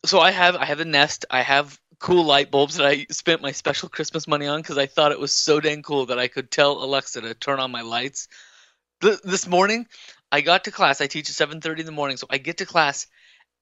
so 0.05 0.19
I 0.19 0.31
have 0.31 0.55
I 0.55 0.65
have 0.65 0.79
a 0.79 0.85
Nest. 0.85 1.25
I 1.29 1.41
have 1.41 1.79
cool 1.99 2.25
light 2.25 2.51
bulbs 2.51 2.75
that 2.75 2.85
I 2.85 3.05
spent 3.11 3.41
my 3.41 3.51
special 3.51 3.89
Christmas 3.89 4.27
money 4.27 4.47
on 4.47 4.61
because 4.61 4.77
I 4.77 4.87
thought 4.87 5.11
it 5.11 5.19
was 5.19 5.31
so 5.31 5.59
dang 5.59 5.83
cool 5.83 6.07
that 6.07 6.19
I 6.19 6.27
could 6.27 6.51
tell 6.51 6.83
Alexa 6.83 7.21
to 7.21 7.33
turn 7.33 7.59
on 7.59 7.71
my 7.71 7.81
lights. 7.81 8.27
Th- 9.01 9.19
this 9.23 9.47
morning, 9.47 9.87
I 10.31 10.41
got 10.41 10.65
to 10.65 10.71
class. 10.71 11.01
I 11.01 11.07
teach 11.07 11.29
at 11.29 11.35
seven 11.35 11.61
thirty 11.61 11.81
in 11.81 11.85
the 11.85 11.91
morning, 11.91 12.17
so 12.17 12.27
I 12.29 12.37
get 12.37 12.57
to 12.57 12.65
class, 12.65 13.07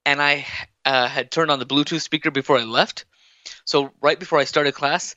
and 0.04 0.20
I 0.20 0.46
uh, 0.84 1.08
had 1.08 1.30
turned 1.30 1.50
on 1.50 1.58
the 1.58 1.66
Bluetooth 1.66 2.02
speaker 2.02 2.30
before 2.30 2.58
I 2.58 2.64
left. 2.64 3.04
So 3.64 3.92
right 4.00 4.18
before 4.18 4.38
I 4.38 4.44
started 4.44 4.74
class, 4.74 5.16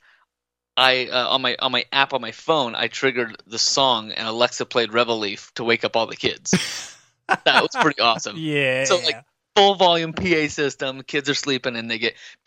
I 0.78 1.08
uh, 1.08 1.30
on 1.30 1.42
my 1.42 1.56
on 1.60 1.72
my 1.72 1.86
app 1.92 2.14
on 2.14 2.22
my 2.22 2.32
phone, 2.32 2.76
I 2.76 2.88
triggered 2.88 3.42
the 3.48 3.60
song, 3.60 4.12
and 4.12 4.28
Alexa 4.28 4.66
played 4.66 4.94
Reveille 4.94 5.38
to 5.56 5.64
wake 5.64 5.86
up 5.86 5.96
all 5.96 6.08
the 6.08 6.16
kids. 6.16 6.52
that 7.28 7.62
was 7.62 7.72
pretty 7.80 8.02
awesome 8.02 8.36
Yeah. 8.38 8.84
So, 8.86 8.98
like, 8.98 9.24
full 9.56 9.76
volume 9.76 10.14
PA 10.14 10.48
system. 10.48 11.02
Kids 11.04 11.30
are 11.30 11.36
sleeping 11.36 11.76
and 11.76 11.90
they 11.90 11.98
get. 11.98 12.16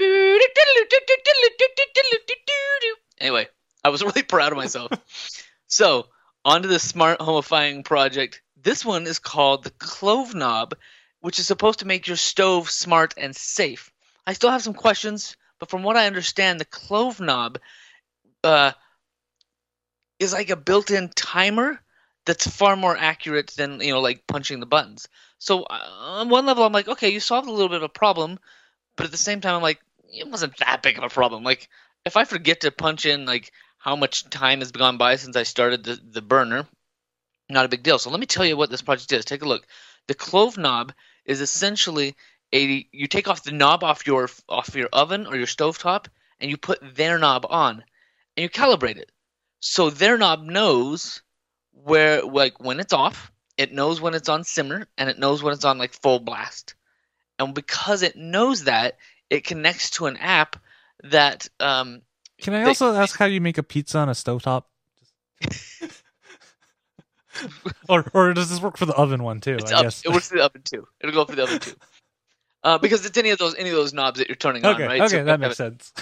Anyway, 3.20 3.48
I 3.84 3.88
was 3.88 4.02
really 4.04 4.22
proud 4.22 4.52
of 4.52 4.58
myself. 4.58 4.90
so, 5.66 6.06
on 6.44 6.62
to 6.62 6.68
the 6.68 6.78
smart 6.78 7.18
homifying 7.18 7.84
project. 7.84 8.42
This 8.60 8.84
one 8.84 9.06
is 9.06 9.18
called 9.18 9.64
the 9.64 9.70
Clove 9.70 10.34
Knob, 10.34 10.74
which 11.20 11.38
is 11.38 11.46
supposed 11.46 11.80
to 11.80 11.86
make 11.86 12.06
your 12.06 12.16
stove 12.16 12.70
smart 12.70 13.14
and 13.16 13.34
safe. 13.34 13.90
I 14.26 14.34
still 14.34 14.50
have 14.50 14.62
some 14.62 14.74
questions, 14.74 15.36
but 15.58 15.70
from 15.70 15.82
what 15.82 15.96
I 15.96 16.06
understand, 16.06 16.60
the 16.60 16.64
Clove 16.64 17.20
Knob 17.20 17.58
uh, 18.44 18.72
is 20.18 20.32
like 20.32 20.50
a 20.50 20.56
built 20.56 20.90
in 20.90 21.08
timer 21.08 21.80
that's 22.26 22.46
far 22.46 22.76
more 22.76 22.96
accurate 22.96 23.48
than, 23.56 23.80
you 23.80 23.92
know, 23.92 24.00
like 24.00 24.26
punching 24.26 24.60
the 24.60 24.66
buttons. 24.66 25.08
So 25.38 25.62
uh, 25.62 25.88
on 26.00 26.28
one 26.28 26.46
level, 26.46 26.64
I'm 26.64 26.72
like, 26.72 26.88
okay, 26.88 27.10
you 27.10 27.20
solved 27.20 27.48
a 27.48 27.52
little 27.52 27.68
bit 27.68 27.78
of 27.78 27.82
a 27.84 27.88
problem, 27.88 28.38
but 28.96 29.06
at 29.06 29.12
the 29.12 29.18
same 29.18 29.40
time, 29.40 29.54
I'm 29.54 29.62
like, 29.62 29.80
it 30.12 30.28
wasn't 30.28 30.56
that 30.58 30.82
big 30.82 30.98
of 30.98 31.04
a 31.04 31.08
problem. 31.08 31.44
Like, 31.44 31.68
if 32.04 32.16
I 32.16 32.24
forget 32.24 32.60
to 32.60 32.70
punch 32.70 33.06
in 33.06 33.26
like 33.26 33.52
how 33.78 33.96
much 33.96 34.28
time 34.28 34.58
has 34.58 34.72
gone 34.72 34.98
by 34.98 35.16
since 35.16 35.36
I 35.36 35.44
started 35.44 35.84
the, 35.84 36.00
the 36.10 36.22
burner, 36.22 36.66
not 37.48 37.64
a 37.64 37.68
big 37.68 37.82
deal. 37.82 37.98
So 37.98 38.10
let 38.10 38.20
me 38.20 38.26
tell 38.26 38.44
you 38.44 38.56
what 38.56 38.70
this 38.70 38.82
project 38.82 39.12
is. 39.12 39.24
Take 39.24 39.42
a 39.42 39.48
look. 39.48 39.66
The 40.06 40.14
Clove 40.14 40.58
Knob 40.58 40.92
is 41.24 41.40
essentially 41.40 42.16
a 42.52 42.86
you 42.92 43.06
take 43.06 43.28
off 43.28 43.42
the 43.42 43.52
knob 43.52 43.84
off 43.84 44.06
your 44.06 44.28
off 44.48 44.74
your 44.74 44.88
oven 44.92 45.26
or 45.26 45.36
your 45.36 45.46
stovetop 45.46 46.06
and 46.40 46.50
you 46.50 46.56
put 46.56 46.78
their 46.94 47.18
knob 47.18 47.46
on 47.48 47.84
and 48.38 48.44
you 48.44 48.48
calibrate 48.48 48.98
it. 48.98 49.10
So 49.58 49.90
their 49.90 50.16
knob 50.16 50.44
knows 50.44 51.22
where 51.72 52.22
like 52.22 52.62
when 52.62 52.78
it's 52.78 52.92
off, 52.92 53.32
it 53.56 53.72
knows 53.72 54.00
when 54.00 54.14
it's 54.14 54.28
on 54.28 54.44
simmer 54.44 54.86
and 54.96 55.10
it 55.10 55.18
knows 55.18 55.42
when 55.42 55.52
it's 55.52 55.64
on 55.64 55.76
like 55.76 55.92
full 55.92 56.20
blast. 56.20 56.76
And 57.40 57.52
because 57.52 58.04
it 58.04 58.14
knows 58.14 58.64
that, 58.64 58.96
it 59.28 59.42
connects 59.42 59.90
to 59.90 60.06
an 60.06 60.16
app 60.18 60.54
that 61.02 61.48
um 61.58 62.02
Can 62.40 62.54
I 62.54 62.62
also 62.62 62.94
ask 62.94 63.18
how 63.18 63.24
you 63.24 63.40
make 63.40 63.58
a 63.58 63.64
pizza 63.64 63.98
on 63.98 64.08
a 64.08 64.12
stovetop? 64.12 64.62
or 67.88 68.04
or 68.14 68.32
does 68.34 68.50
this 68.50 68.62
work 68.62 68.76
for 68.76 68.86
the 68.86 68.94
oven 68.94 69.24
one 69.24 69.40
too? 69.40 69.56
it's 69.56 69.72
I 69.72 69.78
up, 69.78 69.82
guess. 69.82 70.04
it 70.04 70.12
works 70.12 70.28
for 70.28 70.36
the 70.36 70.44
oven 70.44 70.62
too. 70.62 70.86
It'll 71.00 71.12
go 71.12 71.24
for 71.24 71.34
the 71.34 71.42
oven 71.42 71.58
too. 71.58 71.74
Uh, 72.62 72.78
because 72.78 73.04
it's 73.04 73.18
any 73.18 73.30
of 73.30 73.38
those 73.38 73.56
any 73.56 73.70
of 73.70 73.74
those 73.74 73.92
knobs 73.92 74.20
that 74.20 74.28
you're 74.28 74.36
turning 74.36 74.64
okay, 74.64 74.84
on, 74.84 74.88
right? 74.88 75.00
okay, 75.00 75.08
So- 75.08 75.24
that 75.24 75.40
makes 75.40 75.56
sense. 75.56 75.92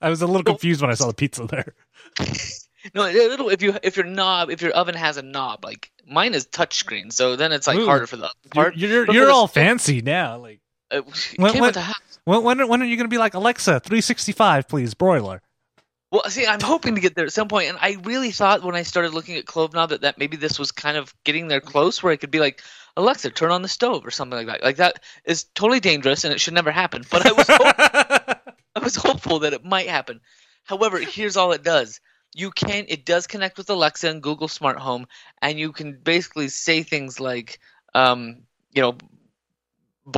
I 0.00 0.10
was 0.10 0.22
a 0.22 0.26
little 0.26 0.42
confused 0.44 0.80
when 0.80 0.90
I 0.90 0.94
saw 0.94 1.06
the 1.08 1.14
pizza 1.14 1.44
there. 1.46 1.74
No, 2.94 3.04
it'll, 3.04 3.48
if 3.48 3.62
you 3.62 3.74
if 3.82 3.96
your 3.96 4.06
knob 4.06 4.48
if 4.48 4.62
your 4.62 4.70
oven 4.70 4.94
has 4.94 5.16
a 5.16 5.22
knob 5.22 5.64
like 5.64 5.90
mine 6.08 6.34
is 6.34 6.46
touchscreen, 6.46 7.12
so 7.12 7.34
then 7.34 7.50
it's 7.50 7.66
like 7.66 7.78
Ooh. 7.78 7.84
harder 7.84 8.06
for 8.06 8.16
the 8.16 8.26
oven 8.26 8.36
You're 8.54 8.64
part. 8.64 8.76
you're, 8.76 9.10
you're 9.10 9.30
all 9.32 9.48
fancy 9.48 10.02
now. 10.02 10.38
Like 10.38 10.60
uh, 10.92 10.98
It 10.98 11.04
When- 11.36 11.52
when- 11.54 11.62
with 11.62 11.74
the 11.74 11.80
house. 11.80 11.96
when 12.26 12.44
when 12.44 12.68
when 12.68 12.82
are 12.82 12.84
you 12.84 12.94
going 12.96 13.06
to 13.06 13.10
be 13.12 13.18
like 13.18 13.34
Alexa 13.34 13.80
365 13.80 14.68
please 14.68 14.94
broiler? 14.94 15.42
Well, 16.12 16.22
see, 16.28 16.46
I'm 16.46 16.60
hoping 16.60 16.94
to 16.94 17.00
get 17.00 17.16
there 17.16 17.26
at 17.26 17.32
some 17.32 17.48
point, 17.48 17.68
and 17.70 17.78
I 17.80 17.96
really 18.04 18.30
thought 18.30 18.62
when 18.62 18.76
I 18.76 18.82
started 18.84 19.12
looking 19.12 19.34
at 19.36 19.46
Clove 19.46 19.72
Knob 19.74 19.88
that, 19.90 20.02
that 20.02 20.16
maybe 20.18 20.36
this 20.36 20.56
was 20.56 20.70
kind 20.70 20.96
of 20.96 21.12
getting 21.24 21.48
there 21.48 21.60
close, 21.60 22.00
where 22.00 22.12
it 22.12 22.18
could 22.18 22.30
be 22.30 22.38
like, 22.38 22.62
Alexa, 22.96 23.30
turn 23.30 23.50
on 23.50 23.62
the 23.62 23.68
stove 23.68 24.06
or 24.06 24.12
something 24.12 24.36
like 24.38 24.46
that. 24.46 24.62
Like 24.62 24.76
that 24.76 25.02
is 25.24 25.42
totally 25.56 25.80
dangerous, 25.80 26.22
and 26.22 26.32
it 26.32 26.40
should 26.40 26.54
never 26.54 26.70
happen. 26.70 27.02
But 27.10 27.26
I 27.26 27.32
was 27.32 27.48
I 28.80 28.80
was 28.80 28.94
hopeful 28.94 29.40
that 29.40 29.54
it 29.54 29.64
might 29.64 29.88
happen. 29.88 30.20
However, 30.64 30.98
here's 30.98 31.36
all 31.36 31.52
it 31.52 31.62
does. 31.62 32.00
You 32.34 32.50
can 32.50 32.84
it 32.88 33.06
does 33.06 33.26
connect 33.26 33.56
with 33.56 33.70
Alexa 33.70 34.08
and 34.08 34.22
Google 34.22 34.48
Smart 34.48 34.78
Home, 34.78 35.06
and 35.40 35.58
you 35.58 35.72
can 35.72 35.98
basically 35.98 36.48
say 36.48 36.82
things 36.82 37.18
like, 37.18 37.58
um, 37.94 38.42
you 38.74 38.82
know, 38.82 38.98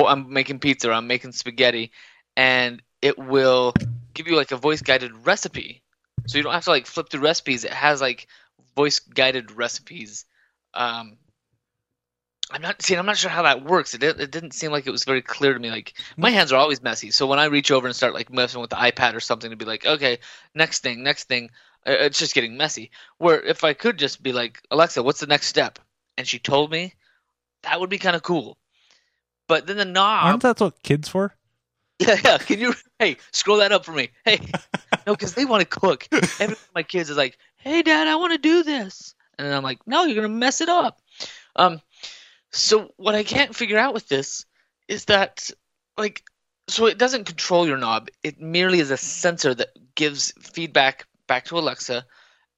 I'm 0.04 0.32
making 0.32 0.58
pizza, 0.58 0.90
or 0.90 0.92
I'm 0.92 1.06
making 1.06 1.32
spaghetti, 1.32 1.92
and 2.36 2.82
it 3.00 3.16
will 3.16 3.74
give 4.14 4.26
you 4.26 4.34
like 4.34 4.50
a 4.50 4.56
voice 4.56 4.82
guided 4.82 5.12
recipe. 5.24 5.82
So 6.26 6.38
you 6.38 6.44
don't 6.44 6.52
have 6.52 6.64
to 6.64 6.70
like 6.70 6.86
flip 6.86 7.08
through 7.08 7.22
recipes. 7.22 7.64
It 7.64 7.72
has 7.72 8.00
like 8.00 8.26
voice 8.74 8.98
guided 8.98 9.52
recipes. 9.52 10.24
Um, 10.74 11.18
I'm 12.50 12.62
not 12.62 12.80
seeing. 12.80 12.98
I'm 12.98 13.06
not 13.06 13.18
sure 13.18 13.30
how 13.30 13.42
that 13.42 13.64
works. 13.64 13.94
It 13.94 14.02
it 14.02 14.30
didn't 14.30 14.52
seem 14.52 14.72
like 14.72 14.86
it 14.86 14.90
was 14.90 15.04
very 15.04 15.20
clear 15.20 15.52
to 15.52 15.60
me. 15.60 15.70
Like 15.70 15.94
my 16.16 16.30
hands 16.30 16.52
are 16.52 16.58
always 16.58 16.82
messy, 16.82 17.10
so 17.10 17.26
when 17.26 17.38
I 17.38 17.46
reach 17.46 17.70
over 17.70 17.86
and 17.86 17.94
start 17.94 18.14
like 18.14 18.32
messing 18.32 18.60
with 18.60 18.70
the 18.70 18.76
iPad 18.76 19.14
or 19.14 19.20
something 19.20 19.50
to 19.50 19.56
be 19.56 19.66
like, 19.66 19.84
okay, 19.84 20.18
next 20.54 20.82
thing, 20.82 21.02
next 21.02 21.24
thing, 21.24 21.50
uh, 21.86 21.92
it's 21.92 22.18
just 22.18 22.34
getting 22.34 22.56
messy. 22.56 22.90
Where 23.18 23.40
if 23.40 23.64
I 23.64 23.74
could 23.74 23.98
just 23.98 24.22
be 24.22 24.32
like, 24.32 24.62
Alexa, 24.70 25.02
what's 25.02 25.20
the 25.20 25.26
next 25.26 25.48
step? 25.48 25.78
And 26.16 26.26
she 26.26 26.38
told 26.38 26.70
me, 26.70 26.94
that 27.62 27.78
would 27.80 27.90
be 27.90 27.98
kind 27.98 28.16
of 28.16 28.22
cool. 28.22 28.56
But 29.46 29.66
then 29.66 29.76
the 29.76 29.84
knob, 29.84 30.26
Aren't 30.26 30.42
that 30.42 30.60
what 30.60 30.82
kids 30.82 31.08
for? 31.08 31.34
yeah, 31.98 32.16
yeah. 32.24 32.38
Can 32.38 32.60
you, 32.60 32.74
hey, 32.98 33.16
scroll 33.32 33.58
that 33.58 33.72
up 33.72 33.84
for 33.84 33.92
me? 33.92 34.10
Hey, 34.24 34.40
no, 35.06 35.14
because 35.14 35.34
they 35.34 35.44
want 35.44 35.60
to 35.60 35.80
cook. 35.80 36.08
Every 36.12 36.46
one 36.46 36.52
of 36.52 36.74
my 36.74 36.82
kids 36.82 37.10
is 37.10 37.16
like, 37.16 37.36
hey, 37.56 37.82
dad, 37.82 38.08
I 38.08 38.16
want 38.16 38.32
to 38.32 38.38
do 38.38 38.62
this, 38.62 39.14
and 39.38 39.52
I'm 39.52 39.62
like, 39.62 39.80
no, 39.86 40.04
you're 40.04 40.14
gonna 40.14 40.28
mess 40.28 40.60
it 40.60 40.68
up. 40.68 41.00
Um, 41.56 41.80
so 42.52 42.92
what 42.96 43.14
I 43.14 43.22
can't 43.24 43.54
figure 43.54 43.78
out 43.78 43.94
with 43.94 44.08
this 44.08 44.46
is 44.88 45.06
that, 45.06 45.50
like, 45.96 46.22
so 46.68 46.86
it 46.86 46.98
doesn't 46.98 47.24
control 47.24 47.66
your 47.66 47.78
knob. 47.78 48.08
It 48.22 48.40
merely 48.40 48.80
is 48.80 48.90
a 48.90 48.96
sensor 48.96 49.54
that 49.54 49.68
gives 49.94 50.32
feedback 50.40 51.06
back 51.26 51.46
to 51.46 51.58
Alexa, 51.58 52.04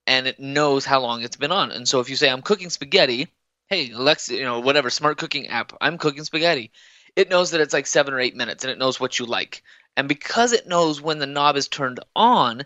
and 0.07 0.26
it 0.26 0.40
knows 0.40 0.85
how 0.85 1.00
long 1.00 1.22
it's 1.22 1.37
been 1.37 1.53
on. 1.53 1.70
And 1.70 1.88
so 1.88 2.00
if 2.00 2.11
you 2.11 2.16
say 2.16 2.29
I'm 2.29 2.42
cooking 2.42 2.70
spaghetti, 2.70 3.29
hey 3.68 3.90
Alexa, 3.90 4.35
you 4.35 4.44
know 4.44 4.61
whatever 4.61 4.90
smart 4.90 5.18
cooking 5.18 5.48
app, 5.48 5.72
I'm 5.81 5.98
cooking 5.98 6.24
spaghetti. 6.24 6.72
It 7.16 7.31
knows 7.31 7.50
that 7.50 7.61
it's 7.61 7.74
like 7.74 7.87
seven 7.87 8.14
or 8.14 8.20
eight 8.20 8.37
minutes, 8.37 8.64
and 8.64 8.70
it 8.70 8.79
knows 8.79 8.98
what 9.00 9.18
you 9.18 9.26
like. 9.26 9.62
And 9.96 10.09
because 10.09 10.53
it 10.53 10.68
knows 10.68 11.00
when 11.00 11.18
the 11.18 11.26
knob 11.26 11.57
is 11.57 11.68
turned 11.68 12.00
on, 12.14 12.64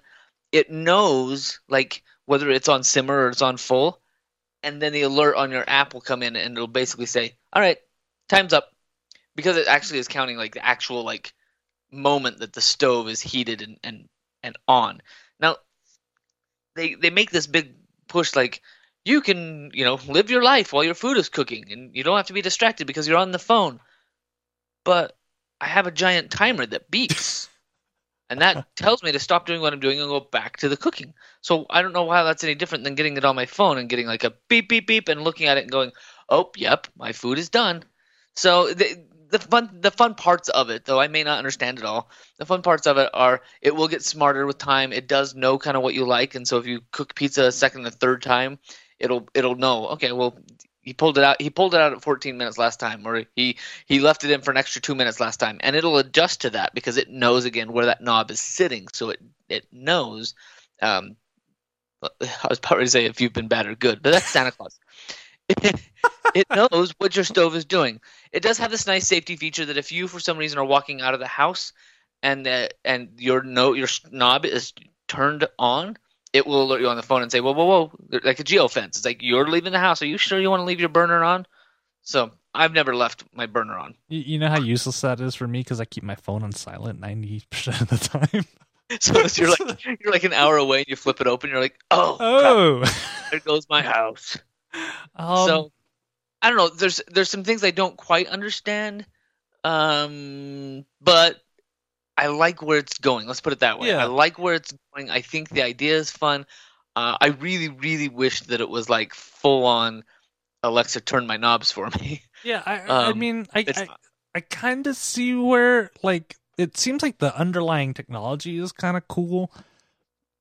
it 0.53 0.71
knows 0.71 1.61
like 1.69 2.03
whether 2.27 2.51
it's 2.51 2.69
on 2.69 2.85
simmer 2.85 3.25
or 3.25 3.29
it's 3.29 3.43
on 3.43 3.57
full, 3.57 4.01
and 4.64 4.81
then 4.81 4.92
the 4.92 5.03
alert 5.03 5.37
on 5.37 5.50
your 5.50 5.64
app 5.68 5.94
will 5.94 6.00
come 6.00 6.22
in 6.22 6.37
and 6.37 6.57
it'll 6.57 6.66
basically 6.66 7.07
say, 7.07 7.37
"All 7.53 7.62
right, 7.62 7.79
time's 8.29 8.53
up," 8.53 8.72
because 9.37 9.57
it 9.57 9.68
actually 9.68 9.98
is 10.00 10.09
counting 10.09 10.37
like 10.37 10.55
the 10.55 10.64
actual 10.64 11.05
like 11.05 11.33
moment 11.92 12.38
that 12.38 12.53
the 12.53 12.61
stove 12.61 13.09
is 13.09 13.20
heated 13.20 13.62
and 13.62 13.79
and, 13.85 14.09
and 14.42 14.57
on. 14.66 15.03
Now, 15.38 15.59
they 16.74 16.94
they 16.94 17.11
make 17.11 17.31
this 17.31 17.46
big 17.46 17.74
push 18.09 18.35
like 18.35 18.62
you 19.05 19.20
can 19.20 19.70
you 19.74 19.85
know 19.85 19.98
live 20.09 20.31
your 20.31 20.42
life 20.42 20.72
while 20.72 20.85
your 20.85 20.94
food 20.94 21.18
is 21.18 21.29
cooking 21.29 21.70
and 21.70 21.94
you 21.94 22.03
don't 22.03 22.16
have 22.16 22.27
to 22.27 22.33
be 22.33 22.42
distracted 22.42 22.87
because 22.87 23.07
you're 23.07 23.18
on 23.18 23.33
the 23.33 23.38
phone. 23.38 23.81
But 24.85 25.16
I 25.61 25.66
have 25.66 25.87
a 25.87 25.92
giant 25.92 26.31
timer 26.31 26.66
that 26.66 26.90
beeps. 26.90 27.48
And 28.31 28.41
that 28.41 28.67
tells 28.77 29.03
me 29.03 29.13
to 29.13 29.19
stop 29.19 29.47
doing 29.47 29.61
what 29.61 29.73
I'm 29.73 29.81
doing 29.81 30.01
and 30.01 30.09
go 30.09 30.21
back 30.21 30.57
to 30.59 30.69
the 30.69 30.77
cooking. 30.77 31.15
So 31.41 31.67
I 31.71 31.83
don't 31.83 31.93
know 31.93 32.11
how 32.11 32.25
that's 32.25 32.45
any 32.45 32.55
different 32.55 32.85
than 32.85 32.95
getting 32.95 33.17
it 33.17 33.25
on 33.25 33.37
my 33.37 33.47
phone 33.47 33.79
and 33.79 33.89
getting 33.89 34.07
like 34.07 34.25
a 34.25 34.35
beep 34.49 34.69
beep 34.69 34.87
beep 34.87 35.09
and 35.09 35.23
looking 35.23 35.47
at 35.47 35.59
it 35.59 35.63
and 35.63 35.71
going, 35.73 35.93
"Oh, 36.29 36.51
yep, 36.57 36.87
my 36.97 37.13
food 37.13 37.39
is 37.39 37.51
done." 37.51 37.85
So 38.35 38.73
the 38.73 39.07
the 39.31 39.39
fun 39.39 39.81
the 39.81 39.91
fun 39.91 40.15
parts 40.15 40.49
of 40.49 40.71
it, 40.71 40.85
though 40.85 41.01
I 41.01 41.09
may 41.09 41.23
not 41.25 41.39
understand 41.39 41.79
it 41.79 41.85
all, 41.85 42.11
the 42.39 42.47
fun 42.47 42.63
parts 42.63 42.87
of 42.87 42.99
it 42.99 43.11
are 43.15 43.43
it 43.61 43.75
will 43.75 43.89
get 43.89 44.03
smarter 44.03 44.47
with 44.47 44.59
time. 44.59 44.93
It 44.93 45.09
does 45.09 45.35
know 45.35 45.59
kind 45.59 45.77
of 45.77 45.83
what 45.83 45.95
you 45.95 46.07
like, 46.07 46.35
and 46.35 46.47
so 46.47 46.59
if 46.59 46.67
you 46.67 46.81
cook 46.93 47.15
pizza 47.15 47.45
a 47.45 47.53
second, 47.53 47.87
a 47.87 47.91
third 47.91 48.23
time, 48.23 48.59
it'll 48.99 49.29
it'll 49.35 49.57
know. 49.57 49.89
Okay, 49.89 50.13
well 50.13 50.39
he 50.85 50.92
pulled 50.92 51.18
it 51.18 51.25
out. 51.25 51.40
He 51.40 51.51
pulled 51.51 51.75
it 51.75 51.81
out 51.81 51.92
at 51.92 52.03
14 52.03 52.37
minutes 52.37 52.59
last 52.59 52.79
time, 52.79 53.07
or 53.07 53.25
he 53.35 53.57
he 53.87 54.01
left 54.01 54.25
it 54.25 54.31
in 54.31 54.42
for 54.42 54.51
an 54.51 54.57
extra 54.57 54.83
two 54.83 54.94
minutes 54.94 55.20
last 55.20 55.38
time, 55.38 55.59
and 55.61 55.75
it'll 55.75 55.99
adjust 55.99 56.42
to 56.42 56.51
that 56.51 56.75
because 56.75 56.97
it 56.97 57.11
knows 57.11 57.44
again 57.44 57.73
where 57.73 57.87
that 57.87 58.03
knob 58.03 58.31
is 58.31 58.40
sitting. 58.40 58.87
So 58.92 59.11
it 59.11 59.20
it 59.49 59.66
knows. 59.73 60.35
Um, 60.83 61.16
I 62.03 62.47
was 62.49 62.59
about 62.59 62.77
to 62.77 62.87
say 62.87 63.07
if 63.07 63.20
you've 63.20 63.33
been 63.33 63.49
bad 63.49 63.66
or 63.66 63.75
good, 63.75 64.03
but 64.03 64.11
that's 64.11 64.27
Santa 64.27 64.53
Claus. 64.53 64.79
it 66.35 66.47
knows 66.51 66.92
what 66.99 67.16
your 67.16 67.25
stove 67.25 67.55
is 67.55 67.64
doing. 67.64 68.01
It 68.33 68.42
does 68.42 68.59
have 68.59 68.70
this 68.70 68.87
nice 68.87 69.07
safety 69.07 69.37
feature 69.37 69.66
that 69.66 69.77
if 69.77 69.92
you, 69.92 70.09
for 70.09 70.20
some 70.20 70.38
reason, 70.38 70.59
are 70.59 70.64
walking 70.64 71.01
out 71.01 71.14
of 71.14 71.20
the 71.20 71.27
house 71.27 71.73
and 72.23 72.47
uh, 72.47 72.68
and 72.85 73.11
your 73.18 73.42
no 73.42 73.73
your 73.75 73.88
knob 74.11 74.44
is 74.47 74.73
turned 75.09 75.47
on, 75.59 75.97
it 76.35 76.47
will 76.47 76.62
alert 76.64 76.81
you 76.83 76.88
on 76.88 76.97
the 76.97 77.03
phone 77.03 77.23
and 77.23 77.33
say, 77.33 77.40
"Whoa, 77.40 77.53
whoa, 77.53 77.64
whoa!" 77.64 77.92
Like 78.23 78.40
a 78.40 78.44
geo 78.44 78.68
fence. 78.68 78.97
It's 78.99 79.07
like 79.07 79.23
you're 79.23 79.49
leaving 79.49 79.73
the 79.73 79.79
house. 79.79 80.03
Are 80.03 80.07
you 80.07 80.18
sure 80.18 80.38
you 80.38 80.51
want 80.51 80.61
to 80.61 80.64
leave 80.64 80.81
your 80.81 80.88
burner 80.90 81.25
on? 81.25 81.47
So 82.03 82.33
I've 82.53 82.73
never 82.75 82.94
left 82.94 83.25
my 83.33 83.47
burner 83.47 83.79
on. 83.79 83.94
You, 84.09 84.20
you 84.20 84.38
know 84.38 84.51
how 84.51 84.61
useless 84.61 85.01
that 85.01 85.20
is 85.20 85.35
for 85.35 85.47
me 85.49 85.61
because 85.61 85.81
I 85.81 85.87
keep 85.87 86.05
my 86.05 86.16
phone 86.16 86.42
on 86.42 86.53
silent 86.53 87.01
90% 87.01 87.81
of 87.81 87.88
the 87.88 87.97
time. 87.99 88.44
So 89.01 89.14
you're 89.40 89.49
like 89.49 89.83
you're 89.85 90.12
like 90.12 90.25
an 90.25 90.35
hour 90.35 90.59
away 90.59 90.79
and 90.81 90.88
you 90.88 90.94
flip 90.94 91.23
it 91.23 91.27
open. 91.27 91.49
You're 91.49 91.59
like, 91.61 91.79
"Oh, 91.90 92.16
crap, 92.18 92.53
Oh. 92.53 92.85
there 93.31 93.40
goes 93.40 93.66
my 93.70 93.81
house." 93.81 94.37
um, 95.16 95.47
so 95.49 95.73
I 96.42 96.49
don't 96.51 96.59
know. 96.59 96.68
There's 96.68 97.01
there's 97.09 97.31
some 97.31 97.44
things 97.44 97.64
I 97.64 97.70
don't 97.70 97.97
quite 97.97 98.29
understand, 98.29 99.07
um, 99.64 100.85
but 101.01 101.40
I 102.16 102.29
like 102.29 102.62
where 102.62 102.79
it's 102.79 102.98
going. 102.98 103.27
Let's 103.27 103.40
put 103.40 103.53
it 103.53 103.61
that 103.61 103.79
way. 103.79 103.88
Yeah. 103.88 104.03
I 104.03 104.05
like 104.05 104.38
where 104.38 104.55
it's 104.55 104.72
going. 104.94 105.11
I 105.11 105.20
think 105.20 105.48
the 105.48 105.62
idea 105.62 105.96
is 105.96 106.11
fun. 106.11 106.46
Uh, 106.96 107.16
I 107.20 107.29
really, 107.29 107.68
really 107.68 108.09
wish 108.09 108.40
that 108.42 108.61
it 108.61 108.68
was 108.68 108.88
like 108.88 109.14
full 109.14 109.66
on. 109.66 110.05
Alexa, 110.62 111.00
turn 111.03 111.27
my 111.27 111.37
knobs 111.37 111.70
for 111.70 111.90
me. 112.00 112.22
yeah, 112.44 112.62
I, 112.64 112.81
I 112.81 113.05
um, 113.11 113.18
mean, 113.18 113.46
I, 113.55 113.64
I. 113.68 113.88
I 114.37 114.40
kind 114.40 114.87
of 114.88 114.96
see 114.96 115.35
where, 115.35 115.90
like, 116.03 116.37
it 116.59 116.77
seems 116.77 117.03
like 117.03 117.18
the 117.18 117.37
underlying 117.38 117.94
technology 117.94 118.59
is 118.59 118.72
kind 118.72 118.96
of 118.96 119.07
cool, 119.07 119.53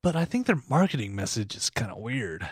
but 0.01 0.15
I 0.15 0.25
think 0.25 0.47
their 0.47 0.61
marketing 0.67 1.15
message 1.15 1.55
is 1.55 1.69
kind 1.69 1.91
of 1.91 1.97
weird. 1.97 2.49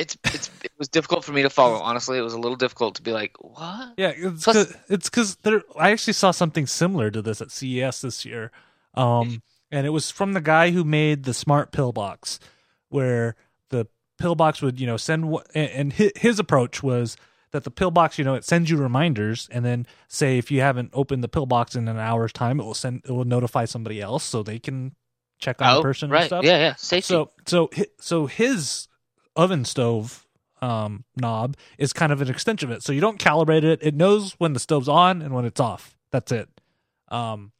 It's 0.00 0.16
it's 0.24 0.50
it 0.64 0.72
was 0.78 0.88
difficult 0.88 1.24
for 1.24 1.32
me 1.32 1.42
to 1.42 1.50
follow. 1.50 1.76
Honestly, 1.80 2.16
it 2.18 2.22
was 2.22 2.32
a 2.34 2.38
little 2.38 2.56
difficult 2.56 2.94
to 2.96 3.02
be 3.02 3.12
like, 3.12 3.36
what? 3.40 3.92
Yeah, 3.96 4.12
it's 4.16 4.42
Plus- 4.44 4.56
'cause- 4.56 4.76
it's 4.88 5.10
because 5.10 5.36
there. 5.42 5.62
I 5.78 5.90
actually 5.92 6.14
saw 6.14 6.30
something 6.32 6.66
similar 6.66 7.10
to 7.10 7.20
this 7.22 7.40
at 7.40 7.50
CES 7.50 8.00
this 8.00 8.24
year, 8.24 8.50
um, 8.94 9.42
and 9.70 9.86
it 9.86 9.90
was 9.90 10.10
from 10.10 10.32
the 10.32 10.40
guy 10.40 10.70
who 10.70 10.82
made 10.84 11.24
the 11.24 11.34
smart 11.34 11.70
pillbox, 11.70 12.40
where 12.88 13.36
the 13.68 13.86
pillbox 14.18 14.62
would 14.62 14.80
you 14.80 14.86
know 14.86 14.96
send 14.96 15.28
what, 15.30 15.46
and 15.54 15.70
and 15.70 15.92
his 16.16 16.38
approach 16.38 16.82
was 16.82 17.16
that 17.52 17.64
the 17.64 17.70
pillbox 17.70 18.16
you 18.18 18.24
know 18.24 18.34
it 18.34 18.44
sends 18.44 18.70
you 18.70 18.78
reminders, 18.78 19.48
and 19.52 19.64
then 19.66 19.86
say 20.08 20.38
if 20.38 20.50
you 20.50 20.60
haven't 20.62 20.90
opened 20.94 21.22
the 21.22 21.28
pillbox 21.28 21.76
in 21.76 21.88
an 21.88 21.98
hour's 21.98 22.32
time, 22.32 22.58
it 22.58 22.64
will 22.64 22.74
send 22.74 23.02
it 23.04 23.12
will 23.12 23.24
notify 23.24 23.66
somebody 23.66 24.00
else 24.00 24.24
so 24.24 24.42
they 24.42 24.58
can 24.58 24.94
check 25.38 25.60
on 25.60 25.74
the 25.74 25.78
Oh, 25.80 25.82
person 25.82 26.08
right? 26.10 26.20
and 26.20 26.26
stuff. 26.26 26.44
Yeah, 26.44 26.58
yeah. 26.58 26.74
Safety. 26.76 27.06
So 27.12 27.30
so 27.46 27.68
so 28.00 28.26
his 28.26 28.86
oven 29.36 29.64
stove 29.64 30.26
um, 30.62 31.04
knob 31.16 31.56
is 31.78 31.92
kind 31.92 32.12
of 32.12 32.20
an 32.20 32.28
extension 32.28 32.70
of 32.70 32.76
it. 32.76 32.82
So 32.82 32.92
you 32.92 33.00
don't 33.00 33.18
calibrate 33.18 33.64
it. 33.64 33.80
It 33.82 33.94
knows 33.94 34.34
when 34.38 34.52
the 34.52 34.60
stove's 34.60 34.88
on 34.88 35.22
and 35.22 35.34
when 35.34 35.44
it's 35.44 35.60
off. 35.60 35.96
That's 36.10 36.32
it. 36.32 36.48
Um, 37.08 37.52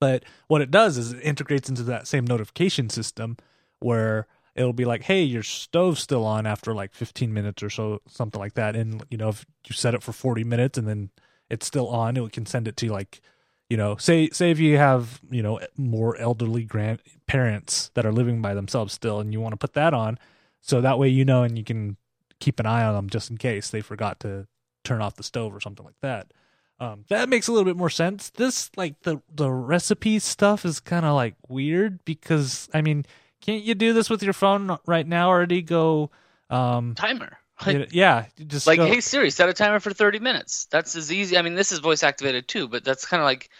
but 0.00 0.24
what 0.46 0.62
it 0.62 0.70
does 0.70 0.96
is 0.96 1.12
it 1.12 1.20
integrates 1.22 1.68
into 1.68 1.82
that 1.84 2.06
same 2.06 2.24
notification 2.24 2.88
system 2.88 3.36
where 3.80 4.26
it'll 4.54 4.72
be 4.72 4.84
like, 4.84 5.04
hey, 5.04 5.22
your 5.22 5.42
stove's 5.42 6.00
still 6.00 6.24
on 6.24 6.46
after 6.46 6.74
like 6.74 6.94
15 6.94 7.32
minutes 7.32 7.62
or 7.62 7.70
so, 7.70 8.00
something 8.08 8.40
like 8.40 8.54
that. 8.54 8.76
And, 8.76 9.04
you 9.10 9.16
know, 9.16 9.28
if 9.28 9.44
you 9.66 9.74
set 9.74 9.94
it 9.94 10.02
for 10.02 10.12
40 10.12 10.44
minutes 10.44 10.78
and 10.78 10.86
then 10.86 11.10
it's 11.50 11.66
still 11.66 11.88
on, 11.88 12.16
it 12.16 12.32
can 12.32 12.46
send 12.46 12.68
it 12.68 12.76
to 12.78 12.90
like, 12.90 13.20
you 13.68 13.76
know, 13.76 13.96
say, 13.96 14.30
say 14.30 14.50
if 14.50 14.58
you 14.58 14.76
have, 14.76 15.20
you 15.30 15.42
know, 15.42 15.60
more 15.76 16.16
elderly 16.16 16.64
grandparents 16.64 17.90
that 17.94 18.06
are 18.06 18.12
living 18.12 18.40
by 18.40 18.54
themselves 18.54 18.92
still 18.92 19.20
and 19.20 19.32
you 19.32 19.40
want 19.40 19.52
to 19.52 19.58
put 19.58 19.74
that 19.74 19.94
on. 19.94 20.18
So 20.60 20.80
that 20.80 20.98
way, 20.98 21.08
you 21.08 21.24
know, 21.24 21.42
and 21.42 21.56
you 21.56 21.64
can 21.64 21.96
keep 22.40 22.60
an 22.60 22.66
eye 22.66 22.84
on 22.84 22.94
them 22.94 23.10
just 23.10 23.30
in 23.30 23.36
case 23.36 23.70
they 23.70 23.80
forgot 23.80 24.20
to 24.20 24.46
turn 24.84 25.02
off 25.02 25.16
the 25.16 25.22
stove 25.22 25.54
or 25.54 25.60
something 25.60 25.84
like 25.84 26.00
that. 26.02 26.32
Um, 26.80 27.04
that 27.08 27.28
makes 27.28 27.48
a 27.48 27.52
little 27.52 27.64
bit 27.64 27.76
more 27.76 27.90
sense. 27.90 28.30
This 28.30 28.70
like 28.76 29.00
the 29.02 29.20
the 29.34 29.50
recipe 29.50 30.18
stuff 30.20 30.64
is 30.64 30.78
kind 30.78 31.04
of 31.04 31.14
like 31.14 31.34
weird 31.48 32.04
because 32.04 32.68
I 32.72 32.82
mean, 32.82 33.04
can't 33.40 33.64
you 33.64 33.74
do 33.74 33.92
this 33.92 34.08
with 34.08 34.22
your 34.22 34.32
phone 34.32 34.78
right 34.86 35.06
now 35.06 35.28
already? 35.28 35.62
Go 35.62 36.10
um, 36.50 36.94
Timer. 36.94 37.38
Like, 37.66 37.88
yeah, 37.92 38.26
just 38.46 38.66
like 38.66 38.78
go, 38.78 38.86
hey 38.86 39.00
Siri, 39.00 39.30
set 39.30 39.48
a 39.48 39.52
timer 39.52 39.80
for 39.80 39.92
30 39.92 40.20
minutes. 40.20 40.66
That's 40.70 40.94
as 40.94 41.12
easy. 41.12 41.36
I 41.36 41.42
mean, 41.42 41.54
this 41.54 41.72
is 41.72 41.80
voice 41.80 42.02
activated 42.02 42.46
too, 42.46 42.68
but 42.68 42.84
that's 42.84 43.04
kind 43.04 43.20
of 43.20 43.24
like 43.24 43.50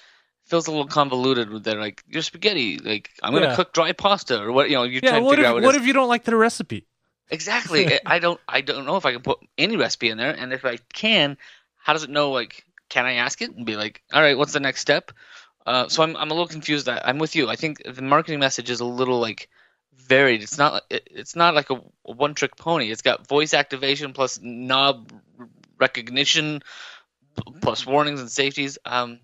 feels 0.46 0.66
a 0.66 0.70
little 0.70 0.86
convoluted 0.86 1.50
with 1.50 1.64
that. 1.64 1.76
Like 1.78 2.02
your 2.08 2.22
spaghetti, 2.22 2.78
like 2.78 3.10
I'm 3.22 3.32
gonna 3.32 3.46
Yeah. 3.46 3.56
cook 3.56 3.72
dry 3.72 3.92
pasta 3.92 4.40
or 4.40 4.52
what? 4.52 4.70
You 4.70 4.76
know, 4.76 4.82
you're 4.84 5.00
yeah. 5.02 5.10
trying 5.10 5.24
to 5.24 5.30
figure 5.30 5.44
if 5.44 5.48
out 5.48 5.54
what, 5.56 5.64
what 5.64 5.74
if 5.74 5.86
you 5.86 5.92
don't 5.92 6.08
like 6.08 6.24
the 6.24 6.36
recipe? 6.36 6.86
Exactly. 7.30 7.98
I 8.06 8.18
don't. 8.18 8.40
I 8.48 8.60
don't 8.60 8.86
know 8.86 8.96
if 8.96 9.06
I 9.06 9.12
can 9.12 9.22
put 9.22 9.38
any 9.56 9.76
recipe 9.76 10.08
in 10.10 10.18
there, 10.18 10.30
and 10.30 10.52
if 10.52 10.64
I 10.64 10.78
can, 10.92 11.36
how 11.76 11.92
does 11.92 12.04
it 12.04 12.10
know? 12.10 12.30
Like, 12.30 12.64
can 12.88 13.06
I 13.06 13.14
ask 13.14 13.40
it 13.42 13.50
and 13.54 13.64
be 13.66 13.76
like, 13.76 14.02
all 14.12 14.20
right, 14.22 14.36
what's 14.36 14.52
the 14.52 14.60
next 14.60 14.80
step? 14.80 15.12
Uh, 15.66 15.88
so 15.88 16.02
I'm 16.02 16.16
I'm 16.16 16.30
a 16.30 16.34
little 16.34 16.48
confused. 16.48 16.88
I- 16.88 17.02
I'm 17.04 17.18
with 17.18 17.36
you. 17.36 17.48
I 17.48 17.56
think 17.56 17.82
the 17.84 18.02
marketing 18.02 18.40
message 18.40 18.70
is 18.70 18.80
a 18.80 18.84
little 18.86 19.18
like 19.20 19.48
varied. 19.96 20.42
It's 20.42 20.56
not 20.58 20.82
it, 20.88 21.06
it's 21.10 21.36
not 21.36 21.54
like 21.54 21.70
a, 21.70 21.74
a 22.06 22.12
one 22.12 22.34
trick 22.34 22.56
pony. 22.56 22.90
It's 22.90 23.02
got 23.02 23.26
voice 23.26 23.52
activation 23.54 24.12
plus 24.14 24.38
knob 24.42 25.12
recognition 25.78 26.62
plus 27.60 27.86
warnings 27.86 28.20
and 28.20 28.30
safeties. 28.30 28.78
Um, 28.84 29.20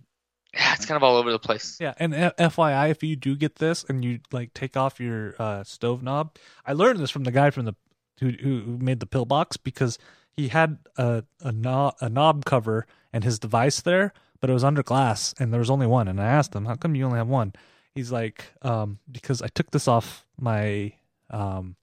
yeah, 0.52 0.74
it's 0.74 0.86
kind 0.86 0.96
of 0.96 1.02
all 1.02 1.16
over 1.16 1.32
the 1.32 1.38
place. 1.38 1.78
Yeah, 1.80 1.94
and 1.98 2.14
F- 2.14 2.36
FYI, 2.36 2.90
if 2.90 3.02
you 3.02 3.16
do 3.16 3.34
get 3.34 3.56
this 3.56 3.84
and 3.88 4.04
you 4.04 4.20
like 4.30 4.54
take 4.54 4.76
off 4.76 5.00
your 5.00 5.34
uh, 5.38 5.64
stove 5.64 6.02
knob, 6.02 6.36
I 6.64 6.74
learned 6.74 7.00
this 7.00 7.10
from 7.10 7.24
the 7.24 7.32
guy 7.32 7.50
from 7.50 7.64
the 7.64 7.74
who 8.20 8.30
who 8.30 8.78
made 8.80 9.00
the 9.00 9.06
pillbox 9.06 9.56
because 9.56 9.98
he 10.36 10.48
had 10.48 10.78
a 10.96 11.24
a 11.40 11.52
knob 11.52 11.94
a 12.00 12.08
knob 12.08 12.44
cover 12.44 12.86
and 13.12 13.24
his 13.24 13.38
device 13.38 13.80
there, 13.80 14.12
but 14.40 14.50
it 14.50 14.52
was 14.52 14.64
under 14.64 14.82
glass 14.82 15.34
and 15.38 15.52
there 15.52 15.60
was 15.60 15.70
only 15.70 15.86
one. 15.86 16.08
And 16.08 16.20
I 16.20 16.26
asked 16.26 16.54
him, 16.54 16.66
"How 16.66 16.74
come 16.74 16.94
you 16.94 17.04
only 17.04 17.18
have 17.18 17.28
one?" 17.28 17.52
He's 17.94 18.10
like, 18.10 18.44
um, 18.62 18.98
"Because 19.10 19.40
I 19.42 19.48
took 19.48 19.70
this 19.70 19.86
off 19.86 20.26
my 20.38 20.92
um, 21.30 21.76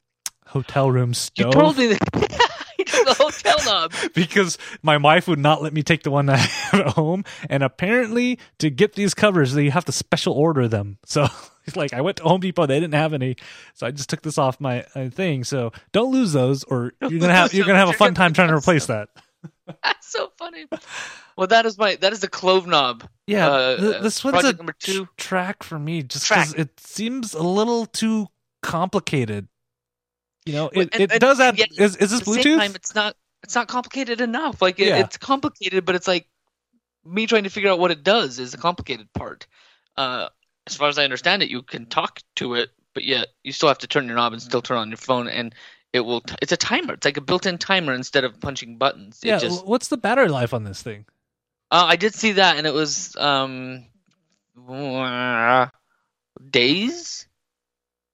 hotel 0.48 0.92
room 0.92 1.10
You 1.10 1.14
stove." 1.16 1.54
told 1.54 1.78
me 1.78 1.88
that. 1.88 2.48
you 3.72 3.80
took 3.80 3.94
the 3.94 3.94
hotel 3.94 4.04
knob. 4.04 4.14
because 4.14 4.58
my 4.82 4.98
wife 4.98 5.28
would 5.28 5.40
not 5.40 5.62
let 5.62 5.74
me 5.74 5.84
take 5.84 6.04
the 6.04 6.12
one 6.12 6.30
I 6.30 6.38
have 6.38 6.80
at 6.82 6.88
home. 6.94 7.24
And 7.50 7.64
apparently, 7.64 8.40
to 8.60 8.70
get 8.70 8.94
these 8.94 9.14
covers, 9.14 9.56
you 9.56 9.72
have 9.72 9.86
to 9.86 9.92
special 9.92 10.34
order 10.34 10.68
them. 10.68 10.98
So, 11.06 11.28
it's 11.66 11.76
like 11.76 11.94
I 11.94 12.02
went 12.02 12.18
to 12.18 12.24
Home 12.24 12.42
Depot, 12.42 12.66
they 12.66 12.80
didn't 12.80 12.96
have 12.96 13.14
any, 13.14 13.36
so 13.74 13.86
I 13.88 13.92
just 13.92 14.10
took 14.10 14.22
this 14.22 14.38
off 14.38 14.60
my 14.60 14.86
uh, 14.96 15.10
thing. 15.10 15.44
So 15.44 15.72
don't 15.92 16.12
lose 16.12 16.34
those, 16.34 16.64
or 16.64 16.94
you're 17.02 17.20
gonna 17.20 17.34
have 17.36 17.54
you're 17.54 17.66
gonna 17.66 17.80
have 17.80 17.90
a 17.90 17.94
fun 17.94 18.14
time 18.16 18.34
trying 18.34 18.50
to 18.50 18.56
replace 18.56 18.88
that. 18.88 19.10
That's 19.84 20.12
so 20.12 20.32
funny. 20.38 20.66
Well, 21.38 21.48
that 21.48 21.66
is 21.66 21.78
my 21.78 21.96
that 21.96 22.14
is 22.14 22.20
the 22.20 22.28
clove 22.28 22.68
knob. 22.68 23.08
Yeah, 23.26 23.48
Uh, 23.50 24.02
this 24.02 24.24
one's 24.24 24.44
a 24.44 24.54
number 24.54 24.74
two. 24.78 25.08
track 25.18 25.64
for 25.64 25.80
me, 25.80 26.04
just 26.04 26.28
because 26.28 26.54
it 26.54 26.80
seems 26.80 27.34
a 27.34 27.42
little 27.42 27.86
too 27.86 28.28
complicated. 28.62 29.48
You 30.46 30.54
know, 30.54 30.70
it, 30.74 30.90
and- 30.94 31.02
it 31.04 31.12
and 31.12 31.20
does 31.22 31.40
add. 31.40 31.58
yet 31.58 31.70
Is, 31.78 31.96
is 31.98 32.12
this 32.12 32.20
At 32.22 32.26
the 32.26 32.34
same 32.34 32.44
Bluetooth? 32.44 32.58
time, 32.60 32.76
it's 32.76 32.94
not 32.96 33.16
it's 33.52 33.56
not 33.58 33.68
complicated 33.68 34.22
enough. 34.22 34.62
Like 34.62 34.80
it, 34.80 34.88
Yeah. 34.88 35.00
it's 35.00 35.18
complicated, 35.18 35.84
but 35.84 35.96
it's 35.96 36.08
like 36.08 36.26
me 37.04 37.28
trying 37.28 37.44
to 37.44 37.50
figure 37.50 37.70
out 37.70 37.80
what 37.80 37.92
it 37.92 38.02
does 38.02 38.40
is 38.40 38.54
the 38.54 38.58
complicated 38.58 39.12
part. 39.12 39.46
Uh, 39.98 40.30
as 40.68 40.76
far 40.78 40.88
as 40.88 40.98
I 40.98 41.04
understand 41.04 41.44
it, 41.44 41.50
you 41.50 41.62
can 41.62 41.86
talk 41.86 42.22
to 42.38 42.54
it, 42.54 42.70
but 42.94 43.04
yet 43.04 43.28
you 43.44 43.52
still 43.52 43.68
have 43.68 43.80
to 43.80 43.88
turn 43.88 44.06
your 44.06 44.16
knob 44.16 44.32
and 44.32 44.42
still 44.42 44.62
turn 44.62 44.78
on 44.78 44.90
your 44.90 44.96
phone, 44.96 45.28
and 45.28 45.54
it 45.92 46.00
will. 46.00 46.22
T- 46.22 46.36
it's 46.42 46.54
a 46.54 46.58
timer. 46.58 46.94
It's 46.94 47.04
like 47.04 47.18
a 47.18 47.22
built-in 47.22 47.58
timer 47.58 47.94
instead 47.94 48.24
of 48.24 48.40
punching 48.40 48.78
buttons. 48.78 49.20
It 49.22 49.28
yeah. 49.28 49.40
just, 49.40 49.66
what's 49.66 49.90
the 49.90 49.98
battery 49.98 50.30
life 50.30 50.54
on 50.54 50.64
this 50.64 50.82
thing? 50.82 51.06
uh, 51.72 51.88
I 51.90 51.98
did 51.98 52.16
see 52.16 52.34
that, 52.34 52.56
and 52.56 52.66
it 52.66 52.74
was 52.74 53.18
um, 53.18 53.86
days. 56.50 57.28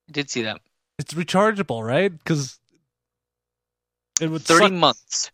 I 0.10 0.12
did 0.12 0.32
see 0.32 0.42
that. 0.44 0.62
It's 0.98 1.14
rechargeable, 1.14 1.86
right? 1.86 2.12
Because 2.12 2.60
it 4.22 4.30
would 4.30 4.42
Thirty 4.44 4.66
suck. 4.66 4.74
months. 4.74 5.32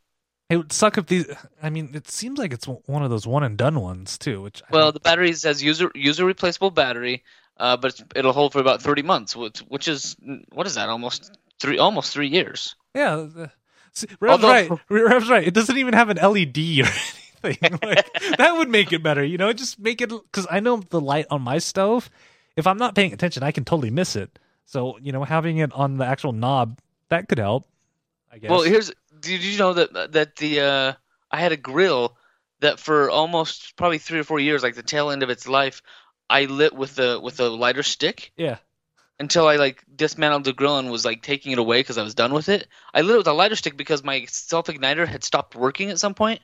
It 0.49 0.57
would 0.57 0.71
suck 0.71 0.97
if 0.97 1.07
these. 1.07 1.25
I 1.61 1.69
mean, 1.69 1.91
it 1.93 2.07
seems 2.09 2.37
like 2.37 2.53
it's 2.53 2.67
one 2.67 3.01
of 3.03 3.09
those 3.09 3.25
one 3.25 3.43
and 3.43 3.57
done 3.57 3.79
ones 3.79 4.17
too. 4.17 4.41
Which 4.41 4.61
Well, 4.69 4.91
the 4.91 4.99
battery 4.99 5.33
says 5.33 5.63
user 5.63 5.89
user 5.95 6.25
replaceable 6.25 6.69
battery, 6.71 7.23
uh, 7.57 7.77
but 7.77 7.91
it's, 7.91 8.03
it'll 8.15 8.33
hold 8.33 8.53
for 8.53 8.59
about 8.59 8.81
thirty 8.81 9.01
months, 9.01 9.35
which, 9.35 9.59
which 9.59 9.87
is 9.87 10.15
what 10.51 10.67
is 10.67 10.75
that? 10.75 10.89
Almost 10.89 11.35
three, 11.59 11.79
almost 11.79 12.13
three 12.13 12.27
years. 12.27 12.75
yeah, 12.93 13.15
the- 13.15 13.51
see, 13.93 14.07
Rev's 14.19 14.43
Although- 14.43 14.47
right. 14.49 14.79
Rev's 14.89 15.29
right. 15.29 15.47
It 15.47 15.53
doesn't 15.53 15.77
even 15.77 15.93
have 15.93 16.09
an 16.09 16.17
LED 16.17 16.57
or 16.57 16.89
anything. 17.43 17.77
Like, 17.83 18.37
that 18.37 18.55
would 18.55 18.69
make 18.69 18.93
it 18.93 19.03
better. 19.03 19.21
You 19.23 19.37
know, 19.37 19.51
just 19.51 19.77
make 19.79 19.99
it 20.01 20.09
because 20.09 20.47
I 20.49 20.59
know 20.61 20.77
the 20.77 21.01
light 21.01 21.25
on 21.29 21.41
my 21.41 21.57
stove. 21.57 22.09
If 22.55 22.67
I'm 22.67 22.77
not 22.77 22.95
paying 22.95 23.11
attention, 23.11 23.43
I 23.43 23.51
can 23.51 23.65
totally 23.65 23.89
miss 23.89 24.15
it. 24.15 24.39
So 24.65 24.97
you 25.01 25.11
know, 25.11 25.23
having 25.23 25.57
it 25.57 25.73
on 25.73 25.97
the 25.97 26.05
actual 26.05 26.31
knob 26.31 26.79
that 27.09 27.27
could 27.27 27.39
help. 27.39 27.65
I 28.33 28.39
guess. 28.39 28.49
Well, 28.49 28.63
here's 28.63 28.91
did 29.19 29.43
you 29.43 29.59
know 29.59 29.73
that 29.73 30.13
that 30.13 30.35
the 30.37 30.61
uh, 30.61 30.93
I 31.29 31.39
had 31.39 31.51
a 31.51 31.57
grill 31.57 32.17
that 32.61 32.79
for 32.79 33.09
almost 33.09 33.75
probably 33.75 33.99
three 33.99 34.19
or 34.19 34.23
four 34.23 34.39
years, 34.39 34.63
like 34.63 34.75
the 34.75 34.83
tail 34.83 35.11
end 35.11 35.21
of 35.21 35.29
its 35.29 35.47
life, 35.47 35.83
I 36.29 36.45
lit 36.45 36.73
with 36.73 36.97
a 36.99 37.19
with 37.19 37.39
a 37.39 37.49
lighter 37.49 37.83
stick 37.83 38.31
yeah. 38.35 38.57
until 39.19 39.47
I 39.47 39.57
like 39.57 39.83
dismantled 39.95 40.45
the 40.45 40.53
grill 40.53 40.79
and 40.79 40.89
was 40.89 41.05
like 41.05 41.21
taking 41.21 41.51
it 41.51 41.59
away 41.59 41.79
because 41.79 41.97
I 41.97 42.03
was 42.03 42.15
done 42.15 42.33
with 42.33 42.49
it. 42.49 42.67
I 42.93 43.01
lit 43.01 43.15
it 43.15 43.19
with 43.19 43.27
a 43.27 43.33
lighter 43.33 43.55
stick 43.55 43.77
because 43.77 44.03
my 44.03 44.25
self 44.25 44.67
igniter 44.67 45.07
had 45.07 45.23
stopped 45.23 45.55
working 45.55 45.91
at 45.91 45.99
some 45.99 46.15
point. 46.15 46.41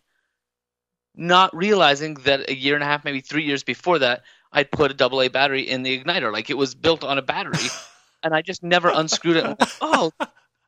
Not 1.16 1.56
realizing 1.56 2.16
that 2.26 2.50
a 2.50 2.56
year 2.56 2.76
and 2.76 2.84
a 2.84 2.88
half, 2.88 3.04
maybe 3.04 3.22
three 3.22 3.44
years 3.44 3.64
before 3.64 4.00
that, 4.00 4.22
I'd 4.52 4.72
put 4.72 4.92
a 4.92 4.94
double 4.94 5.22
A 5.22 5.28
battery 5.28 5.64
in 5.64 5.82
the 5.82 6.00
igniter. 6.00 6.32
Like 6.32 6.52
it 6.52 6.58
was 6.58 6.76
built 6.76 7.04
on 7.04 7.18
a 7.18 7.24
battery, 7.24 7.68
and 8.24 8.36
I 8.36 8.44
just 8.44 8.62
never 8.62 8.90
unscrewed 8.90 9.38
it. 9.38 9.58
Oh, 9.82 10.12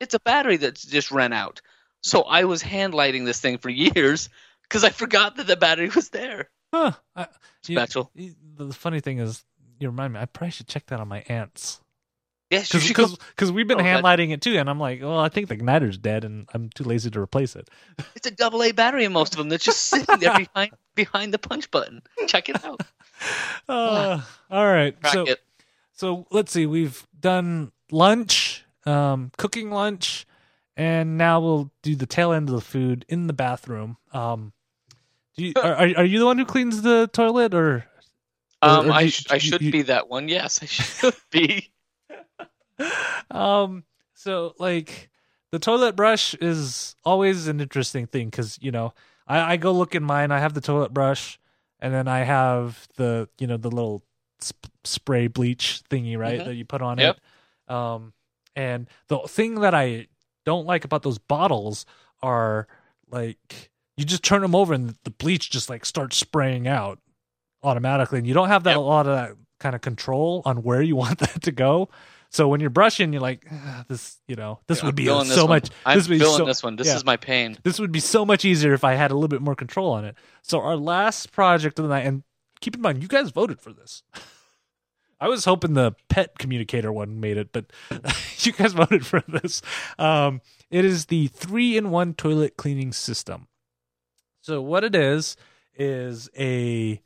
it's 0.02 0.14
a 0.14 0.20
battery 0.20 0.56
that's 0.58 0.84
just 0.84 1.10
ran 1.10 1.32
out. 1.32 1.60
So 2.02 2.22
I 2.22 2.44
was 2.44 2.60
hand 2.62 2.94
lighting 2.94 3.24
this 3.24 3.40
thing 3.40 3.58
for 3.58 3.70
years 3.70 4.28
because 4.62 4.84
I 4.84 4.90
forgot 4.90 5.36
that 5.36 5.46
the 5.46 5.56
battery 5.56 5.88
was 5.94 6.08
there. 6.10 6.50
Huh. 6.74 6.92
I, 7.16 7.26
you- 7.66 7.76
Special. 7.76 8.10
you- 8.14 8.34
the 8.56 8.72
funny 8.72 9.00
thing 9.00 9.18
is, 9.18 9.44
you 9.78 9.88
remind 9.88 10.12
me. 10.12 10.20
I 10.20 10.26
probably 10.26 10.50
should 10.52 10.68
check 10.68 10.86
that 10.86 11.00
on 11.00 11.08
my 11.08 11.24
aunt's. 11.28 11.80
Yes, 12.50 12.74
you 12.74 12.80
because 12.94 13.50
we've 13.50 13.66
been 13.66 13.80
Oh, 13.80 13.82
hand 13.82 13.98
that- 13.98 14.04
lighting 14.04 14.30
it 14.30 14.42
too, 14.42 14.58
and 14.58 14.68
I'm 14.68 14.78
like, 14.78 15.00
well, 15.00 15.18
I 15.18 15.30
think 15.30 15.48
the 15.48 15.54
igniter's 15.54 15.96
dead, 15.96 16.22
and 16.22 16.46
I'm 16.52 16.68
too 16.68 16.84
lazy 16.84 17.10
to 17.10 17.18
replace 17.20 17.56
it. 17.56 17.70
It's 18.14 18.26
a 18.26 18.30
double 18.30 18.62
A 18.62 18.72
battery 18.72 19.04
in 19.06 19.12
most 19.12 19.32
of 19.32 19.38
them 19.38 19.48
that's 19.48 19.64
just 19.64 19.84
sitting 19.86 20.18
there 20.18 20.36
behind 20.36 20.72
behind 20.94 21.32
the 21.32 21.38
punch 21.38 21.70
button. 21.70 22.02
Check 22.26 22.48
it 22.50 22.62
out. 22.64 22.80
Uh, 23.68 24.20
all 24.50 24.66
right, 24.66 25.00
Crack 25.00 25.12
so 25.12 25.22
it. 25.24 25.40
so 25.92 26.26
let's 26.32 26.50
see. 26.52 26.66
We've 26.66 27.06
done 27.20 27.70
lunch, 27.92 28.61
um, 28.86 29.30
cooking 29.38 29.70
lunch, 29.70 30.26
and 30.76 31.16
now 31.18 31.40
we'll 31.40 31.70
do 31.82 31.94
the 31.96 32.06
tail 32.06 32.32
end 32.32 32.48
of 32.48 32.54
the 32.54 32.60
food 32.60 33.04
in 33.08 33.26
the 33.26 33.32
bathroom. 33.32 33.96
Um, 34.12 34.52
do 35.36 35.44
you, 35.44 35.52
are 35.56 35.74
are 35.74 35.88
are 35.98 36.04
you 36.04 36.18
the 36.18 36.26
one 36.26 36.38
who 36.38 36.44
cleans 36.44 36.82
the 36.82 37.08
toilet, 37.12 37.54
or 37.54 37.84
Um, 38.62 38.88
or 38.88 38.92
I 38.92 39.04
do- 39.04 39.10
sh- 39.10 39.26
I 39.30 39.38
should 39.38 39.62
you- 39.62 39.72
be 39.72 39.82
that 39.82 40.08
one. 40.08 40.28
Yes, 40.28 40.62
I 40.62 40.66
should 40.66 41.14
be. 41.30 41.70
um 43.30 43.84
so 44.14 44.54
like 44.58 45.08
the 45.52 45.58
toilet 45.58 45.94
brush 45.94 46.34
is 46.34 46.96
always 47.04 47.46
an 47.46 47.60
interesting 47.60 48.06
thing 48.06 48.28
because 48.28 48.58
you 48.60 48.70
know 48.70 48.92
I, 49.26 49.52
I 49.52 49.56
go 49.56 49.72
look 49.72 49.94
in 49.94 50.02
mine 50.02 50.32
i 50.32 50.38
have 50.40 50.54
the 50.54 50.60
toilet 50.60 50.92
brush 50.92 51.38
and 51.80 51.92
then 51.94 52.08
i 52.08 52.20
have 52.20 52.88
the 52.96 53.28
you 53.38 53.46
know 53.46 53.56
the 53.56 53.70
little 53.70 54.02
sp- 54.42 54.72
spray 54.84 55.26
bleach 55.28 55.82
thingy 55.90 56.18
right 56.18 56.40
Mhm. 56.40 56.44
that 56.46 56.54
you 56.54 56.64
put 56.64 56.82
on 56.82 56.98
Yep. 56.98 57.16
it 57.68 57.72
um 57.72 58.12
and 58.56 58.88
the 59.08 59.18
thing 59.20 59.56
that 59.60 59.74
i 59.74 60.06
don't 60.44 60.66
like 60.66 60.84
about 60.84 61.02
those 61.02 61.18
bottles 61.18 61.86
are 62.22 62.66
like 63.10 63.70
you 63.96 64.04
just 64.04 64.22
turn 64.22 64.42
them 64.42 64.54
over 64.54 64.72
and 64.74 64.94
the 65.04 65.10
bleach 65.10 65.50
just 65.50 65.68
like 65.70 65.84
starts 65.84 66.16
spraying 66.16 66.66
out 66.66 66.98
automatically 67.62 68.18
and 68.18 68.26
you 68.26 68.34
don't 68.34 68.48
have 68.48 68.64
that 68.64 68.70
Yep. 68.70 68.78
a 68.78 68.80
lot 68.80 69.06
of 69.06 69.14
that 69.14 69.36
kind 69.60 69.74
of 69.74 69.80
control 69.80 70.42
on 70.44 70.62
where 70.62 70.82
you 70.82 70.96
want 71.02 71.18
that 71.18 71.42
to 71.42 71.52
go 71.52 71.88
So 72.30 72.48
when 72.48 72.60
you're 72.60 72.70
brushing, 72.70 73.12
you're 73.12 73.20
like, 73.20 73.44
ah, 73.52 73.84
this, 73.88 74.16
you 74.26 74.36
know, 74.36 74.58
this 74.66 74.80
I'm 74.80 74.86
would 74.86 74.94
be 74.96 75.04
this 75.04 75.34
so 75.34 75.46
much. 75.46 75.68
I'm 75.84 75.98
this 75.98 76.08
would 76.08 76.18
feeling 76.18 76.38
so, 76.38 76.46
this 76.46 76.62
one. 76.62 76.76
This 76.76 76.86
yeah. 76.86 76.96
is 76.96 77.04
my 77.04 77.18
pain. 77.18 77.58
this 77.62 77.78
would 77.78 77.92
be 77.92 78.00
so 78.00 78.24
much 78.24 78.46
easier 78.46 78.72
if 78.72 78.84
I 78.84 78.94
had 78.94 79.10
a 79.10 79.14
little 79.14 79.28
bit 79.28 79.42
more 79.42 79.54
control 79.54 79.92
on 79.92 80.06
it. 80.06 80.16
So 80.40 80.58
our 80.62 80.74
last 80.74 81.30
project 81.30 81.78
of 81.78 81.82
the 81.82 81.90
night, 81.90 82.06
and 82.06 82.22
keep 82.62 82.74
in 82.74 82.80
mind, 82.80 83.02
you 83.02 83.08
guys 83.08 83.30
voted 83.32 83.60
for 83.60 83.74
this. 83.74 84.02
I 85.22 85.28
was 85.28 85.44
hoping 85.44 85.74
the 85.74 85.94
pet 86.08 86.36
communicator 86.36 86.92
one 86.92 87.20
made 87.20 87.36
it, 87.36 87.52
but 87.52 87.66
you 88.38 88.50
guys 88.50 88.72
voted 88.72 89.06
for 89.06 89.22
this. 89.28 89.62
Um, 89.96 90.40
it 90.68 90.84
is 90.84 91.06
the 91.06 91.28
three-in-one 91.28 92.14
toilet 92.14 92.56
cleaning 92.56 92.92
system. 92.92 93.46
So 94.40 94.60
what 94.60 94.82
it 94.82 94.96
is 94.96 95.36
is 95.76 96.28
a 96.36 97.00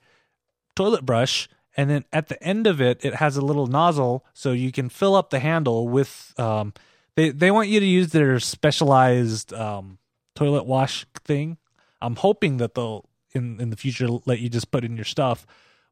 toilet 0.74 1.05
brush, 1.05 1.46
and 1.76 1.90
then 1.90 2.07
at 2.11 2.29
the 2.29 2.42
end 2.42 2.66
of 2.66 2.81
it, 2.81 3.05
it 3.05 3.16
has 3.16 3.37
a 3.37 3.42
little 3.42 3.66
nozzle, 3.66 4.24
so 4.33 4.52
you 4.52 4.72
can 4.72 4.88
fill 4.88 5.14
up 5.14 5.29
the 5.29 5.40
handle 5.40 5.87
with. 5.87 6.33
Um, 6.38 6.72
they 7.16 7.29
they 7.29 7.50
want 7.50 7.68
you 7.68 7.81
to 7.81 7.87
use 7.87 8.12
their 8.12 8.40
specialized 8.40 9.52
um, 9.52 9.98
toilet 10.35 10.64
wash 10.64 11.05
thing. 11.22 11.59
I'm 12.00 12.16
hoping 12.16 12.57
that 12.57 12.74
they'll 12.76 13.11
in 13.35 13.61
in 13.61 13.68
the 13.68 13.76
future 13.76 14.09
let 14.24 14.40
you 14.40 14.48
just 14.48 14.70
put 14.70 14.85
in 14.85 14.96
your 14.96 15.05
stuff. 15.05 15.46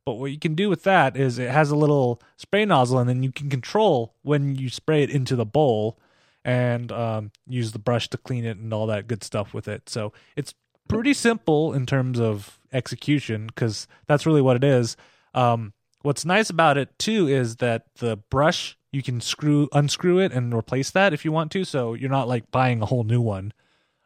But 0.04 0.14
what 0.14 0.30
you 0.30 0.38
can 0.38 0.54
do 0.54 0.68
with 0.68 0.82
that 0.82 1.16
is 1.16 1.38
it 1.38 1.50
has 1.50 1.70
a 1.70 1.76
little 1.76 2.20
spray 2.36 2.64
nozzle, 2.64 2.98
and 2.98 3.08
then 3.08 3.22
you 3.22 3.32
can 3.32 3.48
control 3.48 4.14
when 4.22 4.54
you 4.56 4.68
spray 4.68 5.02
it 5.02 5.10
into 5.10 5.34
the 5.36 5.46
bowl, 5.46 5.98
and 6.44 6.92
um, 6.92 7.30
use 7.46 7.72
the 7.72 7.78
brush 7.78 8.08
to 8.10 8.18
clean 8.18 8.44
it 8.44 8.58
and 8.58 8.72
all 8.72 8.86
that 8.86 9.06
good 9.06 9.24
stuff 9.24 9.54
with 9.54 9.66
it. 9.66 9.88
So 9.88 10.12
it's 10.36 10.54
pretty 10.88 11.14
simple 11.14 11.72
in 11.72 11.86
terms 11.86 12.20
of 12.20 12.58
execution 12.72 13.46
because 13.46 13.88
that's 14.06 14.26
really 14.26 14.42
what 14.42 14.56
it 14.56 14.64
is. 14.64 14.96
Um, 15.32 15.72
what's 16.02 16.24
nice 16.24 16.50
about 16.50 16.76
it 16.76 16.98
too 16.98 17.26
is 17.26 17.56
that 17.56 17.86
the 17.96 18.16
brush 18.16 18.76
you 18.92 19.02
can 19.02 19.20
screw 19.20 19.68
unscrew 19.72 20.18
it 20.18 20.32
and 20.32 20.54
replace 20.54 20.90
that 20.90 21.12
if 21.12 21.24
you 21.24 21.32
want 21.32 21.50
to, 21.52 21.64
so 21.64 21.94
you're 21.94 22.10
not 22.10 22.28
like 22.28 22.50
buying 22.50 22.82
a 22.82 22.86
whole 22.86 23.04
new 23.04 23.20
one 23.20 23.52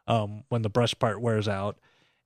um, 0.07 0.43
when 0.49 0.61
the 0.61 0.69
brush 0.69 0.97
part 0.97 1.21
wears 1.21 1.47
out. 1.47 1.77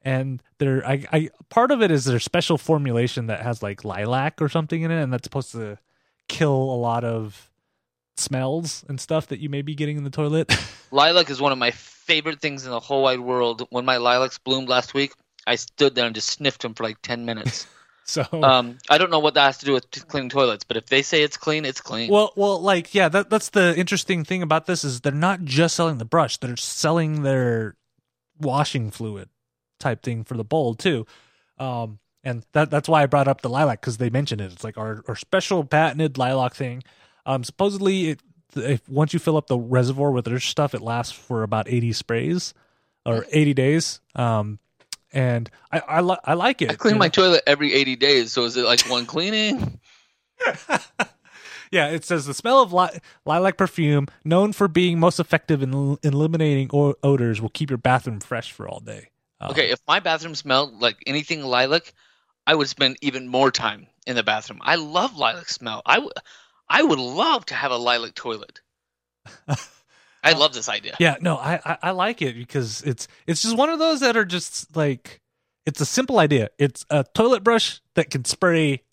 And 0.03 0.43
there, 0.57 0.85
I, 0.85 1.05
I 1.11 1.29
part 1.49 1.71
of 1.71 1.81
it 1.81 1.89
is 1.89 2.05
their 2.05 2.19
special 2.19 2.57
formulation 2.57 3.27
that 3.27 3.41
has 3.41 3.63
like 3.63 3.85
lilac 3.85 4.41
or 4.41 4.49
something 4.49 4.81
in 4.81 4.91
it, 4.91 5.01
and 5.01 5.13
that's 5.13 5.23
supposed 5.23 5.53
to 5.53 5.79
kill 6.27 6.51
a 6.51 6.75
lot 6.75 7.03
of 7.03 7.49
smells 8.17 8.83
and 8.87 8.99
stuff 8.99 9.27
that 9.27 9.39
you 9.39 9.49
may 9.49 9.61
be 9.61 9.75
getting 9.75 9.97
in 9.97 10.03
the 10.03 10.09
toilet. 10.09 10.53
Lilac 10.91 11.29
is 11.29 11.41
one 11.41 11.51
of 11.51 11.57
my 11.57 11.71
favorite 11.71 12.41
things 12.41 12.65
in 12.65 12.71
the 12.71 12.79
whole 12.79 13.03
wide 13.03 13.19
world. 13.19 13.65
When 13.69 13.85
my 13.85 13.97
lilacs 13.97 14.37
bloomed 14.37 14.69
last 14.69 14.93
week, 14.93 15.13
I 15.47 15.55
stood 15.55 15.95
there 15.95 16.05
and 16.05 16.13
just 16.13 16.29
sniffed 16.29 16.61
them 16.61 16.73
for 16.73 16.83
like 16.83 17.01
ten 17.01 17.25
minutes. 17.25 17.65
so 18.03 18.25
um, 18.31 18.77
I 18.89 18.97
don't 18.97 19.09
know 19.09 19.19
what 19.19 19.33
that 19.35 19.45
has 19.45 19.57
to 19.59 19.65
do 19.65 19.73
with 19.73 19.89
cleaning 20.07 20.29
toilets, 20.29 20.63
but 20.63 20.77
if 20.77 20.87
they 20.87 21.01
say 21.01 21.23
it's 21.23 21.37
clean, 21.37 21.65
it's 21.65 21.81
clean. 21.81 22.11
Well, 22.11 22.33
well, 22.35 22.61
like 22.61 22.93
yeah, 22.93 23.09
that 23.09 23.29
that's 23.29 23.49
the 23.49 23.75
interesting 23.77 24.23
thing 24.23 24.41
about 24.41 24.65
this 24.65 24.83
is 24.83 25.01
they're 25.01 25.11
not 25.11 25.43
just 25.43 25.75
selling 25.75 25.97
the 25.97 26.05
brush; 26.05 26.37
they're 26.37 26.57
selling 26.57 27.23
their 27.23 27.75
washing 28.39 28.91
fluid 28.91 29.29
type 29.83 30.01
thing 30.01 30.23
for 30.23 30.35
the 30.35 30.43
bowl 30.43 30.73
too. 30.73 31.05
Um, 31.59 31.99
and 32.23 32.45
that 32.53 32.69
that's 32.71 32.87
why 32.87 33.03
I 33.03 33.05
brought 33.05 33.27
up 33.27 33.41
the 33.41 33.49
lilac 33.49 33.81
because 33.81 33.97
they 33.97 34.09
mentioned 34.09 34.41
it. 34.41 34.51
It's 34.51 34.63
like 34.63 34.77
our 34.77 35.03
our 35.07 35.15
special 35.15 35.63
patented 35.63 36.17
lilac 36.17 36.55
thing. 36.55 36.83
Um, 37.25 37.43
supposedly, 37.43 38.09
it, 38.11 38.21
if 38.55 38.87
once 38.89 39.13
you 39.13 39.19
fill 39.19 39.37
up 39.37 39.47
the 39.47 39.57
reservoir 39.57 40.11
with 40.11 40.25
their 40.25 40.39
stuff, 40.39 40.73
it 40.73 40.81
lasts 40.81 41.13
for 41.13 41.43
about 41.43 41.67
eighty 41.67 41.93
sprays 41.93 42.53
or 43.05 43.25
eighty 43.31 43.53
days. 43.53 43.99
Um, 44.15 44.59
and 45.11 45.49
I 45.71 45.79
I, 45.79 46.01
li- 46.01 46.17
I 46.23 46.33
like 46.33 46.61
it. 46.61 46.71
I 46.71 46.75
clean 46.75 46.97
my 46.97 47.05
know? 47.05 47.11
toilet 47.11 47.43
every 47.45 47.73
80 47.73 47.95
days, 47.97 48.33
so 48.33 48.45
is 48.45 48.57
it 48.57 48.65
like 48.65 48.81
one 48.89 49.05
cleaning? 49.05 49.79
yeah, 51.71 51.89
it 51.89 52.03
says 52.03 52.25
the 52.25 52.33
smell 52.33 52.61
of 52.61 52.73
li- 52.73 52.99
lilac 53.25 53.57
perfume, 53.57 54.07
known 54.25 54.53
for 54.53 54.67
being 54.67 54.99
most 54.99 55.19
effective 55.19 55.61
in 55.61 55.73
el- 55.73 55.99
eliminating 56.03 56.69
o- 56.73 56.95
odors, 57.03 57.41
will 57.41 57.49
keep 57.49 57.69
your 57.69 57.77
bathroom 57.77 58.19
fresh 58.19 58.51
for 58.51 58.67
all 58.67 58.79
day. 58.79 59.09
Um, 59.43 59.51
Okay, 59.51 59.71
if 59.71 59.79
my 59.87 59.99
bathroom 59.99 60.35
smelled 60.35 60.79
like 60.81 60.97
anything 61.05 61.43
lilac, 61.43 61.93
I 62.47 62.55
would 62.55 62.69
spend 62.69 62.97
even 63.01 63.27
more 63.27 63.51
time 63.51 63.87
in 64.07 64.15
the 64.15 64.23
bathroom. 64.23 64.59
I 64.63 64.75
love 64.75 65.17
lilac 65.17 65.49
smell. 65.49 65.81
I 65.85 65.99
would, 65.99 66.13
I 66.69 66.81
would 66.81 66.99
love 66.99 67.45
to 67.47 67.55
have 67.55 67.71
a 67.71 67.77
lilac 67.77 68.15
toilet. 68.15 68.61
I 70.23 70.33
love 70.33 70.53
this 70.53 70.69
idea. 70.69 70.95
Yeah, 70.99 71.17
no, 71.19 71.35
I, 71.35 71.59
I 71.65 71.77
I 71.83 71.91
like 71.91 72.21
it 72.21 72.35
because 72.35 72.81
it's 72.83 73.07
it's 73.27 73.41
just 73.41 73.57
one 73.57 73.69
of 73.69 73.79
those 73.79 73.99
that 73.99 74.15
are 74.15 74.25
just 74.25 74.75
like 74.75 75.19
it's 75.65 75.81
a 75.81 75.85
simple 75.85 76.19
idea. 76.19 76.49
It's 76.57 76.85
a 76.89 77.03
toilet 77.13 77.43
brush 77.43 77.81
that 77.95 78.09
can 78.09 78.23
spray 78.23 78.83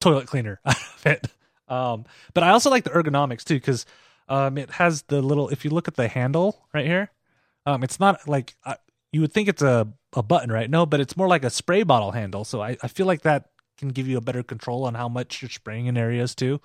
toilet 0.00 0.26
cleaner 0.26 0.60
out 0.64 0.76
of 0.76 1.06
it. 1.06 1.26
Um, 1.68 2.06
but 2.34 2.42
I 2.42 2.50
also 2.50 2.70
like 2.70 2.82
the 2.82 2.90
ergonomics 2.90 3.44
too 3.44 3.54
because 3.54 3.86
um, 4.28 4.58
it 4.58 4.70
has 4.72 5.02
the 5.02 5.22
little. 5.22 5.48
If 5.48 5.64
you 5.64 5.70
look 5.70 5.86
at 5.86 5.94
the 5.94 6.08
handle 6.08 6.66
right 6.74 6.86
here, 6.86 7.10
um, 7.66 7.84
it's 7.84 8.00
not 8.00 8.28
like 8.28 8.56
uh, 8.64 8.74
you 9.12 9.20
would 9.20 9.32
think 9.32 9.48
it's 9.48 9.62
a 9.62 9.88
a 10.14 10.22
button, 10.22 10.50
right? 10.50 10.68
No, 10.68 10.86
but 10.86 11.00
it's 11.00 11.16
more 11.16 11.28
like 11.28 11.44
a 11.44 11.50
spray 11.50 11.82
bottle 11.82 12.12
handle. 12.12 12.44
So 12.44 12.62
I 12.62 12.76
I 12.82 12.88
feel 12.88 13.06
like 13.06 13.22
that 13.22 13.50
can 13.78 13.88
give 13.88 14.06
you 14.06 14.18
a 14.18 14.20
better 14.20 14.42
control 14.42 14.84
on 14.84 14.94
how 14.94 15.08
much 15.08 15.42
you're 15.42 15.48
spraying 15.48 15.86
in 15.86 15.96
areas 15.96 16.34
too. 16.34 16.60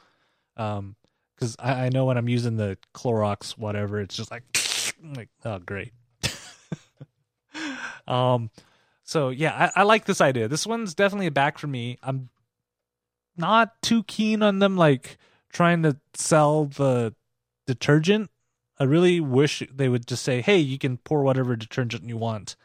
Um, 0.58 0.96
because 1.36 1.56
I, 1.60 1.86
I 1.86 1.90
know 1.90 2.06
when 2.06 2.18
I'm 2.18 2.30
using 2.30 2.58
the 2.58 2.78
Clorox 2.94 3.58
whatever, 3.58 4.00
it's 4.00 4.16
just 4.16 4.32
like, 4.32 4.44
like 5.16 5.30
oh 5.44 5.60
great. 5.60 5.94
um, 8.08 8.50
so 9.04 9.30
yeah, 9.30 9.72
I, 9.76 9.82
I 9.82 9.84
like 9.84 10.06
this 10.06 10.22
idea. 10.22 10.48
This 10.48 10.66
one's 10.66 10.94
definitely 10.94 11.28
a 11.28 11.32
back 11.32 11.58
for 11.58 11.68
me. 11.68 11.98
I'm 12.04 12.30
not 13.38 13.82
too 13.82 14.04
keen 14.04 14.42
on 14.42 14.60
them 14.60 14.78
like 14.78 15.18
trying 15.52 15.84
to 15.84 15.98
sell 16.14 16.66
the 16.66 17.14
detergent. 17.68 18.30
I 18.80 18.84
really 18.84 19.20
wish 19.20 19.64
they 19.74 19.88
would 19.88 20.08
just 20.08 20.24
say, 20.24 20.42
"Hey, 20.42 20.58
you 20.58 20.78
can 20.78 20.98
pour 20.98 21.24
whatever 21.24 21.56
detergent 21.56 22.04
you 22.06 22.18
want." 22.18 22.56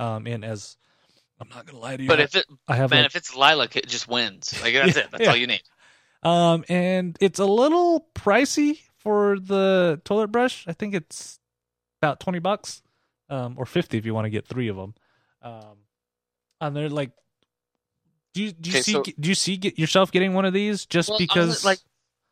Um, 0.00 0.26
in 0.26 0.42
as 0.44 0.76
I'm 1.38 1.48
not 1.50 1.66
gonna 1.66 1.78
lie 1.78 1.96
to 1.96 2.02
you, 2.02 2.08
But 2.08 2.20
if 2.20 2.34
it, 2.34 2.46
I 2.66 2.76
have 2.76 2.90
man, 2.90 3.00
like, 3.02 3.06
if 3.10 3.16
it's 3.16 3.36
lilac, 3.36 3.76
it 3.76 3.86
just 3.86 4.08
wins. 4.08 4.58
Like 4.62 4.74
that's 4.74 4.96
Yeah, 4.96 5.02
it. 5.04 5.10
That's 5.10 5.22
yeah. 5.24 5.30
all 5.30 5.36
you 5.36 5.46
need. 5.46 5.62
Um, 6.22 6.64
and 6.68 7.16
it's 7.20 7.38
a 7.38 7.44
little 7.46 8.06
pricey 8.14 8.80
for 8.98 9.38
the 9.38 10.00
toilet 10.04 10.28
brush. 10.28 10.64
I 10.66 10.72
think 10.72 10.94
it's 10.94 11.38
about 12.02 12.18
twenty 12.20 12.38
bucks, 12.40 12.82
um, 13.28 13.54
or 13.58 13.66
fifty 13.66 13.96
if 13.98 14.04
you 14.06 14.14
want 14.14 14.24
to 14.26 14.30
get 14.30 14.46
three 14.46 14.68
of 14.68 14.76
them. 14.76 14.94
Um, 15.42 15.76
and 16.60 16.76
they're 16.76 16.88
like, 16.90 17.10
do 18.34 18.42
you 18.42 18.52
do 18.52 18.70
you 18.70 18.76
Okay, 18.76 18.82
see 18.82 18.92
so- 18.92 19.02
do 19.02 19.28
you 19.28 19.34
see 19.34 19.56
get 19.56 19.78
yourself 19.78 20.12
getting 20.12 20.34
one 20.34 20.44
of 20.44 20.52
these 20.52 20.86
just 20.86 21.08
Well, 21.10 21.18
because? 21.18 21.64
like 21.64 21.78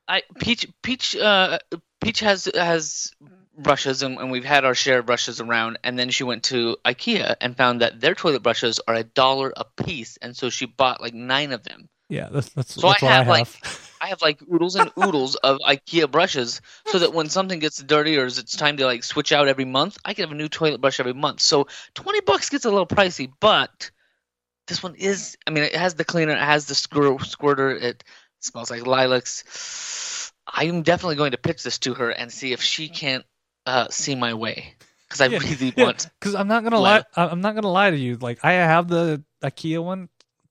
I 0.07 0.23
Peach 0.39 0.67
Peach 0.83 1.17
uh 1.17 1.59
Peach 2.01 2.21
has 2.21 2.49
has 2.55 3.11
brushes 3.59 4.03
and, 4.03 4.19
and 4.19 4.31
we've 4.31 4.45
had 4.45 4.65
our 4.65 4.75
share 4.75 5.01
of 5.01 5.07
brushes 5.07 5.41
around 5.41 5.79
and 5.85 5.99
then 5.99 6.11
she 6.11 6.25
went 6.25 6.45
to 6.45 6.77
IKEA 6.85 7.37
and 7.41 7.57
found 7.57 7.81
that 7.81 8.01
their 8.01 8.15
toilet 8.15 8.43
brushes 8.43 8.81
are 8.87 8.95
a 8.95 9.05
dollar 9.05 9.53
a 9.57 9.65
piece 9.83 10.17
and 10.23 10.37
so 10.37 10.51
she 10.51 10.67
bought 10.67 11.01
like 11.01 11.15
nine 11.15 11.53
of 11.53 11.63
them. 11.65 11.89
yeah, 12.09 12.29
that's 12.31 12.49
that's, 12.51 12.75
So 12.75 12.89
I 12.89 12.93
that's 12.93 13.03
what 13.03 13.13
have, 13.13 13.27
I 13.29 13.31
like. 13.31 13.49
I 14.01 14.07
have 14.09 14.23
like 14.23 14.41
oodles 14.53 14.77
and 14.77 14.91
oodles 14.99 15.35
of 15.35 15.59
IKEA 15.59 16.11
brushes 16.11 16.61
so 16.87 17.01
that 17.01 17.13
when 17.13 17.29
something 17.29 17.59
gets 17.59 17.83
dirty 17.83 18.17
or 18.17 18.27
it's 18.27 18.57
time 18.57 18.77
to 18.77 18.87
like 18.87 19.03
switch 19.03 19.33
out 19.33 19.49
every 19.49 19.65
month, 19.65 19.99
I 20.05 20.15
can 20.15 20.23
have 20.23 20.33
a 20.33 20.37
new 20.37 20.49
toilet 20.49 20.81
brush 20.81 21.01
every 21.01 21.15
month. 21.15 21.41
So 21.41 21.67
20 21.95 22.21
bucks 22.21 22.49
gets 22.49 22.65
a 22.65 22.71
little 22.71 22.87
pricey, 22.87 23.31
but 23.41 23.91
this 24.69 24.83
one 24.83 24.95
is 24.95 25.37
I 25.47 25.51
mean 25.51 25.65
it 25.65 25.75
has 25.75 25.95
the 25.95 26.05
cleaner, 26.05 26.33
it 26.33 26.39
has 26.39 26.67
the 26.67 26.75
squir- 26.75 27.19
squirter, 27.25 27.71
it 27.71 28.05
smells 28.41 28.71
like 28.71 28.87
lilacs. 28.87 30.33
I'm 30.47 30.83
definitely 30.83 31.17
going 31.17 31.33
to 31.33 31.39
pitch 31.39 31.63
this 31.63 31.79
to 31.81 31.95
her 31.95 32.11
and 32.11 32.33
see 32.33 32.53
if 32.53 32.63
she 32.63 32.89
can't 32.89 33.25
uh, 33.69 33.89
see 33.91 34.15
my 34.15 34.35
way 34.35 34.75
because 35.09 35.21
I 35.21 35.27
Yeah, 35.27 35.39
really 35.39 35.73
Yeah, 35.77 35.85
want 35.85 36.09
because 36.19 36.35
I'm 36.35 36.49
not 36.49 36.65
gonna 36.65 36.81
Lie. 36.81 37.05
lie. 37.17 37.29
I'm 37.31 37.41
not 37.41 37.55
gonna 37.55 37.71
lie 37.71 37.91
to 37.91 37.97
you. 37.97 38.17
Like 38.17 38.45
I 38.45 38.53
have 38.53 38.89
the 38.89 39.23
IKEA 39.43 39.83
one. 39.85 40.09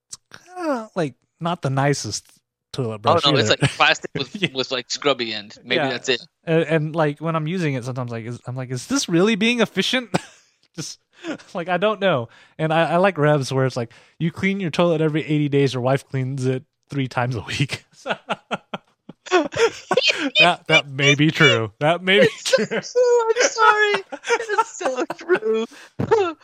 It's 0.08 0.18
kind 0.32 0.70
of 0.70 0.90
like 0.96 1.16
not 1.40 1.62
the 1.62 1.70
nicest 1.70 2.32
toilet 2.74 3.00
brush. 3.02 3.26
Oh 3.26 3.32
brush. 3.32 3.34
no, 3.34 3.40
it's 3.40 3.50
like 3.50 3.72
plastic 3.72 4.12
with 4.18 4.36
Yeah. 4.42 4.50
with 4.54 4.72
like 4.72 4.90
scrubby 4.92 5.34
end. 5.34 5.58
Maybe 5.64 5.90
that's 5.90 6.10
it. 6.10 6.22
and, 6.44 6.64
and 6.64 6.96
like 6.96 7.20
when 7.20 7.36
I'm 7.36 7.48
using 7.48 7.74
it, 7.74 7.84
sometimes 7.84 8.12
like 8.12 8.26
is, 8.26 8.40
I'm 8.46 8.56
like, 8.56 8.70
is 8.72 8.88
this 8.88 9.10
really 9.10 9.36
being 9.36 9.62
efficient? 9.62 10.10
Just 10.76 11.00
like 11.56 11.70
I 11.70 11.78
don't 11.78 12.00
know. 12.00 12.30
And 12.58 12.72
I, 12.72 12.92
I 12.94 12.98
like 12.98 13.18
revs 13.18 13.52
where 13.52 13.66
it's 13.66 13.76
like 13.78 13.92
you 14.20 14.32
clean 14.32 14.60
your 14.60 14.70
toilet 14.72 15.02
every 15.02 15.24
80 15.24 15.50
days. 15.50 15.74
Your 15.74 15.82
wife 15.82 16.08
cleans 16.08 16.46
it 16.46 16.64
three 16.90 17.08
times 17.08 17.36
a 17.36 17.42
week. 17.42 17.84
that 20.40 20.64
that 20.68 20.88
may 20.88 21.16
be 21.16 21.32
true. 21.32 21.72
That 21.80 22.02
may 22.04 22.22
be 22.22 22.28
true. 22.44 22.66
I'm 22.72 22.82
sorry. 22.82 24.04
It's 24.50 24.78
so 24.78 25.06
true. 25.18 25.66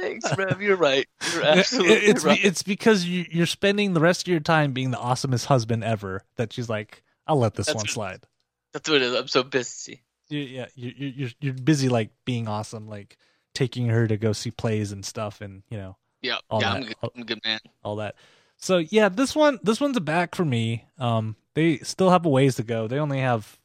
Thanks, 0.00 0.36
Rev. 0.36 0.60
You're 0.62 0.76
right. 0.76 1.06
You're 1.34 1.44
absolutely 1.44 1.94
It- 1.94 2.04
it's 2.04 2.24
right. 2.24 2.44
it's 2.44 2.62
because 2.62 3.04
you, 3.04 3.26
you're 3.30 3.46
spending 3.46 3.94
the 3.94 4.00
rest 4.00 4.22
of 4.22 4.28
your 4.28 4.40
time 4.40 4.72
being 4.72 4.90
the 4.90 4.96
awesomest 4.96 5.46
husband 5.46 5.84
ever 5.84 6.22
that 6.36 6.52
she's 6.52 6.68
like, 6.68 7.02
I'll 7.26 7.38
let 7.38 7.54
this 7.54 7.66
That's 7.66 7.76
one 7.76 7.82
what- 7.82 7.90
slide. 7.90 8.26
That's 8.72 8.88
what 8.88 8.96
it 8.96 9.02
is. 9.02 9.14
I'm 9.14 9.28
so 9.28 9.42
busy. 9.42 10.02
You, 10.28 10.38
yeah, 10.40 10.66
you, 10.76 10.92
you, 10.96 11.06
you're 11.16 11.30
you're 11.40 11.54
busy 11.54 11.88
like 11.88 12.10
being 12.24 12.46
awesome, 12.46 12.88
like 12.88 13.16
taking 13.52 13.88
her 13.88 14.06
to 14.06 14.16
go 14.16 14.32
see 14.32 14.52
plays 14.52 14.92
and 14.92 15.04
stuff, 15.04 15.40
and 15.40 15.64
you 15.70 15.76
know 15.76 15.96
Yeah, 16.22 16.36
yeah. 16.52 16.58
that. 16.60 16.66
I'm, 16.76 16.82
good. 16.84 16.94
I'm 17.02 17.22
a 17.22 17.24
good 17.24 17.40
man. 17.44 17.58
all 17.82 17.96
that. 17.96 18.14
So 18.60 18.78
yeah, 18.78 19.08
this 19.08 19.34
one 19.34 19.58
this 19.62 19.80
one's 19.80 19.96
a 19.96 20.00
back 20.00 20.34
for 20.34 20.44
me. 20.44 20.84
Um, 20.98 21.36
they 21.54 21.78
still 21.78 22.10
have 22.10 22.24
a 22.26 22.28
ways 22.28 22.56
to 22.56 22.62
go. 22.62 22.86
They 22.88 22.98
only 22.98 23.20
have 23.20 23.58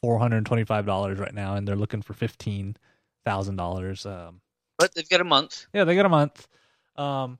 four 0.00 0.18
hundred 0.18 0.38
and 0.38 0.46
twenty-five 0.46 0.86
dollars 0.86 1.18
right 1.18 1.34
now, 1.34 1.54
and 1.54 1.66
they're 1.66 1.76
looking 1.76 2.02
for 2.02 2.14
fifteen 2.14 2.76
thousand 3.24 3.56
dollars. 3.56 4.06
Um, 4.06 4.40
But 4.78 4.94
they've 4.94 5.08
got 5.08 5.20
a 5.20 5.24
month. 5.24 5.66
yeah, 5.72 5.84
they 5.84 5.94
got 5.94 6.06
a 6.06 6.10
month. 6.10 6.46
Um, 6.96 7.38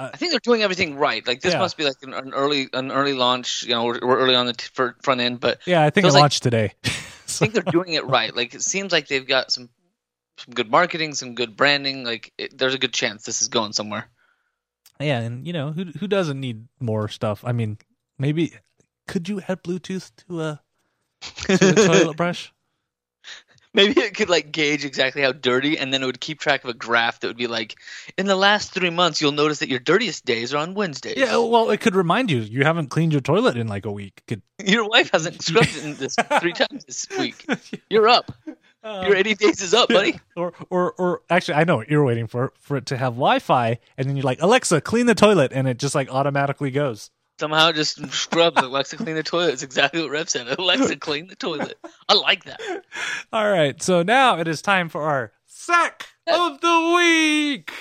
I 0.00 0.16
think 0.16 0.30
they're 0.30 0.40
doing 0.44 0.62
everything 0.62 0.94
right. 0.96 1.26
Like 1.26 1.40
this 1.40 1.54
Yeah. 1.54 1.58
must 1.58 1.76
be 1.76 1.84
like 1.84 1.96
an, 2.02 2.14
an 2.14 2.32
early 2.32 2.68
an 2.72 2.92
early 2.92 3.14
launch. 3.14 3.64
You 3.64 3.70
know, 3.70 3.84
we're, 3.84 3.98
we're 4.00 4.18
early 4.18 4.34
on 4.36 4.46
the 4.46 4.52
t- 4.52 4.68
front 5.02 5.20
end, 5.20 5.40
but 5.40 5.60
yeah, 5.66 5.82
I 5.82 5.90
think 5.90 6.04
it 6.04 6.06
Feels 6.08 6.14
like- 6.14 6.20
launched 6.20 6.42
today. 6.44 6.72
I 6.84 6.88
think 7.30 7.52
they're 7.52 7.62
doing 7.62 7.92
it 7.94 8.04
right. 8.06 8.34
Like 8.34 8.54
it 8.54 8.62
seems 8.62 8.90
like 8.92 9.08
they've 9.08 9.26
got 9.26 9.50
some 9.50 9.68
some 10.38 10.54
good 10.54 10.70
marketing, 10.70 11.14
some 11.14 11.34
good 11.34 11.56
branding. 11.56 12.04
Like 12.04 12.32
it, 12.38 12.56
there's 12.56 12.74
a 12.74 12.78
good 12.78 12.92
chance 12.94 13.24
this 13.24 13.42
is 13.42 13.48
going 13.48 13.72
somewhere. 13.72 14.08
Yeah, 15.00 15.20
and 15.20 15.46
you 15.46 15.52
know 15.52 15.72
who 15.72 15.84
who 15.84 16.06
doesn't 16.06 16.40
need 16.40 16.68
more 16.80 17.08
stuff? 17.08 17.44
I 17.44 17.52
mean, 17.52 17.78
maybe 18.18 18.52
could 19.06 19.28
you 19.28 19.40
add 19.48 19.62
Bluetooth 19.62 20.12
to 20.28 20.40
a, 20.42 20.62
to 21.20 21.70
a 21.70 21.74
toilet 21.86 22.16
brush? 22.16 22.52
Maybe 23.74 24.00
it 24.00 24.16
could 24.16 24.30
like 24.30 24.50
gauge 24.50 24.84
exactly 24.84 25.22
how 25.22 25.32
dirty, 25.32 25.78
and 25.78 25.92
then 25.92 26.02
it 26.02 26.06
would 26.06 26.20
keep 26.20 26.40
track 26.40 26.64
of 26.64 26.70
a 26.70 26.74
graph 26.74 27.20
that 27.20 27.28
would 27.28 27.36
be 27.36 27.46
like, 27.46 27.76
in 28.16 28.26
the 28.26 28.34
last 28.34 28.72
three 28.72 28.90
months, 28.90 29.20
you'll 29.20 29.32
notice 29.32 29.58
that 29.58 29.68
your 29.68 29.78
dirtiest 29.78 30.24
days 30.24 30.54
are 30.54 30.58
on 30.58 30.74
Wednesdays. 30.74 31.16
Yeah, 31.16 31.36
well, 31.36 31.70
it 31.70 31.80
could 31.80 31.94
remind 31.94 32.30
you 32.30 32.38
you 32.38 32.64
haven't 32.64 32.88
cleaned 32.88 33.12
your 33.12 33.20
toilet 33.20 33.56
in 33.56 33.68
like 33.68 33.84
a 33.84 33.92
week. 33.92 34.22
Could 34.26 34.42
your 34.64 34.88
wife 34.88 35.10
hasn't 35.12 35.42
scrubbed 35.42 35.76
it 35.76 35.84
in 35.84 35.94
this 35.96 36.16
three 36.40 36.54
times 36.54 36.86
this 36.86 37.06
week. 37.18 37.46
You're 37.90 38.08
up. 38.08 38.32
Your 38.84 39.16
80 39.16 39.34
days 39.34 39.60
is 39.60 39.74
up, 39.74 39.88
buddy. 39.88 40.18
Or, 40.36 40.52
or, 40.70 40.92
or 40.92 41.22
actually, 41.28 41.54
I 41.54 41.64
know 41.64 41.76
what 41.76 41.90
you're 41.90 42.04
waiting 42.04 42.26
for 42.28 42.52
for 42.60 42.76
it 42.76 42.86
to 42.86 42.96
have 42.96 43.14
Wi-Fi, 43.14 43.78
and 43.96 44.08
then 44.08 44.16
you're 44.16 44.24
like, 44.24 44.40
Alexa, 44.40 44.80
clean 44.82 45.06
the 45.06 45.14
toilet, 45.16 45.52
and 45.52 45.66
it 45.66 45.78
just 45.78 45.94
like 45.96 46.08
automatically 46.10 46.70
goes. 46.70 47.10
Somehow 47.40 47.72
just 47.72 48.04
scrub 48.12 48.54
Alexa 48.56 48.96
clean 48.96 49.16
the 49.16 49.22
toilet. 49.24 49.52
It's 49.52 49.62
exactly 49.64 50.00
what 50.02 50.10
Rev 50.10 50.28
said. 50.30 50.46
Alexa 50.58 50.96
clean 50.96 51.26
the 51.26 51.34
toilet. 51.36 51.76
I 52.08 52.14
like 52.14 52.44
that. 52.44 52.60
All 53.32 53.50
right, 53.50 53.80
so 53.82 54.02
now 54.02 54.38
it 54.38 54.46
is 54.48 54.62
time 54.62 54.88
for 54.88 55.02
our 55.02 55.32
sack 55.46 56.06
of 56.28 56.60
the 56.60 56.94
week. 56.96 57.72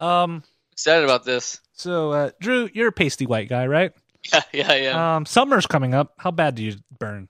Um, 0.00 0.42
Excited 0.72 1.04
about 1.04 1.24
this. 1.24 1.60
so 1.74 2.10
uh, 2.12 2.30
Drew, 2.40 2.68
you're 2.72 2.88
a 2.88 2.92
pasty 2.92 3.26
white 3.26 3.48
guy, 3.48 3.66
right? 3.66 3.92
Yeah, 4.32 4.40
yeah, 4.52 4.74
yeah. 4.74 5.16
Um, 5.16 5.26
summer's 5.26 5.66
coming 5.66 5.92
up. 5.94 6.14
How 6.18 6.30
bad 6.30 6.54
do 6.54 6.62
you 6.64 6.76
burn? 6.98 7.28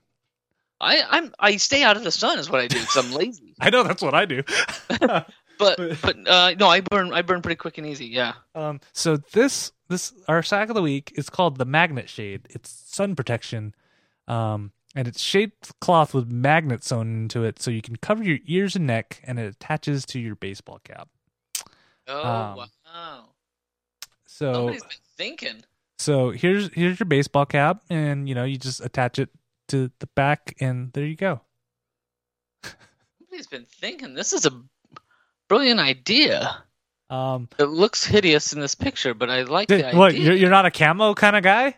I 0.81 1.01
I'm 1.09 1.33
I 1.39 1.57
stay 1.57 1.83
out 1.83 1.97
of 1.97 2.03
the 2.03 2.11
sun 2.11 2.39
is 2.39 2.49
what 2.49 2.61
I 2.61 2.67
do 2.67 2.79
because 2.79 2.97
I'm 2.97 3.11
lazy. 3.13 3.55
I 3.59 3.69
know 3.69 3.83
that's 3.83 4.01
what 4.01 4.13
I 4.13 4.25
do. 4.25 4.43
But 5.57 5.77
but 6.01 6.27
uh, 6.27 6.53
no, 6.59 6.67
I 6.67 6.81
burn 6.81 7.13
I 7.13 7.21
burn 7.21 7.41
pretty 7.41 7.55
quick 7.55 7.77
and 7.77 7.87
easy. 7.87 8.07
Yeah. 8.07 8.33
Um, 8.55 8.81
so 8.91 9.15
this 9.15 9.71
this 9.87 10.13
our 10.27 10.43
sack 10.43 10.67
of 10.67 10.75
the 10.75 10.81
week 10.81 11.13
is 11.15 11.29
called 11.29 11.57
the 11.57 11.63
magnet 11.63 12.09
shade. 12.09 12.47
It's 12.49 12.69
sun 12.69 13.15
protection, 13.15 13.73
um, 14.27 14.73
and 14.95 15.07
it's 15.07 15.21
shaped 15.21 15.71
cloth 15.79 16.13
with 16.13 16.29
magnets 16.29 16.87
sewn 16.89 17.07
into 17.21 17.45
it, 17.45 17.61
so 17.61 17.71
you 17.71 17.81
can 17.81 17.95
cover 17.95 18.21
your 18.21 18.39
ears 18.47 18.75
and 18.75 18.85
neck, 18.85 19.21
and 19.23 19.39
it 19.39 19.45
attaches 19.45 20.05
to 20.07 20.19
your 20.19 20.35
baseball 20.35 20.81
cap. 20.83 21.07
Oh 22.05 22.21
Um, 22.21 22.57
wow. 22.57 23.23
So 24.25 24.75
thinking. 25.17 25.63
so 25.97 26.31
here's 26.31 26.67
here's 26.73 26.99
your 26.99 27.07
baseball 27.07 27.45
cap, 27.45 27.81
and 27.89 28.27
you 28.27 28.35
know 28.35 28.43
you 28.43 28.57
just 28.57 28.81
attach 28.83 29.19
it 29.19 29.29
to 29.69 29.91
the 29.99 30.07
back, 30.15 30.55
and 30.59 30.91
there 30.93 31.05
you 31.05 31.15
go. 31.15 31.41
Somebody's 33.19 33.47
been 33.47 33.65
thinking. 33.65 34.13
This 34.13 34.33
is 34.33 34.45
a 34.45 34.51
brilliant 35.47 35.79
idea. 35.79 36.63
Um, 37.09 37.49
It 37.59 37.65
looks 37.65 38.05
hideous 38.05 38.53
in 38.53 38.59
this 38.59 38.75
picture, 38.75 39.13
but 39.13 39.29
I 39.29 39.43
like 39.43 39.67
the 39.67 39.85
idea. 39.87 39.99
what 39.99 40.15
you're 40.15 40.33
you're 40.35 40.49
not 40.49 40.65
a 40.65 40.71
camo 40.71 41.13
kind 41.13 41.35
of 41.35 41.43
guy? 41.43 41.77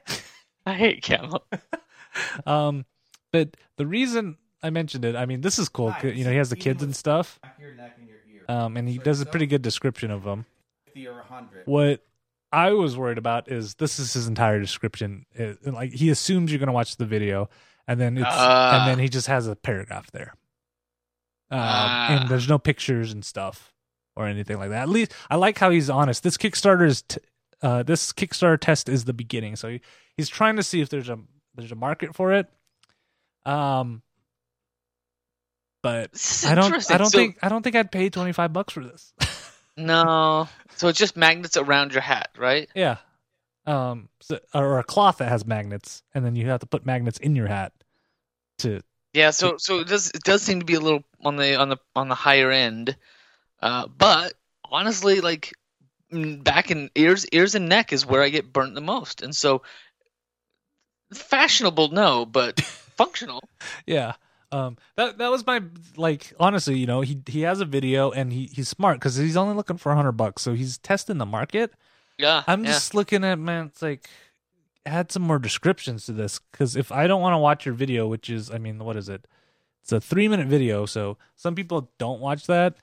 I 0.65 0.73
hate 0.73 1.03
camo. 1.03 1.43
um, 2.45 2.85
but 3.31 3.57
the 3.77 3.85
reason 3.85 4.37
I 4.63 4.69
mentioned 4.69 5.03
it, 5.05 5.15
I 5.15 5.25
mean, 5.25 5.41
this 5.41 5.59
is 5.59 5.69
cool. 5.69 5.91
'cause, 5.91 6.13
You 6.15 6.23
know, 6.23 6.31
he 6.31 6.37
has 6.37 6.49
the 6.49 6.55
kids 6.55 6.81
and 6.83 6.95
stuff. 6.95 7.39
Back 7.41 7.57
your 7.59 7.73
neck 7.73 7.95
and 7.99 8.07
your 8.07 8.17
ear. 8.31 8.43
Um, 8.47 8.77
and 8.77 8.87
he 8.87 8.97
does 8.97 9.19
a 9.21 9.25
pretty 9.25 9.47
good 9.47 9.61
description 9.61 10.11
of 10.11 10.23
them. 10.23 10.45
50 10.85 11.07
or 11.07 11.15
100. 11.15 11.63
What 11.67 12.05
I 12.51 12.71
was 12.71 12.95
worried 12.97 13.17
about 13.17 13.51
is 13.51 13.75
this 13.75 13.99
is 13.99 14.13
his 14.13 14.27
entire 14.27 14.59
description. 14.59 15.25
It- 15.33 15.65
like 15.73 15.91
he 15.91 16.09
assumes 16.09 16.51
you're 16.51 16.59
going 16.59 16.67
to 16.67 16.73
watch 16.73 16.95
the 16.95 17.05
video, 17.05 17.49
and 17.87 17.99
then 17.99 18.17
it's 18.17 18.27
Ah. 18.29 18.79
and 18.81 18.89
then 18.91 18.99
he 18.99 19.09
just 19.09 19.27
has 19.27 19.47
a 19.47 19.55
paragraph 19.55 20.11
there. 20.11 20.33
Um, 21.49 21.59
Ah. 21.61 22.07
and 22.11 22.29
there's 22.29 22.49
no 22.49 22.57
pictures 22.59 23.11
and 23.13 23.23
stuff 23.23 23.73
or 24.15 24.27
anything 24.27 24.57
like 24.57 24.69
that. 24.69 24.83
At 24.83 24.89
least 24.89 25.13
I 25.29 25.35
like 25.35 25.57
how 25.57 25.69
he's 25.69 25.89
honest. 25.89 26.23
This 26.23 26.37
Kickstarter 26.37 26.85
is 26.87 27.01
t- 27.03 27.21
uh, 27.61 27.83
this 27.83 28.11
Kickstarter 28.11 28.59
test 28.59 28.89
is 28.89 29.05
the 29.05 29.13
beginning, 29.13 29.55
so 29.55 29.69
he, 29.69 29.81
he's 30.15 30.29
trying 30.29 30.55
to 30.57 30.63
see 30.63 30.81
if 30.81 30.89
there's 30.89 31.09
a 31.09 31.17
there's 31.55 31.71
a 31.71 31.75
market 31.75 32.13
for 32.15 32.33
it. 32.33 32.47
Um, 33.45 34.01
but 35.83 36.09
I 36.45 36.55
don't. 36.55 36.73
I 36.91 36.97
don't 36.97 37.09
So- 37.09 37.17
think 37.17 37.37
I 37.41 37.49
don't 37.49 37.61
think 37.63 37.75
I'd 37.75 37.91
pay 37.91 38.09
twenty 38.09 38.31
five 38.33 38.51
bucks 38.53 38.73
for 38.73 38.83
this. 38.83 39.13
No. 39.79 40.49
So 40.77 40.87
it's 40.87 40.97
just 40.97 41.15
magnets 41.15 41.55
around 41.55 41.93
your 41.93 42.01
hat, 42.01 42.29
right? 42.35 42.67
Yeah. 42.73 42.97
Um, 43.67 44.09
so, 44.21 44.39
or 44.51 44.79
a 44.79 44.83
cloth 44.83 45.19
that 45.19 45.29
has 45.29 45.45
magnets, 45.45 46.01
and 46.15 46.25
then 46.25 46.35
you 46.35 46.47
have 46.47 46.61
to 46.61 46.65
put 46.65 46.83
magnets 46.83 47.19
in 47.19 47.35
your 47.35 47.45
hat 47.45 47.73
to. 48.59 48.81
Yeah. 49.13 49.31
So 49.31 49.57
so 49.57 49.79
it 49.79 49.87
does 49.87 50.11
it 50.11 50.23
does 50.23 50.41
seem 50.41 50.59
to 50.59 50.65
be 50.65 50.75
a 50.75 50.79
little 50.79 51.03
on 51.23 51.35
the 51.35 51.55
on 51.55 51.69
the 51.69 51.77
on 51.95 52.09
the 52.09 52.15
higher 52.15 52.51
end, 52.51 52.95
uh, 53.61 53.87
but 53.87 54.33
honestly, 54.69 55.21
like 55.21 55.53
mm, 56.11 56.43
back 56.43 56.71
in 56.71 56.89
ears 56.95 57.25
ears 57.31 57.55
and 57.55 57.69
neck 57.69 57.93
is 57.93 58.05
where 58.05 58.21
I 58.21 58.29
get 58.29 58.53
burnt 58.53 58.75
the 58.75 58.81
most, 58.81 59.21
and 59.21 59.35
so 59.35 59.61
fashionable, 61.13 61.89
no, 61.89 62.25
but 62.25 62.59
functional. 62.61 63.41
Yeah. 63.85 64.13
Um, 64.51 64.77
that 64.95 65.17
that 65.17 65.29
was 65.29 65.45
my 65.45 65.61
like 65.97 66.33
honestly, 66.39 66.77
you 66.77 66.87
know, 66.87 67.01
he 67.01 67.21
he 67.27 67.41
has 67.41 67.59
a 67.59 67.65
video 67.65 68.11
and 68.11 68.31
he 68.31 68.49
he's 68.53 68.69
smart 68.69 68.97
because 68.99 69.15
he's 69.17 69.35
only 69.35 69.55
looking 69.55 69.77
for 69.77 69.91
a 69.91 69.95
hundred 69.95 70.13
bucks, 70.13 70.41
so 70.41 70.53
he's 70.53 70.77
testing 70.77 71.17
the 71.17 71.25
market. 71.25 71.73
Yeah. 72.17 72.43
I'm 72.47 72.63
yeah. 72.63 72.71
just 72.71 72.95
looking 72.95 73.23
at 73.23 73.39
man, 73.39 73.67
it's 73.67 73.81
like 73.81 74.07
add 74.87 75.11
some 75.11 75.23
more 75.23 75.39
descriptions 75.39 76.05
to 76.05 76.13
this 76.13 76.39
because 76.51 76.75
if 76.75 76.91
I 76.91 77.07
don't 77.07 77.21
want 77.21 77.33
to 77.33 77.37
watch 77.37 77.65
your 77.65 77.75
video, 77.75 78.07
which 78.07 78.29
is 78.29 78.49
I 78.49 78.57
mean, 78.57 78.79
what 78.79 78.97
is 78.97 79.09
it? 79.09 79.27
It's 79.83 79.91
a 79.91 80.01
three 80.01 80.27
minute 80.27 80.47
video, 80.47 80.85
so 80.85 81.17
some 81.35 81.55
people 81.55 81.91
don't 81.97 82.19
watch 82.19 82.47
that. 82.47 82.75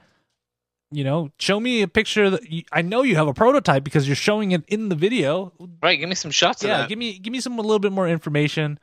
You 0.90 1.02
know, 1.02 1.30
show 1.38 1.58
me 1.58 1.82
a 1.82 1.88
picture 1.88 2.30
that 2.30 2.48
you, 2.50 2.62
I 2.70 2.82
know 2.82 3.02
you 3.02 3.16
have 3.16 3.26
a 3.26 3.34
prototype 3.34 3.82
because 3.82 4.06
you're 4.06 4.14
showing 4.14 4.52
it 4.52 4.62
in 4.68 4.88
the 4.88 4.94
video. 4.94 5.52
right. 5.82 5.98
Give 5.98 6.08
me 6.08 6.14
some 6.14 6.30
shots 6.30 6.62
of 6.62 6.68
yeah, 6.68 6.78
that. 6.78 6.88
give 6.88 6.98
me 6.98 7.18
give 7.18 7.32
me 7.32 7.40
some 7.40 7.58
a 7.58 7.62
little 7.62 7.80
bit 7.80 7.92
more 7.92 8.08
information. 8.08 8.78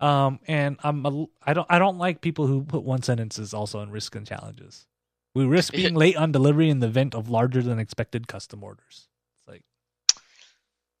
Um, 0.00 0.40
and 0.48 0.78
I'm 0.82 1.06
a, 1.06 1.26
I 1.44 1.52
don't 1.54 1.66
I 1.70 1.78
don't 1.78 1.98
like 1.98 2.20
people 2.20 2.46
who 2.46 2.62
put 2.64 2.82
one 2.82 3.02
sentences 3.02 3.54
also 3.54 3.80
in 3.80 3.90
risk 3.90 4.16
and 4.16 4.26
challenges. 4.26 4.86
We 5.34 5.44
risk 5.44 5.72
being 5.72 5.94
late 5.94 6.16
on 6.16 6.32
delivery 6.32 6.68
in 6.68 6.80
the 6.80 6.88
event 6.88 7.14
of 7.14 7.28
larger 7.28 7.62
than 7.62 7.78
expected 7.78 8.28
custom 8.28 8.62
orders. 8.64 9.08
It's 9.38 9.48
like, 9.48 9.62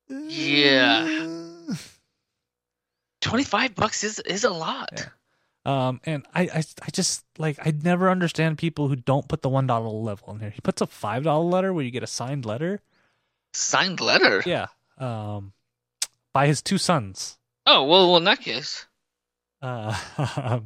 Yeah. 0.08 1.51
Twenty 3.20 3.44
five 3.44 3.74
bucks 3.74 4.04
is 4.04 4.18
is 4.20 4.44
a 4.44 4.50
lot. 4.50 4.90
Yeah. 4.96 5.06
Um, 5.64 6.00
and 6.04 6.26
I, 6.34 6.42
I, 6.42 6.62
I 6.82 6.90
just 6.92 7.24
like 7.38 7.56
I 7.64 7.72
never 7.84 8.10
understand 8.10 8.58
people 8.58 8.88
who 8.88 8.96
don't 8.96 9.28
put 9.28 9.42
the 9.42 9.48
one 9.48 9.68
dollar 9.68 9.88
level 9.88 10.32
in 10.34 10.40
here. 10.40 10.50
He 10.50 10.60
puts 10.60 10.82
a 10.82 10.86
five 10.86 11.22
dollar 11.22 11.44
letter 11.44 11.72
where 11.72 11.84
you 11.84 11.92
get 11.92 12.02
a 12.02 12.08
signed 12.08 12.44
letter. 12.44 12.80
Signed 13.52 14.00
letter. 14.00 14.42
Yeah. 14.44 14.66
Um, 14.98 15.52
by 16.32 16.48
his 16.48 16.62
two 16.62 16.78
sons. 16.78 17.38
Oh 17.64 17.84
well, 17.84 18.08
well 18.08 18.16
in 18.16 18.24
that 18.24 18.40
case, 18.40 18.86
Uh, 19.60 19.94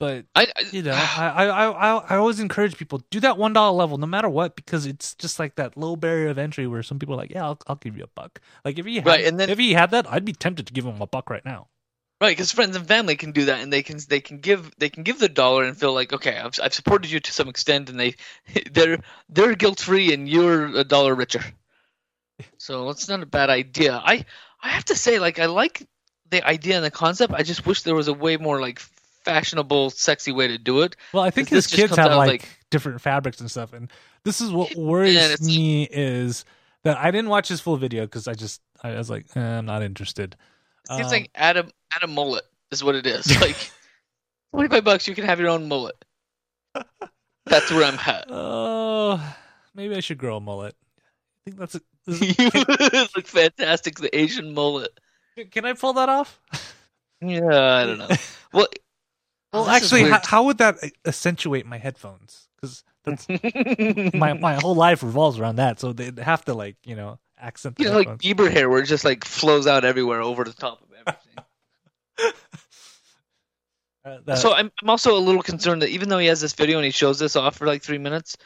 but 0.00 0.24
I, 0.34 0.48
I 0.56 0.62
you 0.72 0.82
know, 0.82 0.92
I, 0.92 1.28
I, 1.28 1.68
I, 1.68 1.96
I 1.98 2.16
always 2.16 2.40
encourage 2.40 2.76
people 2.76 3.02
do 3.10 3.20
that 3.20 3.36
one 3.38 3.52
dollar 3.52 3.76
level 3.76 3.98
no 3.98 4.06
matter 4.06 4.28
what 4.28 4.56
because 4.56 4.86
it's 4.86 5.14
just 5.14 5.38
like 5.38 5.54
that 5.56 5.76
low 5.76 5.94
barrier 5.94 6.30
of 6.30 6.38
entry 6.38 6.66
where 6.66 6.82
some 6.82 6.98
people 6.98 7.14
are 7.14 7.18
like, 7.18 7.30
yeah, 7.30 7.44
I'll, 7.44 7.58
I'll 7.68 7.76
give 7.76 7.96
you 7.96 8.02
a 8.04 8.08
buck. 8.08 8.40
Like 8.64 8.78
if 8.78 8.86
he 8.86 8.96
had, 8.96 9.06
Right, 9.06 9.24
and 9.26 9.38
then- 9.38 9.50
if 9.50 9.58
he 9.58 9.74
had 9.74 9.92
that, 9.92 10.10
I'd 10.10 10.24
be 10.24 10.32
tempted 10.32 10.66
to 10.66 10.72
give 10.72 10.84
him 10.86 11.00
a 11.00 11.06
buck 11.06 11.30
right 11.30 11.44
now. 11.44 11.68
Right, 12.20 12.36
because 12.36 12.52
friends 12.52 12.76
and 12.76 12.86
family 12.86 13.16
can 13.16 13.32
do 13.32 13.46
that, 13.46 13.60
and 13.60 13.72
they 13.72 13.82
can 13.82 13.98
they 14.08 14.20
can 14.20 14.40
give 14.40 14.70
they 14.76 14.90
can 14.90 15.04
give 15.04 15.18
the 15.18 15.28
dollar 15.28 15.64
and 15.64 15.74
feel 15.74 15.94
like 15.94 16.12
okay, 16.12 16.36
I've 16.36 16.58
I've 16.62 16.74
supported 16.74 17.10
you 17.10 17.18
to 17.20 17.32
some 17.32 17.48
extent, 17.48 17.88
and 17.88 17.98
they 17.98 18.14
they're 18.72 18.98
they're 19.30 19.54
guilt 19.54 19.80
free, 19.80 20.12
and 20.12 20.28
you're 20.28 20.66
a 20.66 20.84
dollar 20.84 21.14
richer. 21.14 21.42
So 22.58 22.90
it's 22.90 23.08
not 23.08 23.22
a 23.22 23.26
bad 23.26 23.48
idea. 23.50 23.94
I 24.02 24.26
I 24.62 24.68
have 24.68 24.84
to 24.86 24.96
say, 24.96 25.18
like 25.18 25.38
I 25.38 25.46
like 25.46 25.86
the 26.28 26.46
idea 26.46 26.76
and 26.76 26.84
the 26.84 26.90
concept. 26.90 27.32
I 27.32 27.42
just 27.42 27.66
wish 27.66 27.82
there 27.82 27.94
was 27.94 28.08
a 28.08 28.12
way 28.14 28.36
more 28.36 28.60
like 28.60 28.80
fashionable, 29.34 29.90
sexy 29.90 30.32
way 30.32 30.48
to 30.48 30.58
do 30.58 30.82
it. 30.82 30.96
Well, 31.12 31.22
I 31.22 31.30
think 31.30 31.48
his 31.48 31.66
kids 31.66 31.88
comes 31.88 31.98
have 31.98 32.12
out 32.12 32.18
like, 32.18 32.28
like- 32.42 32.58
different 32.70 33.00
fabrics 33.00 33.40
and 33.40 33.50
stuff, 33.50 33.72
and 33.72 33.90
this 34.24 34.40
is 34.40 34.50
what 34.52 34.74
worries 34.76 35.16
it's- 35.16 35.40
me 35.40 35.84
is 35.90 36.44
that 36.84 36.96
I 36.98 37.10
didn't 37.10 37.30
watch 37.30 37.48
his 37.48 37.60
full 37.60 37.76
video 37.76 38.04
because 38.04 38.26
I 38.28 38.34
just 38.34 38.60
I 38.82 38.94
was 38.94 39.10
like, 39.10 39.26
eh, 39.36 39.40
I'm 39.40 39.66
not 39.66 39.82
interested. 39.82 40.36
It 40.90 40.94
seems 40.94 41.06
Um, 41.06 41.12
like 41.12 41.30
Adam 41.34 41.66
a 41.68 41.96
add 41.96 42.02
a 42.04 42.06
mullet 42.06 42.44
is 42.70 42.82
what 42.84 42.94
it 42.94 43.06
is. 43.06 43.26
Like 43.40 43.70
twenty 44.52 44.68
five 44.68 44.84
bucks, 44.84 45.06
you 45.06 45.14
can 45.14 45.24
have 45.24 45.38
your 45.40 45.50
own 45.50 45.68
mullet. 45.68 45.96
That's 47.46 47.70
where 47.70 47.84
I'm 47.84 47.98
at. 47.98 48.26
Oh, 48.30 49.34
maybe 49.74 49.94
I 49.96 50.00
should 50.00 50.18
grow 50.18 50.36
a 50.36 50.40
mullet. 50.40 50.74
I 51.46 51.50
think 51.50 51.58
that's 51.58 51.74
a, 51.74 51.80
you 52.06 53.08
look 53.16 53.26
fantastic, 53.26 53.98
the 53.98 54.10
Asian 54.16 54.54
mullet. 54.54 54.98
Can 55.50 55.64
I 55.64 55.72
pull 55.72 55.92
that 55.94 56.08
off? 56.08 56.38
Yeah, 57.20 57.44
I 57.76 57.86
don't 57.86 57.98
know. 57.98 58.08
Well, 58.52 58.66
Well, 59.52 59.64
this 59.64 59.82
actually, 59.82 60.04
how, 60.10 60.20
how 60.24 60.44
would 60.44 60.58
that 60.58 60.76
accentuate 61.04 61.66
my 61.66 61.78
headphones? 61.78 62.48
Because 62.56 62.84
that's 63.04 63.26
my 64.14 64.34
my 64.34 64.54
whole 64.60 64.74
life 64.74 65.02
revolves 65.02 65.38
around 65.38 65.56
that. 65.56 65.80
So 65.80 65.92
they'd 65.92 66.18
have 66.18 66.44
to 66.44 66.54
like 66.54 66.76
you 66.84 66.94
know 66.96 67.18
accent 67.38 67.76
the 67.76 67.84
you 67.84 67.88
know, 67.90 67.96
like 67.96 68.08
headphones. 68.08 68.22
Bieber 68.22 68.50
hair, 68.52 68.68
where 68.70 68.80
it 68.82 68.86
just 68.86 69.04
like 69.04 69.24
flows 69.24 69.66
out 69.66 69.84
everywhere 69.84 70.20
over 70.20 70.44
the 70.44 70.52
top 70.52 70.80
of 70.82 70.88
everything. 70.96 72.34
Uh, 74.04 74.16
that- 74.24 74.38
so 74.38 74.54
I'm, 74.54 74.70
I'm 74.82 74.88
also 74.90 75.16
a 75.16 75.20
little 75.20 75.42
concerned 75.42 75.82
that 75.82 75.90
even 75.90 76.08
though 76.08 76.18
he 76.18 76.26
has 76.28 76.40
this 76.40 76.54
video 76.54 76.78
and 76.78 76.84
he 76.86 76.90
shows 76.90 77.18
this 77.18 77.36
off 77.36 77.56
for 77.56 77.66
like 77.66 77.82
three 77.82 77.98
minutes, 77.98 78.36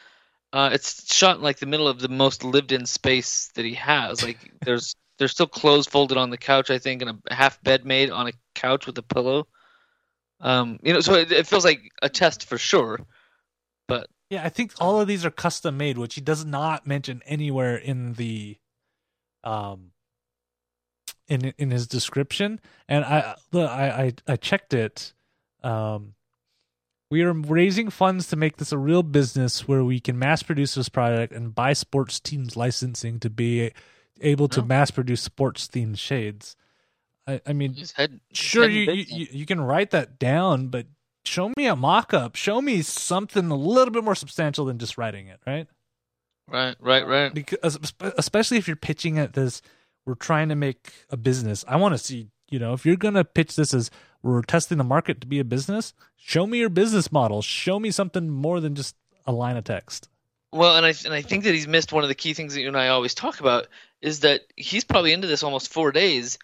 uh, 0.53 0.71
it's 0.73 1.15
shot 1.15 1.37
in 1.37 1.43
like 1.43 1.59
the 1.59 1.67
middle 1.67 1.87
of 1.87 2.01
the 2.01 2.09
most 2.09 2.43
lived-in 2.45 2.87
space 2.87 3.51
that 3.55 3.65
he 3.65 3.75
has. 3.75 4.23
Like 4.23 4.39
there's 4.65 4.97
there's 5.19 5.31
still 5.31 5.47
clothes 5.47 5.87
folded 5.87 6.19
on 6.19 6.31
the 6.31 6.37
couch, 6.39 6.71
I 6.71 6.79
think, 6.79 7.03
and 7.03 7.21
a 7.31 7.35
half 7.35 7.63
bed 7.63 7.85
made 7.85 8.11
on 8.11 8.27
a 8.27 8.33
couch 8.57 8.87
with 8.87 8.99
a 8.99 9.03
pillow. 9.03 9.47
Um, 10.45 10.79
you 10.83 10.93
know, 10.93 11.01
so 11.01 11.15
it, 11.15 11.33
it 11.33 11.47
feels 11.47 11.65
like 11.65 11.91
a 12.03 12.09
test 12.09 12.47
for 12.47 12.59
sure. 12.59 13.01
But 13.89 14.09
yeah, 14.31 14.45
I 14.45 14.51
think 14.51 14.73
all 14.79 15.01
of 15.01 15.09
these 15.09 15.25
are 15.25 15.31
custom 15.31 15.77
made, 15.77 15.99
which 15.99 16.15
he 16.15 16.21
does 16.21 16.45
not 16.45 16.87
mention 16.87 17.23
anywhere 17.27 17.77
in 17.77 18.13
the 18.15 18.57
um 19.43 19.91
in 21.29 21.53
in 21.59 21.71
his 21.71 21.87
description. 21.87 22.61
And 22.89 23.05
I 23.05 23.35
look, 23.53 23.71
I 23.71 23.89
I, 23.89 24.13
I 24.33 24.37
checked 24.37 24.75
it. 24.75 25.15
Um, 25.63 26.15
we 27.11 27.23
are 27.23 27.33
raising 27.33 27.91
funds 27.91 28.27
to 28.29 28.37
make 28.37 28.57
this 28.59 28.73
a 28.73 28.79
real 28.79 29.03
business 29.03 29.67
where 29.69 29.85
we 29.85 30.01
can 30.01 30.19
mass 30.19 30.43
produce 30.43 30.75
this 30.75 30.89
product 30.89 31.33
and 31.33 31.55
buy 31.55 31.73
sports 31.73 32.21
teams 32.21 32.57
licensing 32.57 33.19
to 33.21 33.31
be 33.31 33.73
able 34.21 34.49
to 34.49 34.61
Oh. 34.61 34.65
mass 34.65 34.91
produce 34.91 35.23
sports 35.23 35.69
themed 35.69 35.99
shades. 35.99 36.57
I, 37.27 37.41
I 37.47 37.53
mean, 37.53 37.77
head, 37.97 38.20
sure 38.33 38.68
head 38.68 38.72
you, 38.72 38.93
you 38.93 39.27
you 39.31 39.47
can 39.47 39.61
write 39.61 39.91
that 39.93 40.18
down, 40.18 40.68
but 40.68 40.87
show 41.25 41.53
me 41.57 41.66
a 41.66 41.77
mock-up. 41.77 42.37
Show 42.37 42.61
me 42.61 42.83
something 42.83 43.51
a 43.51 43.57
little 43.57 43.93
bit 43.93 44.05
more 44.05 44.14
substantial 44.14 44.66
than 44.66 44.79
just 44.79 44.99
writing 44.99 45.29
it, 45.29 45.41
right? 45.47 45.66
right, 46.49 46.77
right, 46.81 47.07
right. 47.07 47.33
Because 47.33 47.79
especially 48.01 48.59
if 48.59 48.66
you're 48.66 48.77
pitching 48.77 49.16
it 49.16 49.33
this, 49.33 49.62
we're 50.05 50.14
trying 50.14 50.51
to 50.51 50.55
make 50.55 50.93
a 51.11 51.16
business. 51.16 51.64
I 51.66 51.77
want 51.77 51.95
to 51.95 51.99
see, 51.99 52.29
you 52.51 52.59
know, 52.59 52.75
if 52.75 52.85
you're 52.85 52.97
gonna 52.97 53.25
pitch 53.25 53.57
this 53.57 53.72
as 53.72 53.91
we're 54.22 54.43
testing 54.43 54.79
the 54.79 54.85
market 54.85 55.20
to 55.20 55.27
be 55.27 55.39
a 55.39 55.45
business, 55.45 55.95
show 56.16 56.47
me 56.47 56.59
your 56.59 56.68
business 56.68 57.11
model. 57.11 57.43
Show 57.43 57.79
me 57.79 57.91
something 57.91 58.29
more 58.29 58.61
than 58.61 58.75
just 58.75 58.97
a 59.27 59.33
line 59.33 59.57
of 59.57 59.64
text. 59.64 60.09
Well, 60.53 60.77
and 60.77 60.87
I 60.87 60.95
and 61.05 61.12
I 61.12 61.22
think 61.22 61.45
that 61.45 61.55
he's 61.55 61.66
missed 61.66 61.93
one 61.93 62.05
of 62.05 62.09
the 62.09 62.14
key 62.14 62.33
things 62.33 62.55
that 62.55 62.61
you 62.61 62.68
and 62.68 62.77
I 62.77 62.89
always 62.89 63.14
talk 63.14 63.41
about 63.41 63.66
is 64.01 64.20
that 64.20 64.43
he's 64.57 64.85
probably 64.85 65.12
into 65.12 65.27
this 65.27 65.43
almost 65.43 65.72
four 65.72 65.91
days, 65.91 66.39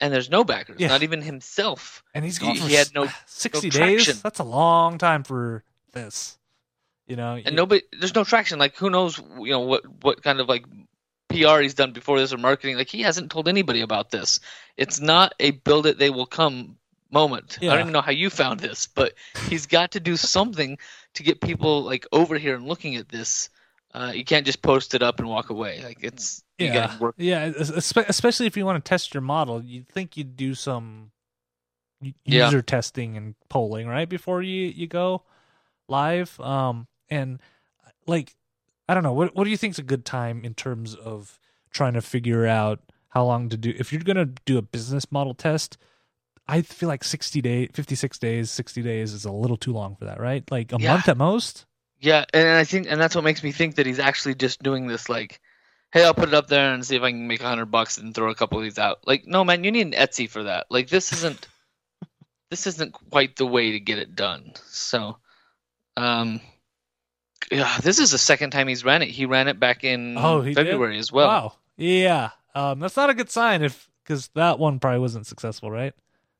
and 0.00 0.12
there's 0.12 0.30
no 0.30 0.44
backers, 0.44 0.76
Yeah. 0.78 0.88
not 0.88 1.02
even 1.02 1.22
himself. 1.22 2.02
And 2.14 2.24
he's 2.24 2.38
gone 2.38 2.54
He- 2.54 2.60
for 2.60 2.68
he 2.68 2.74
had 2.74 2.94
no- 2.94 3.08
60 3.26 3.68
no 3.68 3.70
days. 3.70 4.22
That's 4.22 4.38
a 4.38 4.44
long 4.44 4.98
time 4.98 5.22
for 5.24 5.62
this. 5.92 6.38
You 7.06 7.16
know, 7.16 7.40
And 7.44 7.56
nobody, 7.56 7.82
there's 7.98 8.14
no 8.14 8.22
traction. 8.24 8.58
Like, 8.60 8.76
who 8.76 8.88
knows, 8.88 9.18
you 9.40 9.50
know, 9.50 9.60
what 9.60 9.82
what 10.02 10.22
kind 10.22 10.38
of 10.40 10.48
like 10.48 10.64
PR 11.28 11.60
he's 11.60 11.74
done 11.74 11.92
before 11.92 12.18
this 12.20 12.32
or 12.32 12.38
marketing. 12.38 12.76
Like, 12.76 12.88
he 12.88 13.02
hasn't 13.02 13.30
told 13.32 13.48
anybody 13.48 13.80
about 13.80 14.10
this. 14.10 14.38
It's 14.76 15.00
not 15.00 15.34
a 15.40 15.50
build 15.52 15.86
it, 15.86 15.98
they 15.98 16.10
will 16.10 16.26
come 16.26 16.76
moment. 17.10 17.58
I 17.60 17.66
don't 17.66 17.80
even 17.80 17.92
know 17.92 18.00
how 18.00 18.12
you 18.12 18.30
found 18.30 18.60
this, 18.60 18.86
but 18.86 19.14
he's 19.48 19.66
got 19.66 19.90
to 19.92 20.00
do 20.00 20.16
something 20.16 20.78
to 21.14 21.22
get 21.24 21.40
people 21.40 21.82
like 21.82 22.06
over 22.12 22.38
here 22.38 22.54
and 22.54 22.66
looking 22.68 22.94
at 22.94 23.08
this. 23.08 23.48
Uh, 23.92 24.12
you 24.14 24.24
can't 24.24 24.46
just 24.46 24.62
post 24.62 24.94
it 24.94 25.02
up 25.02 25.18
and 25.18 25.28
walk 25.28 25.50
away. 25.50 25.82
Like, 25.82 25.98
it's 26.02 26.42
yeah, 26.58 26.96
yeah. 27.16 27.46
Especially 27.56 28.46
if 28.46 28.56
you 28.56 28.64
want 28.64 28.82
to 28.84 28.88
test 28.88 29.14
your 29.14 29.20
model, 29.22 29.62
you'd 29.64 29.88
think 29.88 30.16
you'd 30.16 30.36
do 30.36 30.54
some 30.54 31.10
u- 32.00 32.12
Yeah. 32.24 32.44
user 32.46 32.62
testing 32.62 33.16
and 33.16 33.34
polling 33.48 33.88
right 33.88 34.08
before 34.08 34.42
you 34.42 34.66
you 34.68 34.86
go 34.86 35.22
live. 35.88 36.38
Um, 36.40 36.86
and 37.08 37.40
like, 38.06 38.36
I 38.88 38.94
don't 38.94 39.02
know. 39.02 39.12
What 39.12 39.34
what 39.34 39.44
do 39.44 39.50
you 39.50 39.56
think's 39.56 39.78
a 39.78 39.82
good 39.82 40.04
time 40.04 40.44
in 40.44 40.54
terms 40.54 40.94
of 40.94 41.38
trying 41.70 41.94
to 41.94 42.02
figure 42.02 42.46
out 42.46 42.80
how 43.08 43.24
long 43.24 43.48
to 43.48 43.56
do? 43.56 43.74
If 43.76 43.92
you're 43.92 44.02
gonna 44.02 44.26
do 44.44 44.56
a 44.58 44.62
business 44.62 45.10
model 45.10 45.34
test, 45.34 45.78
I 46.46 46.62
feel 46.62 46.88
like 46.88 47.02
sixty 47.02 47.40
days, 47.40 47.70
fifty 47.74 47.94
six 47.96 48.18
days, 48.18 48.50
sixty 48.52 48.82
days 48.82 49.12
is 49.12 49.24
a 49.24 49.32
little 49.32 49.56
too 49.56 49.72
long 49.72 49.96
for 49.96 50.04
that, 50.04 50.20
right? 50.20 50.48
Like 50.50 50.72
a 50.72 50.76
Yeah. 50.78 50.92
month 50.92 51.08
at 51.08 51.16
most. 51.16 51.66
Yeah, 52.00 52.24
and 52.32 52.48
I 52.48 52.64
think, 52.64 52.86
and 52.90 53.00
that's 53.00 53.14
what 53.14 53.24
makes 53.24 53.42
me 53.42 53.52
think 53.52 53.74
that 53.76 53.86
he's 53.86 53.98
actually 53.98 54.34
just 54.34 54.62
doing 54.62 54.86
this. 54.86 55.08
Like, 55.08 55.40
hey, 55.92 56.02
I'll 56.04 56.14
put 56.14 56.28
it 56.28 56.34
up 56.34 56.46
there 56.48 56.72
and 56.72 56.84
see 56.84 56.96
if 56.96 57.02
I 57.02 57.10
can 57.10 57.26
make 57.28 57.42
a 57.42 57.48
hundred 57.48 57.66
bucks 57.66 57.98
and 57.98 58.14
throw 58.14 58.30
a 58.30 58.34
couple 58.34 58.58
of 58.58 58.64
these 58.64 58.78
out. 58.78 59.00
Like, 59.06 59.26
no, 59.26 59.44
man, 59.44 59.64
you 59.64 59.70
need 59.70 59.86
an 59.86 59.92
Etsy 59.92 60.28
for 60.28 60.44
that. 60.44 60.66
Like, 60.70 60.88
this 60.88 61.12
isn't, 61.12 61.46
this 62.50 62.66
isn't 62.66 62.92
quite 63.10 63.36
the 63.36 63.46
way 63.46 63.72
to 63.72 63.80
get 63.80 63.98
it 63.98 64.14
done. 64.16 64.52
So, 64.66 65.18
um, 65.96 66.40
yeah, 67.52 67.78
this 67.82 67.98
is 67.98 68.12
the 68.12 68.18
second 68.18 68.50
time 68.50 68.68
he's 68.68 68.84
ran 68.84 69.02
it. 69.02 69.08
He 69.08 69.26
ran 69.26 69.48
it 69.48 69.60
back 69.60 69.84
in 69.84 70.16
Oh, 70.16 70.40
he 70.40 70.54
did? 70.54 70.66
February 70.66 70.98
as 70.98 71.12
well. 71.12 71.28
wow. 71.28 71.52
Yeah. 71.76 72.30
Um, 72.54 72.80
that's 72.80 72.96
not 72.96 73.10
a 73.10 73.14
good 73.14 73.30
sign 73.30 73.62
if 73.62 73.88
because 74.04 74.28
that 74.34 74.58
one 74.58 74.80
probably 74.80 74.98
wasn't 75.00 75.26
successful, 75.26 75.70
right? 75.70 75.94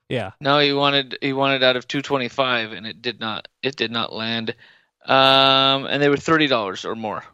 Yeah. 0.09 0.33
No, 0.41 0.59
he 0.59 0.73
wanted 0.73 1.19
he 1.21 1.33
wanted 1.33 1.63
out 1.63 1.77
of 1.77 1.87
225, 1.87 2.73
and 2.73 2.85
it 2.87 3.01
did 3.01 3.21
not. 3.21 3.47
It 3.63 3.77
did 3.77 3.93
not 3.93 4.13
land. 4.13 4.55
Um, 5.07 5.87
and 5.87 6.03
they 6.03 6.09
were 6.09 6.17
thirty 6.17 6.47
dollars 6.47 6.85
or 6.85 6.95
more. 6.95 7.25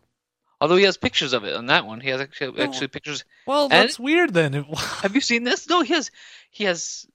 Although 0.61 0.77
he 0.77 0.85
has 0.85 0.97
pictures 0.97 1.33
of 1.35 1.45
it 1.45 1.55
on 1.55 1.67
that 1.67 1.85
one, 1.87 2.01
he 2.01 2.09
has 2.11 2.21
actually, 2.21 2.59
Oh. 2.61 2.65
actually 2.65 2.89
pictures. 2.89 3.25
Well, 3.47 3.69
that's 3.69 3.99
weird 3.99 4.33
then. 4.33 4.53
Have 5.03 5.15
you 5.15 5.21
seen 5.21 5.45
this? 5.45 5.69
No, 5.69 5.83
he 5.83 5.93
has. 5.95 6.11
He 6.51 6.65
has 6.65 7.07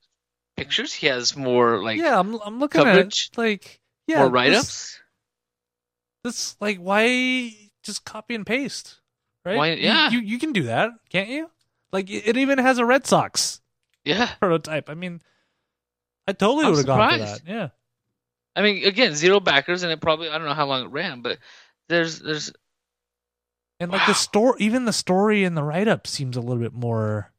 pictures. 0.56 0.92
He 0.92 1.08
has 1.08 1.36
more 1.36 1.82
like 1.82 1.98
yeah, 1.98 2.18
I'm 2.18 2.34
I'm 2.44 2.60
looking 2.60 2.82
coverage? 2.84 3.30
at 3.32 3.38
it, 3.38 3.38
like 3.38 3.80
yeah, 4.06 4.18
more 4.20 4.28
write 4.30 4.52
ups. 4.52 5.00
This, 6.24 6.56
like 6.60 6.78
why 6.78 7.52
just 7.82 8.04
copy 8.04 8.34
and 8.36 8.46
paste, 8.46 9.00
right? 9.44 9.56
Why- 9.56 9.70
You- 9.72 9.82
yeah. 9.82 10.10
you, 10.10 10.20
you 10.20 10.38
can 10.38 10.52
do 10.52 10.64
that, 10.64 10.90
can't 11.10 11.28
you? 11.28 11.50
Like 11.92 12.08
it 12.10 12.28
it 12.28 12.36
even 12.36 12.58
has 12.58 12.78
a 12.78 12.84
Red 12.86 13.06
Sox 13.06 13.60
Yeah, 14.04 14.30
prototype. 14.38 14.88
I 14.88 14.94
mean, 14.94 15.20
I 16.28 16.32
totally 16.32 16.66
would 16.66 16.76
have 16.76 16.86
gone 16.86 17.10
for 17.12 17.18
that. 17.18 17.40
Yeah. 17.46 17.68
I 18.54 18.62
mean, 18.62 18.84
again, 18.84 19.14
zero 19.14 19.40
backers, 19.40 19.82
and 19.82 19.92
it 19.92 20.00
probably 20.00 20.28
I 20.28 20.38
don't 20.38 20.46
know 20.46 20.54
how 20.54 20.66
long 20.66 20.84
it 20.84 20.90
ran, 20.90 21.22
but 21.22 21.38
there's 21.88 22.18
there's 22.18 22.52
And 23.80 23.90
like 23.90 24.06
the 24.06 24.14
story, 24.14 24.56
even 24.60 24.84
the 24.84 24.92
story 24.92 25.44
in 25.44 25.54
the 25.54 25.62
write 25.62 25.88
up 25.88 26.06
seems 26.06 26.36
a 26.36 26.40
little 26.40 26.62
bit 26.62 26.74
more, 26.74 27.32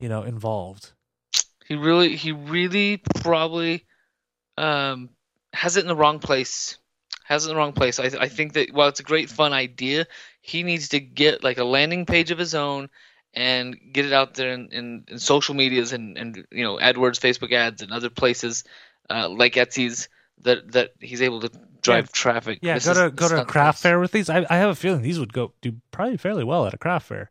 you 0.00 0.08
know, 0.08 0.22
involved. 0.22 0.92
he 1.66 1.74
really 1.74 2.16
he 2.16 2.32
really 2.32 3.02
probably 3.20 3.84
um 4.56 5.10
has 5.52 5.76
it 5.76 5.82
in 5.82 5.88
the 5.88 5.96
wrong 5.96 6.18
place. 6.18 6.78
Has 7.24 7.44
it 7.44 7.50
in 7.50 7.54
the 7.54 7.60
wrong 7.60 7.74
place. 7.74 8.00
I 8.00 8.10
I 8.18 8.28
think 8.28 8.54
that 8.54 8.72
while 8.72 8.88
it's 8.88 9.00
a 9.00 9.04
great 9.04 9.28
fun 9.28 9.52
idea, 9.52 10.06
he 10.40 10.62
needs 10.62 10.88
to 10.90 11.00
get 11.00 11.44
like 11.44 11.58
a 11.58 11.64
landing 11.64 12.06
page 12.06 12.30
of 12.30 12.38
his 12.38 12.54
own 12.54 12.88
and 13.34 13.78
get 13.92 14.06
it 14.06 14.12
out 14.12 14.34
there 14.34 14.52
in, 14.52 14.68
in, 14.72 15.04
in 15.08 15.18
social 15.18 15.54
medias 15.54 15.92
and, 15.92 16.16
and 16.16 16.46
you 16.50 16.64
know 16.64 16.78
AdWords, 16.78 17.20
Facebook 17.20 17.52
ads, 17.52 17.82
and 17.82 17.92
other 17.92 18.10
places 18.10 18.64
uh, 19.10 19.28
like 19.28 19.54
Etsy's 19.54 20.08
that 20.42 20.72
that 20.72 20.90
he's 21.00 21.22
able 21.22 21.40
to 21.40 21.50
drive 21.82 22.12
traffic. 22.12 22.58
Yeah, 22.62 22.74
This 22.74 22.86
go 22.86 22.94
to 22.94 23.10
go 23.10 23.28
to 23.28 23.42
a 23.42 23.44
craft 23.44 23.76
place. 23.76 23.82
fair 23.90 24.00
with 24.00 24.12
these. 24.12 24.28
I 24.30 24.46
I 24.50 24.56
have 24.56 24.70
a 24.70 24.74
feeling 24.74 25.02
these 25.02 25.18
would 25.18 25.32
go 25.32 25.52
do 25.62 25.74
probably 25.90 26.16
fairly 26.16 26.44
well 26.44 26.66
at 26.66 26.74
a 26.74 26.78
craft 26.78 27.06
fair, 27.06 27.30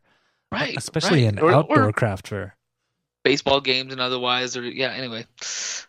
right? 0.52 0.76
especially 0.76 1.24
right. 1.24 1.32
an 1.34 1.38
Or- 1.38 1.52
outdoor 1.52 1.84
or 1.88 1.92
craft 1.92 2.28
fair. 2.28 2.56
baseball 3.24 3.60
games 3.60 3.92
and 3.92 4.00
otherwise. 4.00 4.56
Or 4.56 4.62
yeah, 4.62 4.90
anyway. 4.92 5.26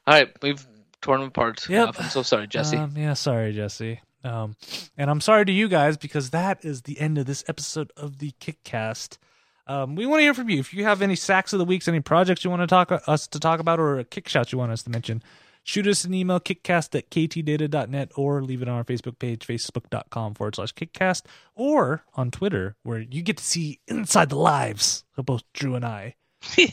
All 0.07 0.13
right, 0.13 0.29
we've 0.41 0.65
torn 1.01 1.19
them 1.21 1.29
apart. 1.29 1.67
Yep. 1.69 1.83
enough. 1.83 1.99
I'm 2.01 2.09
so 2.09 2.23
sorry, 2.23 2.47
Jesse. 2.47 2.77
Um, 2.77 2.93
yeah, 2.97 3.13
sorry, 3.13 3.53
Jesse. 3.53 4.01
Um, 4.23 4.55
and 4.97 5.09
I'm 5.09 5.21
sorry 5.21 5.45
to 5.45 5.51
you 5.51 5.69
guys 5.69 5.95
because 5.95 6.31
that 6.31 6.65
is 6.65 6.81
the 6.81 6.99
end 6.99 7.17
of 7.17 7.25
this 7.25 7.43
episode 7.47 7.91
of 7.95 8.17
the 8.19 8.33
Kickcast. 8.41 9.17
Um, 9.65 9.95
we 9.95 10.05
want 10.05 10.19
to 10.19 10.23
hear 10.23 10.33
from 10.33 10.49
you. 10.49 10.59
If 10.59 10.73
you 10.73 10.83
have 10.83 11.01
any 11.01 11.15
sacks 11.15 11.53
of 11.53 11.59
the 11.59 11.63
weeks, 11.65 11.87
any 11.87 12.01
projects 12.01 12.43
you 12.43 12.49
want 12.49 12.63
to 12.63 12.67
talk 12.67 12.91
us 13.07 13.27
to 13.27 13.39
talk 13.39 13.59
about, 13.61 13.79
or 13.79 13.99
a 13.99 14.03
kick 14.03 14.27
shot 14.27 14.51
you 14.51 14.57
want 14.57 14.71
us 14.73 14.83
to 14.83 14.89
mention, 14.89 15.23
shoot 15.69 15.85
us 15.85 16.03
an 16.03 16.15
email, 16.15 16.39
kickcast 16.39 16.95
at 16.97 17.11
ktdata.net, 17.11 18.11
or 18.15 18.41
leave 18.41 18.63
it 18.63 18.67
on 18.67 18.73
our 18.75 18.83
Facebook 18.83 19.19
page, 19.19 19.45
facebook.com 19.45 20.33
forward 20.33 20.55
slash 20.55 20.73
kickcast, 20.73 21.23
or 21.53 22.03
on 22.15 22.31
Twitter, 22.31 22.75
where 22.81 22.99
you 22.99 23.21
get 23.21 23.37
to 23.37 23.43
see 23.43 23.79
inside 23.87 24.29
the 24.29 24.35
lives 24.35 25.03
of 25.15 25.27
both 25.27 25.43
Drew 25.53 25.75
and 25.75 25.85
I. 25.85 26.15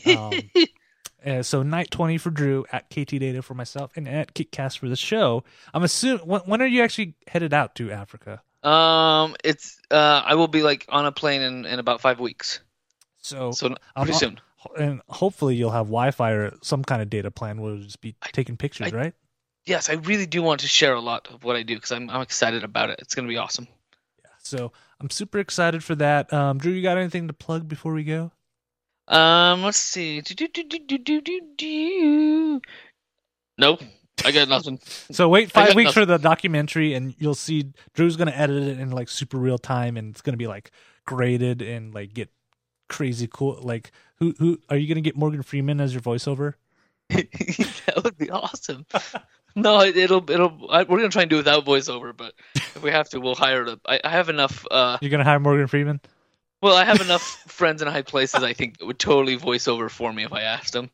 Um, 0.07 0.33
uh, 1.25 1.43
so 1.43 1.61
night 1.61 1.91
20 1.91 2.17
for 2.17 2.31
Drew, 2.31 2.65
at 2.71 2.89
KT 2.89 3.19
Data 3.19 3.43
for 3.43 3.53
myself, 3.53 3.91
and 3.95 4.07
at 4.07 4.33
Kickcast 4.33 4.79
for 4.79 4.89
the 4.89 4.95
show. 4.95 5.43
I'm 5.75 5.83
assuming, 5.83 6.25
when, 6.25 6.41
when 6.41 6.61
are 6.63 6.67
you 6.67 6.81
actually 6.81 7.13
headed 7.27 7.53
out 7.53 7.75
to 7.75 7.91
Africa? 7.91 8.41
um, 8.63 9.35
it's 9.43 9.77
uh, 9.91 10.23
I 10.25 10.33
will 10.33 10.47
be 10.47 10.63
like 10.63 10.85
on 10.89 11.05
a 11.05 11.11
plane 11.11 11.43
in, 11.43 11.65
in 11.65 11.77
about 11.79 12.01
five 12.01 12.19
weeks. 12.19 12.61
So, 13.21 13.51
So 13.51 13.67
I'm 13.67 13.75
pretty 14.07 14.13
not- 14.13 14.19
soon. 14.19 14.41
And 14.77 15.01
hopefully 15.09 15.55
you'll 15.55 15.71
have 15.71 15.87
Wi-Fi 15.87 16.31
or 16.31 16.53
some 16.61 16.83
kind 16.83 17.01
of 17.01 17.09
data 17.09 17.31
plan 17.31 17.61
where 17.61 17.73
you'll 17.73 17.83
just 17.83 18.01
be 18.01 18.15
I- 18.21 18.29
taking 18.31 18.57
pictures, 18.57 18.91
I- 18.93 18.95
right? 18.95 19.13
Yes, 19.65 19.89
I 19.89 19.93
really 19.93 20.25
do 20.25 20.41
want 20.41 20.61
to 20.61 20.67
share 20.67 20.93
a 20.93 21.01
lot 21.01 21.27
of 21.29 21.43
what 21.43 21.57
I 21.57 21.63
do 21.63 21.75
because 21.75 21.91
I'm 21.91 22.09
I'm 22.09 22.21
excited 22.21 22.63
about 22.63 22.89
it. 22.89 22.99
It's 22.99 23.13
gonna 23.13 23.27
be 23.27 23.35
awesome. 23.37 23.67
Yeah, 24.23 24.31
so 24.39 24.71
I'm 25.01 25.09
super 25.09 25.39
excited 25.39 25.83
for 25.83 25.93
that. 25.95 26.31
Um, 26.31 26.57
Drew, 26.57 26.71
you 26.71 26.81
got 26.81 26.97
anything 26.97 27.27
to 27.27 27.33
plug 27.33 27.67
before 27.67 27.91
we 27.93 28.05
go? 28.05 28.31
Um, 29.09 29.63
let's 29.63 29.77
see. 29.77 30.21
Do, 30.21 30.33
do, 30.35 30.47
do, 30.47 30.63
do, 30.63 30.79
do, 30.79 30.97
do, 30.99 31.21
do, 31.21 31.41
do. 31.57 32.61
Nope, 33.57 33.81
I 34.25 34.31
got 34.31 34.47
nothing. 34.47 34.79
So 35.11 35.27
wait 35.29 35.51
five 35.51 35.75
weeks 35.75 35.93
for 35.93 36.05
the 36.05 36.17
documentary, 36.17 36.93
and 36.93 37.15
you'll 37.17 37.35
see 37.35 37.71
Drew's 37.93 38.15
gonna 38.17 38.31
edit 38.31 38.63
it 38.63 38.79
in 38.79 38.91
like 38.91 39.09
super 39.09 39.37
real 39.37 39.57
time, 39.57 39.97
and 39.97 40.11
it's 40.11 40.21
gonna 40.21 40.37
be 40.37 40.47
like 40.47 40.71
graded 41.05 41.61
and 41.61 41.93
like 41.93 42.13
get 42.13 42.29
crazy 42.87 43.27
cool. 43.31 43.59
Like 43.61 43.91
who 44.17 44.33
who 44.39 44.59
are 44.69 44.77
you 44.77 44.87
gonna 44.87 45.01
get 45.01 45.15
Morgan 45.15 45.43
Freeman 45.43 45.79
as 45.79 45.93
your 45.93 46.01
voiceover? 46.01 46.53
that 47.09 48.01
would 48.03 48.17
be 48.17 48.29
awesome. 48.29 48.85
No, 49.55 49.79
it, 49.79 49.97
it'll 49.97 50.29
it'll. 50.29 50.69
I, 50.69 50.83
we're 50.83 50.97
gonna 50.97 51.09
try 51.09 51.23
and 51.23 51.31
do 51.31 51.37
without 51.37 51.65
voiceover, 51.65 52.15
but 52.15 52.33
if 52.55 52.83
we 52.83 52.91
have 52.91 53.09
to, 53.09 53.19
we'll 53.19 53.35
hire 53.35 53.63
a. 53.63 53.79
I, 53.87 53.99
I 54.03 54.09
have 54.11 54.29
enough. 54.29 54.65
Uh, 54.69 54.97
You're 55.01 55.09
gonna 55.11 55.23
hire 55.23 55.39
Morgan 55.39 55.67
Freeman? 55.67 55.99
well, 56.61 56.75
I 56.75 56.85
have 56.85 57.01
enough 57.01 57.21
friends 57.47 57.81
in 57.81 57.87
high 57.87 58.03
places. 58.03 58.43
I 58.43 58.53
think 58.53 58.75
would 58.81 58.99
totally 58.99 59.35
voice 59.35 59.67
over 59.67 59.89
for 59.89 60.13
me 60.13 60.23
if 60.23 60.33
I 60.33 60.41
asked 60.41 60.73
them. 60.73 60.91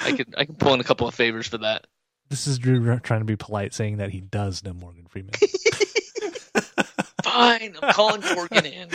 I 0.00 0.12
could 0.12 0.34
I 0.38 0.46
could 0.46 0.58
pull 0.58 0.72
in 0.74 0.80
a 0.80 0.84
couple 0.84 1.06
of 1.06 1.14
favors 1.14 1.48
for 1.48 1.58
that. 1.58 1.86
This 2.30 2.46
is 2.46 2.58
Drew 2.58 2.98
trying 3.00 3.20
to 3.20 3.26
be 3.26 3.36
polite, 3.36 3.74
saying 3.74 3.98
that 3.98 4.10
he 4.10 4.20
does 4.20 4.62
know 4.62 4.74
Morgan 4.74 5.06
Freeman. 5.06 5.34
Fine, 7.24 7.76
I'm 7.82 7.92
calling 7.92 8.22
Morgan 8.34 8.66
in. 8.66 8.88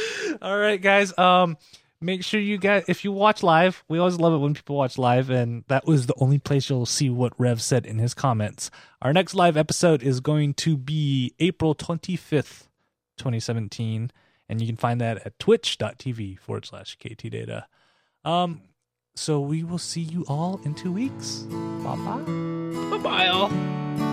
All 0.42 0.56
right, 0.56 0.80
guys. 0.80 1.16
Um, 1.18 1.56
make 2.00 2.22
sure 2.24 2.40
you 2.40 2.58
guys, 2.58 2.84
if 2.88 3.04
you 3.04 3.12
watch 3.12 3.42
live, 3.42 3.84
we 3.88 3.98
always 3.98 4.18
love 4.18 4.32
it 4.34 4.38
when 4.38 4.54
people 4.54 4.76
watch 4.76 4.98
live, 4.98 5.30
and 5.30 5.64
that 5.68 5.86
was 5.86 6.06
the 6.06 6.14
only 6.18 6.38
place 6.38 6.68
you'll 6.70 6.86
see 6.86 7.10
what 7.10 7.32
Rev 7.38 7.60
said 7.60 7.86
in 7.86 7.98
his 7.98 8.14
comments. 8.14 8.70
Our 9.02 9.12
next 9.12 9.34
live 9.34 9.56
episode 9.56 10.02
is 10.02 10.20
going 10.20 10.54
to 10.54 10.76
be 10.76 11.34
April 11.38 11.74
25th, 11.74 12.66
2017, 13.18 14.10
and 14.48 14.60
you 14.60 14.66
can 14.66 14.76
find 14.76 15.00
that 15.00 15.26
at 15.26 15.38
twitch.tv 15.38 16.38
forward 16.38 16.66
slash 16.66 16.96
ktdata. 16.98 17.64
Um, 18.24 18.62
so 19.14 19.40
we 19.40 19.64
will 19.64 19.78
see 19.78 20.02
you 20.02 20.24
all 20.28 20.60
in 20.64 20.74
two 20.74 20.92
weeks. 20.92 21.40
Bye 21.82 21.96
bye. 21.96 22.22
Bye 22.90 22.98
bye, 22.98 23.26
all. 23.26 24.07